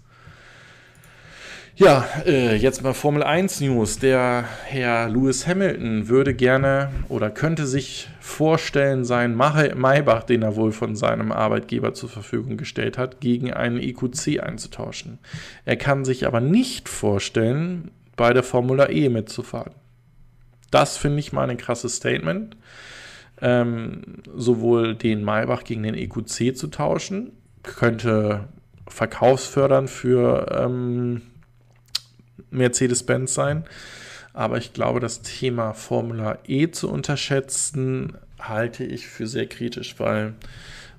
Ja, 1.76 2.06
äh, 2.26 2.56
jetzt 2.56 2.82
mal 2.82 2.92
Formel 2.92 3.22
1 3.22 3.60
News. 3.60 3.98
Der 3.98 4.44
Herr 4.66 5.08
Lewis 5.08 5.46
Hamilton 5.46 6.08
würde 6.08 6.34
gerne 6.34 6.90
oder 7.08 7.30
könnte 7.30 7.66
sich 7.66 8.08
vorstellen, 8.20 9.04
seinen 9.04 9.36
Maybach, 9.36 10.24
den 10.24 10.42
er 10.42 10.56
wohl 10.56 10.72
von 10.72 10.96
seinem 10.96 11.32
Arbeitgeber 11.32 11.94
zur 11.94 12.08
Verfügung 12.08 12.56
gestellt 12.56 12.98
hat, 12.98 13.20
gegen 13.20 13.52
einen 13.52 13.78
EQC 13.78 14.42
einzutauschen. 14.42 15.18
Er 15.64 15.76
kann 15.76 16.04
sich 16.04 16.26
aber 16.26 16.40
nicht 16.40 16.88
vorstellen, 16.88 17.90
bei 18.16 18.34
der 18.34 18.42
Formula 18.42 18.90
E 18.90 19.08
mitzufahren. 19.08 19.72
Das 20.70 20.98
finde 20.98 21.20
ich 21.20 21.32
mal 21.32 21.48
ein 21.48 21.56
krasses 21.56 21.96
Statement. 21.96 22.56
Ähm, 23.40 24.02
sowohl 24.36 24.94
den 24.94 25.24
Maybach 25.24 25.64
gegen 25.64 25.82
den 25.82 25.94
EQC 25.94 26.54
zu 26.54 26.66
tauschen, 26.66 27.32
könnte 27.62 28.48
verkaufsfördernd 28.86 29.88
für 29.88 30.46
ähm, 30.54 31.22
Mercedes-Benz 32.50 33.34
sein. 33.34 33.64
Aber 34.32 34.58
ich 34.58 34.72
glaube, 34.72 35.00
das 35.00 35.22
Thema 35.22 35.74
Formula 35.74 36.38
E 36.46 36.70
zu 36.70 36.90
unterschätzen, 36.90 38.16
halte 38.38 38.84
ich 38.84 39.06
für 39.06 39.26
sehr 39.26 39.46
kritisch, 39.46 39.96
weil 39.98 40.34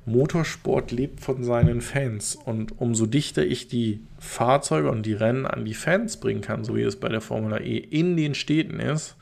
Motorsport 0.05 0.91
lebt 0.91 1.21
von 1.21 1.43
seinen 1.43 1.81
Fans. 1.81 2.35
Und 2.35 2.79
umso 2.79 3.05
dichter 3.05 3.45
ich 3.45 3.67
die 3.67 4.01
Fahrzeuge 4.19 4.89
und 4.89 5.05
die 5.05 5.13
Rennen 5.13 5.45
an 5.45 5.65
die 5.65 5.73
Fans 5.73 6.17
bringen 6.17 6.41
kann, 6.41 6.63
so 6.63 6.75
wie 6.75 6.81
es 6.81 6.99
bei 6.99 7.09
der 7.09 7.21
Formula 7.21 7.59
E 7.59 7.77
in 7.77 8.17
den 8.17 8.35
Städten 8.35 8.79
ist, 8.79 9.15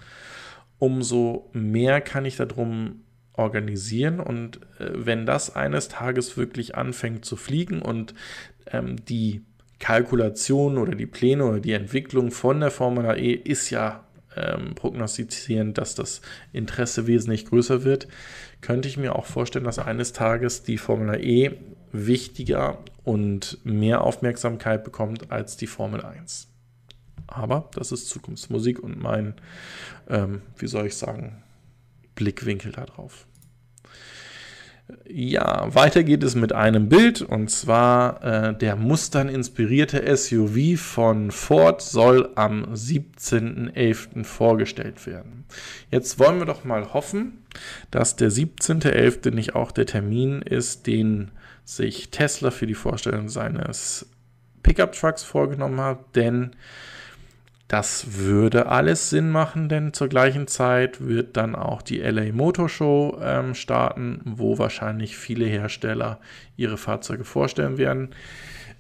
umso 0.80 1.50
mehr 1.54 2.02
kann 2.02 2.26
ich 2.26 2.38
darum 2.38 3.02
organisieren. 3.34 4.20
Und 4.20 4.58
äh, 4.80 4.92
wenn 4.94 5.26
das 5.26 5.56
eines 5.56 5.90
Tages 5.90 6.38
wirklich 6.38 6.76
anfängt 6.76 7.26
zu 7.26 7.36
fliegen 7.36 7.82
und 7.82 8.14
ähm, 8.72 9.04
die 9.06 9.44
Kalkulation 9.80 10.78
oder 10.78 10.96
die 10.96 11.06
Pläne 11.06 11.46
oder 11.46 11.60
die 11.60 11.74
Entwicklung 11.74 12.32
von 12.32 12.60
der 12.60 12.72
Formula 12.72 13.16
E 13.16 13.32
ist 13.32 13.70
ja 13.70 14.04
ähm, 14.36 14.76
prognostizierend, 14.76 15.78
dass 15.78 15.96
das 15.96 16.22
Interesse 16.54 17.08
wesentlich 17.08 17.46
größer 17.46 17.84
wird, 17.84 18.08
könnte 18.62 18.88
ich 18.88 18.98
mir 18.98 19.16
auch 19.16 19.26
vorstellen, 19.26 19.66
dass 19.66 19.80
eines 19.80 20.14
Tages 20.14 20.64
die 20.64 20.78
Formula 20.78 21.16
E 21.18 21.52
wichtiger 21.92 22.78
und 23.04 23.58
mehr 23.64 24.02
Aufmerksamkeit 24.02 24.84
bekommt 24.84 25.32
als 25.32 25.58
die 25.58 25.68
Formel 25.68 26.02
1. 26.02 26.48
Aber 27.28 27.70
das 27.74 27.92
ist 27.92 28.10
Zukunftsmusik 28.10 28.80
und 28.80 29.02
mein, 29.02 29.36
ähm, 30.08 30.42
wie 30.58 30.68
soll 30.68 30.88
ich 30.88 30.96
sagen, 30.96 31.44
Blickwinkel 32.16 32.72
darauf. 32.72 33.26
Ja, 35.08 35.74
weiter 35.74 36.04
geht 36.04 36.24
es 36.24 36.36
mit 36.36 36.54
einem 36.54 36.90
Bild 36.90 37.22
und 37.22 37.50
zwar 37.50 38.24
äh, 38.24 38.58
der 38.58 38.76
Mustern 38.76 39.30
inspirierte 39.30 40.16
SUV 40.16 40.80
von 40.80 41.32
Ford 41.32 41.82
soll 41.82 42.30
am 42.36 42.74
17.11. 42.74 44.24
vorgestellt 44.24 45.06
werden. 45.06 45.46
Jetzt 45.92 46.20
wollen 46.20 46.40
wir 46.40 46.46
doch 46.46 46.64
mal 46.64 46.94
hoffen, 46.94 47.44
dass 47.92 48.16
der 48.16 48.32
17.11. 48.32 49.32
nicht 49.32 49.56
auch 49.56 49.72
der 49.72 49.86
Termin 49.86 50.42
ist, 50.42 50.88
den 50.88 51.32
sich 51.66 52.10
Tesla 52.10 52.50
für 52.52 52.68
die 52.68 52.76
Vorstellung 52.76 53.30
seines 53.30 54.08
Pickup 54.64 54.94
Trucks 54.94 55.24
vorgenommen 55.24 55.82
hat, 55.82 56.16
denn 56.16 56.52
das 57.70 58.18
würde 58.18 58.66
alles 58.66 59.12
Sinn 59.12 59.30
machen, 59.30 59.70
denn 59.70 59.94
zur 59.94 60.08
gleichen 60.08 60.48
Zeit 60.48 61.06
wird 61.06 61.38
dann 61.38 61.56
auch 61.56 61.84
die 61.84 62.00
LA 62.00 62.34
Motor 62.34 62.68
Show 62.68 63.20
ähm, 63.22 63.54
starten, 63.54 64.22
wo 64.26 64.58
wahrscheinlich 64.58 65.16
viele 65.16 65.46
Hersteller 65.46 66.20
ihre 66.58 66.80
Fahrzeuge 66.80 67.26
vorstellen 67.26 67.78
werden. 67.78 68.10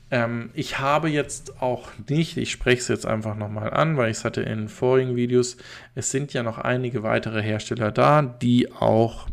Ähm, 0.10 0.50
ich 0.56 0.80
habe 0.80 1.08
jetzt 1.08 1.62
auch 1.62 1.90
nicht, 2.10 2.36
ich 2.38 2.50
spreche 2.50 2.82
es 2.82 2.88
jetzt 2.88 3.06
einfach 3.06 3.36
nochmal 3.36 3.70
an, 3.70 3.96
weil 3.96 4.10
ich 4.10 4.18
es 4.18 4.26
hatte 4.26 4.42
in 4.42 4.68
vorigen 4.68 5.16
Videos, 5.16 5.58
es 5.94 6.10
sind 6.10 6.34
ja 6.34 6.42
noch 6.42 6.58
einige 6.58 7.04
weitere 7.04 7.44
Hersteller 7.44 7.92
da, 7.92 8.24
die 8.24 8.72
auch 8.72 9.28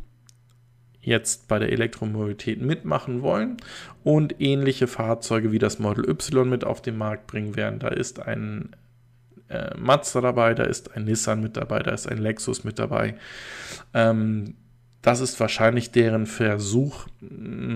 jetzt 1.01 1.49
bei 1.49 1.59
der 1.59 1.73
Elektromobilität 1.73 2.61
mitmachen 2.61 3.23
wollen 3.23 3.57
und 4.05 4.39
ähnliche 4.39 4.87
Fahrzeuge 4.87 5.51
wie 5.51 5.59
das 5.59 5.79
Model 5.79 6.07
Y 6.11 6.47
mit 6.47 6.65
auf 6.65 6.83
den 6.83 6.99
Markt 6.99 7.27
bringen 7.27 7.57
werden. 7.57 7.79
Da 7.79 7.89
ist 7.89 8.21
ein 8.21 8.77
äh, 9.49 9.77
Mazda 9.77 10.21
dabei, 10.21 10.55
da 10.55 10.65
ist 10.65 10.97
ein 10.97 11.05
Nissan 11.05 11.41
mit 11.41 11.57
dabei, 11.57 11.81
da 11.81 11.93
ist 11.93 12.07
ein 12.07 12.19
Lexus 12.19 12.65
mit 12.65 12.79
dabei. 12.79 13.17
Ähm, 13.95 14.55
das 15.07 15.21
ist 15.21 15.39
wahrscheinlich 15.39 15.93
deren 15.93 16.27
Versuch, 16.27 17.07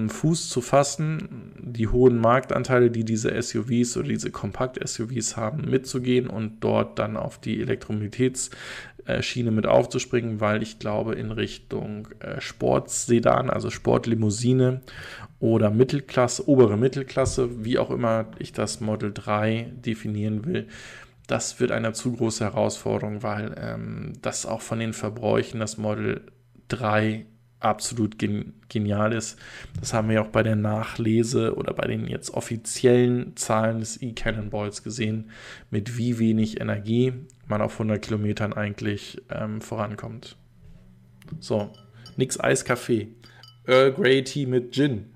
Fuß 0.08 0.48
zu 0.48 0.60
fassen, 0.60 1.52
die 1.60 1.86
hohen 1.86 2.18
Marktanteile, 2.18 2.90
die 2.90 3.04
diese 3.04 3.40
SUVs 3.40 3.96
oder 3.96 4.08
diese 4.08 4.32
Kompakt-SUVs 4.32 5.36
haben, 5.36 5.70
mitzugehen 5.70 6.26
und 6.26 6.58
dort 6.58 6.98
dann 6.98 7.16
auf 7.16 7.38
die 7.38 7.60
Elektromobilitätsschiene 7.60 9.52
mit 9.52 9.68
aufzuspringen, 9.68 10.40
weil 10.40 10.60
ich 10.60 10.80
glaube, 10.80 11.14
in 11.14 11.30
Richtung 11.30 12.08
äh, 12.18 12.40
Sportsedan, 12.40 13.48
also 13.48 13.70
Sportlimousine 13.70 14.80
oder 15.38 15.70
Mittelklasse, 15.70 16.48
obere 16.48 16.76
Mittelklasse, 16.76 17.64
wie 17.64 17.78
auch 17.78 17.92
immer 17.92 18.26
ich 18.40 18.52
das 18.52 18.80
Model 18.80 19.12
3 19.14 19.72
definieren 19.84 20.44
will, 20.46 20.66
das 21.30 21.60
wird 21.60 21.70
eine 21.70 21.92
zu 21.92 22.12
große 22.12 22.44
Herausforderung, 22.44 23.22
weil 23.22 23.54
ähm, 23.56 24.14
das 24.20 24.46
auch 24.46 24.62
von 24.62 24.80
den 24.80 24.92
Verbräuchen 24.92 25.60
das 25.60 25.78
Model 25.78 26.26
3 26.68 27.24
absolut 27.60 28.18
gen 28.18 28.54
genial 28.68 29.12
ist. 29.12 29.38
Das 29.78 29.92
haben 29.92 30.08
wir 30.08 30.22
auch 30.22 30.28
bei 30.28 30.42
der 30.42 30.56
Nachlese 30.56 31.54
oder 31.54 31.72
bei 31.74 31.86
den 31.86 32.06
jetzt 32.06 32.30
offiziellen 32.30 33.36
Zahlen 33.36 33.80
des 33.80 34.00
E-Cannonballs 34.02 34.82
gesehen, 34.82 35.30
mit 35.70 35.96
wie 35.98 36.18
wenig 36.18 36.60
Energie 36.60 37.12
man 37.46 37.62
auf 37.62 37.74
100 37.74 38.02
Kilometern 38.02 38.52
eigentlich 38.52 39.20
ähm, 39.30 39.60
vorankommt. 39.60 40.36
So, 41.38 41.70
nix 42.16 42.40
Eiskaffee. 42.40 43.08
Earl 43.66 43.92
Grey 43.92 44.24
Tea 44.24 44.46
mit 44.46 44.72
Gin. 44.72 45.09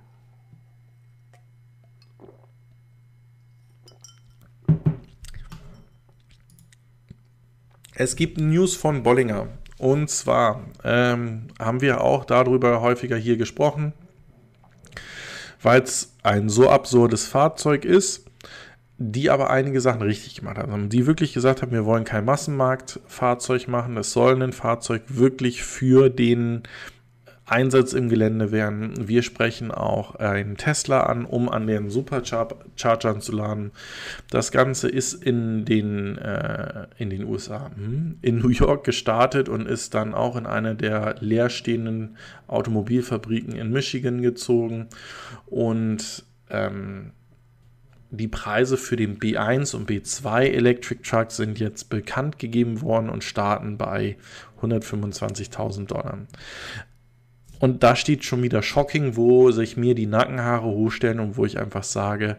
Es 7.97 8.16
gibt 8.16 8.38
News 8.38 8.74
von 8.74 9.03
Bollinger. 9.03 9.49
Und 9.78 10.09
zwar 10.11 10.64
ähm, 10.84 11.49
haben 11.59 11.80
wir 11.80 12.01
auch 12.01 12.24
darüber 12.24 12.80
häufiger 12.80 13.16
hier 13.16 13.36
gesprochen, 13.36 13.92
weil 15.62 15.82
es 15.82 16.14
ein 16.22 16.49
so 16.49 16.70
absurdes 16.70 17.26
Fahrzeug 17.26 17.84
ist, 17.84 18.26
die 18.99 19.30
aber 19.30 19.51
einige 19.51 19.80
Sachen 19.80 20.03
richtig 20.03 20.36
gemacht 20.36 20.59
haben. 20.59 20.88
Die 20.88 21.07
wirklich 21.07 21.32
gesagt 21.32 21.62
haben, 21.62 21.72
wir 21.72 21.84
wollen 21.84 22.05
kein 22.05 22.24
Massenmarktfahrzeug 22.24 23.68
machen, 23.68 23.97
es 23.97 24.12
soll 24.12 24.40
ein 24.42 24.53
Fahrzeug 24.53 25.03
wirklich 25.09 25.64
für 25.64 26.09
den 26.09 26.62
Einsatz 27.47 27.92
im 27.92 28.09
Gelände 28.09 28.53
werden. 28.53 29.07
Wir 29.07 29.22
sprechen 29.22 29.70
auch 29.70 30.14
einen 30.14 30.57
Tesla 30.57 31.03
an, 31.03 31.26
um 31.26 31.49
an 31.49 31.66
den 31.66 31.90
Superchargern 31.90 33.20
zu 33.20 33.32
laden. 33.32 33.72
Das 34.30 34.51
Ganze 34.51 34.88
ist 34.88 35.12
in 35.12 35.64
den, 35.66 36.16
äh, 36.16 36.86
in 36.97 37.11
den 37.11 37.24
USA, 37.24 37.70
hm, 37.74 38.18
in 38.22 38.38
New 38.38 38.49
York 38.49 38.84
gestartet 38.84 39.49
und 39.49 39.68
ist 39.68 39.95
dann 39.95 40.14
auch 40.14 40.36
in 40.36 40.47
eine 40.47 40.74
der 40.74 41.16
leerstehenden 41.20 42.16
Automobilfabriken 42.47 43.55
in 43.55 43.70
Michigan 43.70 44.22
gezogen. 44.22 44.88
Und 45.47 46.24
ähm, 46.49 47.12
die 48.11 48.28
Preise 48.28 48.76
für 48.76 48.97
den 48.97 49.18
B1 49.18 49.74
und 49.74 49.90
B2 49.90 50.45
Electric 50.45 51.03
Truck 51.03 51.30
sind 51.30 51.59
jetzt 51.59 51.90
bekannt 51.90 52.38
gegeben 52.38 52.80
worden 52.80 53.11
und 53.11 53.24
starten 53.24 53.76
bei 53.76 54.16
125.000 54.62 55.86
Dollar. 55.86 56.18
Und 57.64 57.82
da 57.82 57.96
steht 57.96 58.26
schon 58.26 58.42
wieder 58.42 58.62
Shocking, 58.62 59.16
wo 59.16 59.50
sich 59.50 59.78
mir 59.78 59.94
die 59.94 60.04
Nackenhaare 60.04 60.66
hochstellen 60.66 61.18
und 61.18 61.38
wo 61.38 61.46
ich 61.46 61.58
einfach 61.58 61.82
sage, 61.82 62.36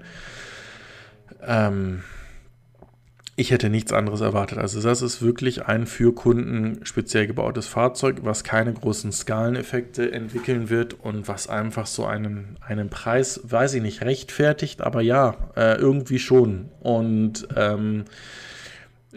ähm, 1.43 2.03
ich 3.35 3.49
hätte 3.49 3.71
nichts 3.71 3.91
anderes 3.91 4.21
erwartet. 4.21 4.59
Also 4.59 4.79
das 4.83 5.01
ist 5.01 5.23
wirklich 5.23 5.65
ein 5.65 5.87
für 5.87 6.13
Kunden 6.13 6.85
speziell 6.85 7.25
gebautes 7.25 7.65
Fahrzeug, 7.65 8.17
was 8.21 8.43
keine 8.43 8.71
großen 8.71 9.11
Skaleneffekte 9.11 10.11
entwickeln 10.11 10.69
wird 10.69 10.93
und 10.93 11.27
was 11.27 11.49
einfach 11.49 11.87
so 11.87 12.05
einen, 12.05 12.57
einen 12.61 12.91
Preis, 12.91 13.41
weiß 13.45 13.73
ich 13.73 13.81
nicht, 13.81 14.03
rechtfertigt, 14.03 14.81
aber 14.81 15.01
ja, 15.01 15.37
äh, 15.55 15.75
irgendwie 15.79 16.19
schon. 16.19 16.69
Und 16.81 17.47
ähm, 17.55 18.05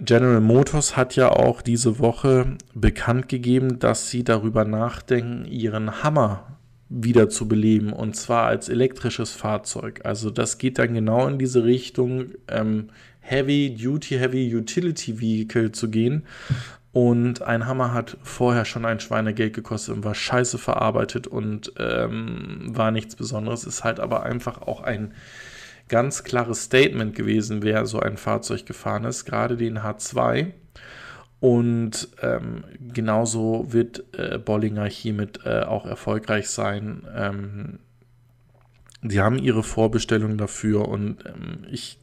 General 0.00 0.40
Motors 0.40 0.96
hat 0.96 1.16
ja 1.16 1.30
auch 1.30 1.60
diese 1.60 1.98
Woche 1.98 2.56
bekannt 2.74 3.28
gegeben, 3.28 3.78
dass 3.78 4.10
sie 4.10 4.24
darüber 4.24 4.64
nachdenken, 4.64 5.44
ihren 5.44 6.02
Hammer 6.02 6.58
wieder 6.88 7.28
zu 7.28 7.48
beleben 7.48 7.92
und 7.92 8.16
zwar 8.16 8.46
als 8.46 8.68
elektrisches 8.68 9.32
Fahrzeug. 9.32 10.00
Also 10.04 10.30
das 10.30 10.58
geht 10.58 10.78
dann 10.78 10.94
genau 10.94 11.26
in 11.26 11.38
diese 11.38 11.64
Richtung, 11.64 12.26
ähm, 12.48 12.88
Heavy 13.20 13.74
Duty, 13.74 14.16
Heavy 14.18 14.54
Utility 14.54 15.20
Vehicle 15.20 15.72
zu 15.72 15.90
gehen. 15.90 16.24
Und 16.92 17.42
ein 17.42 17.66
Hammer 17.66 17.92
hat 17.92 18.16
vorher 18.22 18.64
schon 18.64 18.86
ein 18.86 19.00
Schweinegeld 19.00 19.52
gekostet 19.52 19.94
und 19.94 20.04
war 20.04 20.14
scheiße 20.14 20.56
verarbeitet 20.56 21.26
und 21.26 21.72
ähm, 21.78 22.70
war 22.70 22.90
nichts 22.90 23.14
Besonderes. 23.14 23.64
Ist 23.64 23.84
halt 23.84 24.00
aber 24.00 24.22
einfach 24.22 24.62
auch 24.62 24.82
ein 24.82 25.12
ganz 25.88 26.24
klares 26.24 26.64
Statement 26.64 27.14
gewesen, 27.14 27.62
wer 27.62 27.86
so 27.86 28.00
ein 28.00 28.16
Fahrzeug 28.16 28.66
gefahren 28.66 29.04
ist, 29.04 29.24
gerade 29.24 29.56
den 29.56 29.78
H2. 29.78 30.52
Und 31.40 32.08
ähm, 32.20 32.64
genauso 32.92 33.72
wird 33.72 34.04
äh, 34.18 34.38
Bollinger 34.38 34.86
hiermit 34.86 35.40
äh, 35.44 35.60
auch 35.60 35.86
erfolgreich 35.86 36.48
sein. 36.50 37.06
Ähm, 37.14 37.78
sie 39.02 39.20
haben 39.20 39.38
ihre 39.38 39.62
Vorbestellung 39.62 40.36
dafür 40.36 40.88
und 40.88 41.24
ähm, 41.26 41.64
ich, 41.70 41.98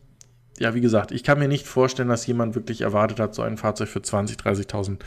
ja, 0.58 0.74
wie 0.74 0.80
gesagt, 0.80 1.12
ich 1.12 1.24
kann 1.24 1.40
mir 1.40 1.50
nicht 1.50 1.68
vorstellen, 1.68 2.08
dass 2.08 2.26
jemand 2.28 2.56
wirklich 2.56 2.82
erwartet 2.82 3.20
hat, 3.20 3.36
so 3.36 3.42
ein 3.42 3.58
Fahrzeug 3.58 3.90
für 3.90 4.00
20.000, 4.00 4.40
30.000 4.70 5.00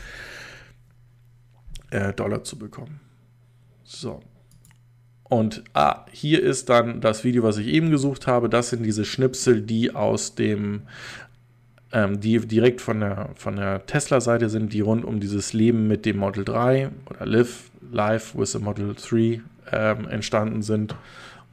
äh, 1.89 2.13
Dollar 2.13 2.43
zu 2.43 2.59
bekommen. 2.59 2.99
So. 3.83 4.21
Und 5.29 5.63
ah, 5.73 6.05
hier 6.11 6.41
ist 6.41 6.69
dann 6.69 7.01
das 7.01 7.23
Video, 7.23 7.43
was 7.43 7.57
ich 7.59 7.67
eben 7.67 7.91
gesucht 7.91 8.25
habe. 8.25 8.49
Das 8.49 8.71
sind 8.71 8.83
diese 8.83 9.05
Schnipsel, 9.05 9.61
die 9.61 9.93
aus 9.93 10.33
dem, 10.33 10.81
ähm, 11.91 12.19
die 12.19 12.39
direkt 12.39 12.81
von 12.81 12.99
der, 12.99 13.29
von 13.35 13.55
der 13.55 13.85
Tesla-Seite 13.85 14.49
sind, 14.49 14.73
die 14.73 14.81
rund 14.81 15.05
um 15.05 15.19
dieses 15.19 15.53
Leben 15.53 15.87
mit 15.87 16.05
dem 16.05 16.17
Model 16.17 16.43
3 16.43 16.89
oder 17.09 17.25
Live, 17.27 17.69
Live 17.91 18.35
with 18.35 18.53
the 18.53 18.59
Model 18.59 18.95
3 18.95 19.41
ähm, 19.71 20.09
entstanden 20.09 20.63
sind. 20.63 20.95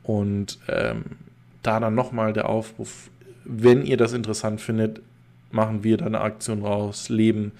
Und 0.03 0.59
ähm, 0.68 1.05
da 1.62 1.79
dann 1.79 1.95
nochmal 1.95 2.33
der 2.33 2.49
Aufruf, 2.49 3.11
wenn 3.45 3.85
ihr 3.85 3.99
das 3.99 4.14
interessant 4.14 4.62
findet, 4.62 5.03
machen 5.51 5.85
wir 5.85 5.99
da 5.99 6.07
eine 6.07 6.22
Aktion 6.22 6.62
raus, 6.62 7.11
Leben 7.11 7.53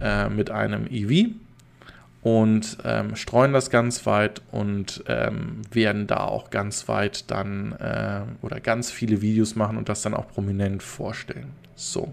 äh, 0.00 0.28
mit 0.28 0.50
einem 0.50 0.86
EV 0.90 1.30
und 2.26 2.78
ähm, 2.84 3.14
streuen 3.14 3.52
das 3.52 3.70
ganz 3.70 4.04
weit 4.04 4.42
und 4.50 5.04
ähm, 5.06 5.62
werden 5.70 6.08
da 6.08 6.24
auch 6.24 6.50
ganz 6.50 6.88
weit 6.88 7.30
dann 7.30 7.70
äh, 7.78 8.22
oder 8.42 8.58
ganz 8.58 8.90
viele 8.90 9.22
Videos 9.22 9.54
machen 9.54 9.76
und 9.76 9.88
das 9.88 10.02
dann 10.02 10.12
auch 10.12 10.26
prominent 10.26 10.82
vorstellen. 10.82 11.52
So, 11.76 12.12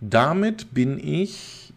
damit 0.00 0.72
bin 0.72 0.98
ich 0.98 1.74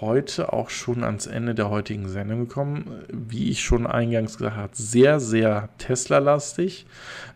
heute 0.00 0.52
auch 0.52 0.70
schon 0.70 1.02
ans 1.02 1.26
Ende 1.26 1.56
der 1.56 1.70
heutigen 1.70 2.08
Sendung 2.08 2.46
gekommen. 2.46 3.02
Wie 3.12 3.50
ich 3.50 3.64
schon 3.64 3.88
eingangs 3.88 4.38
gesagt 4.38 4.56
habe, 4.56 4.70
sehr, 4.72 5.18
sehr 5.18 5.70
Tesla-lastig. 5.78 6.86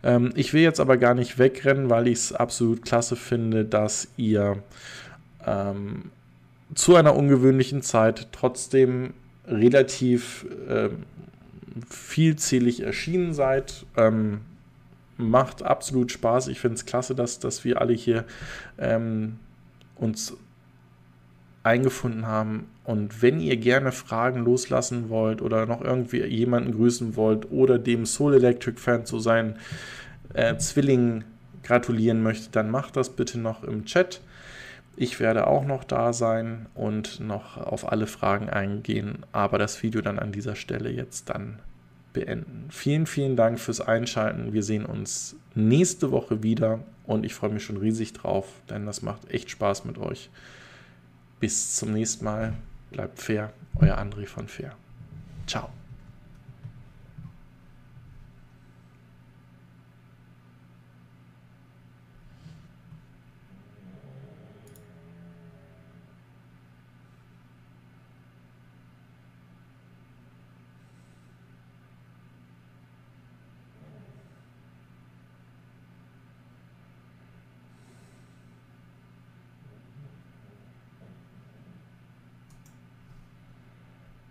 Ähm, 0.01 0.31
ich 0.35 0.53
will 0.53 0.61
jetzt 0.61 0.79
aber 0.79 0.95
gar 0.95 1.13
nicht 1.13 1.39
wegrennen, 1.39 1.89
weil 1.89 2.07
ich 2.07 2.19
es 2.19 2.31
absolut 2.31 2.85
klasse 2.85 3.17
finde, 3.17 3.65
dass 3.65 4.07
ihr 4.15 4.63
ähm, 5.45 6.11
zu 6.73 6.95
einer 6.95 7.17
ungewöhnlichen 7.17 7.81
Zeit 7.81 8.29
trotzdem 8.31 9.13
relativ 9.47 10.45
äh, 10.67 10.89
vielzählig 11.89 12.81
erschienen 12.81 13.33
seid. 13.33 13.85
Ähm, 13.95 14.41
macht 15.17 15.63
absolut 15.63 16.11
Spaß. 16.11 16.47
Ich 16.47 16.59
finde 16.59 16.75
es 16.75 16.85
klasse, 16.85 17.15
dass, 17.15 17.39
dass 17.39 17.63
wir 17.63 17.81
alle 17.81 17.93
hier 17.93 18.25
ähm, 18.77 19.39
uns 19.95 20.37
eingefunden 21.63 22.27
haben. 22.27 22.67
Und 22.83 23.21
wenn 23.21 23.39
ihr 23.39 23.57
gerne 23.57 23.91
Fragen 23.91 24.45
loslassen 24.45 25.09
wollt 25.09 25.41
oder 25.41 25.65
noch 25.65 25.81
irgendwie 25.81 26.23
jemanden 26.23 26.71
grüßen 26.71 27.15
wollt 27.15 27.51
oder 27.51 27.77
dem 27.77 28.05
Soul 28.05 28.35
Electric 28.35 28.79
Fan 28.79 29.05
zu 29.05 29.19
seinen 29.19 29.57
äh, 30.33 30.55
Zwillingen 30.57 31.25
gratulieren 31.63 32.23
möchtet, 32.23 32.55
dann 32.55 32.71
macht 32.71 32.95
das 32.95 33.09
bitte 33.09 33.39
noch 33.39 33.63
im 33.63 33.85
Chat. 33.85 34.21
Ich 34.99 35.19
werde 35.19 35.45
auch 35.45 35.63
noch 35.63 35.83
da 35.83 36.11
sein 36.11 36.65
und 36.73 37.19
noch 37.19 37.57
auf 37.57 37.91
alle 37.91 38.07
Fragen 38.07 38.49
eingehen, 38.49 39.23
aber 39.31 39.59
das 39.59 39.83
Video 39.83 40.01
dann 40.01 40.17
an 40.17 40.31
dieser 40.31 40.55
Stelle 40.55 40.89
jetzt 40.89 41.29
dann 41.29 41.59
beenden. 42.13 42.65
Vielen, 42.71 43.05
vielen 43.05 43.35
Dank 43.35 43.59
fürs 43.59 43.79
Einschalten. 43.79 44.53
Wir 44.53 44.63
sehen 44.63 44.87
uns 44.87 45.35
nächste 45.53 46.11
Woche 46.11 46.41
wieder 46.41 46.79
und 47.05 47.27
ich 47.27 47.35
freue 47.35 47.51
mich 47.51 47.63
schon 47.63 47.77
riesig 47.77 48.13
drauf, 48.13 48.47
denn 48.71 48.87
das 48.87 49.03
macht 49.03 49.29
echt 49.29 49.51
Spaß 49.51 49.85
mit 49.85 49.99
euch. 49.99 50.31
Bis 51.39 51.75
zum 51.75 51.93
nächsten 51.93 52.25
Mal. 52.25 52.53
Bleibt 52.89 53.19
fair. 53.19 53.53
Euer 53.75 53.99
André 53.99 54.25
von 54.25 54.47
Fair. 54.47 54.71
Ciao. 55.45 55.76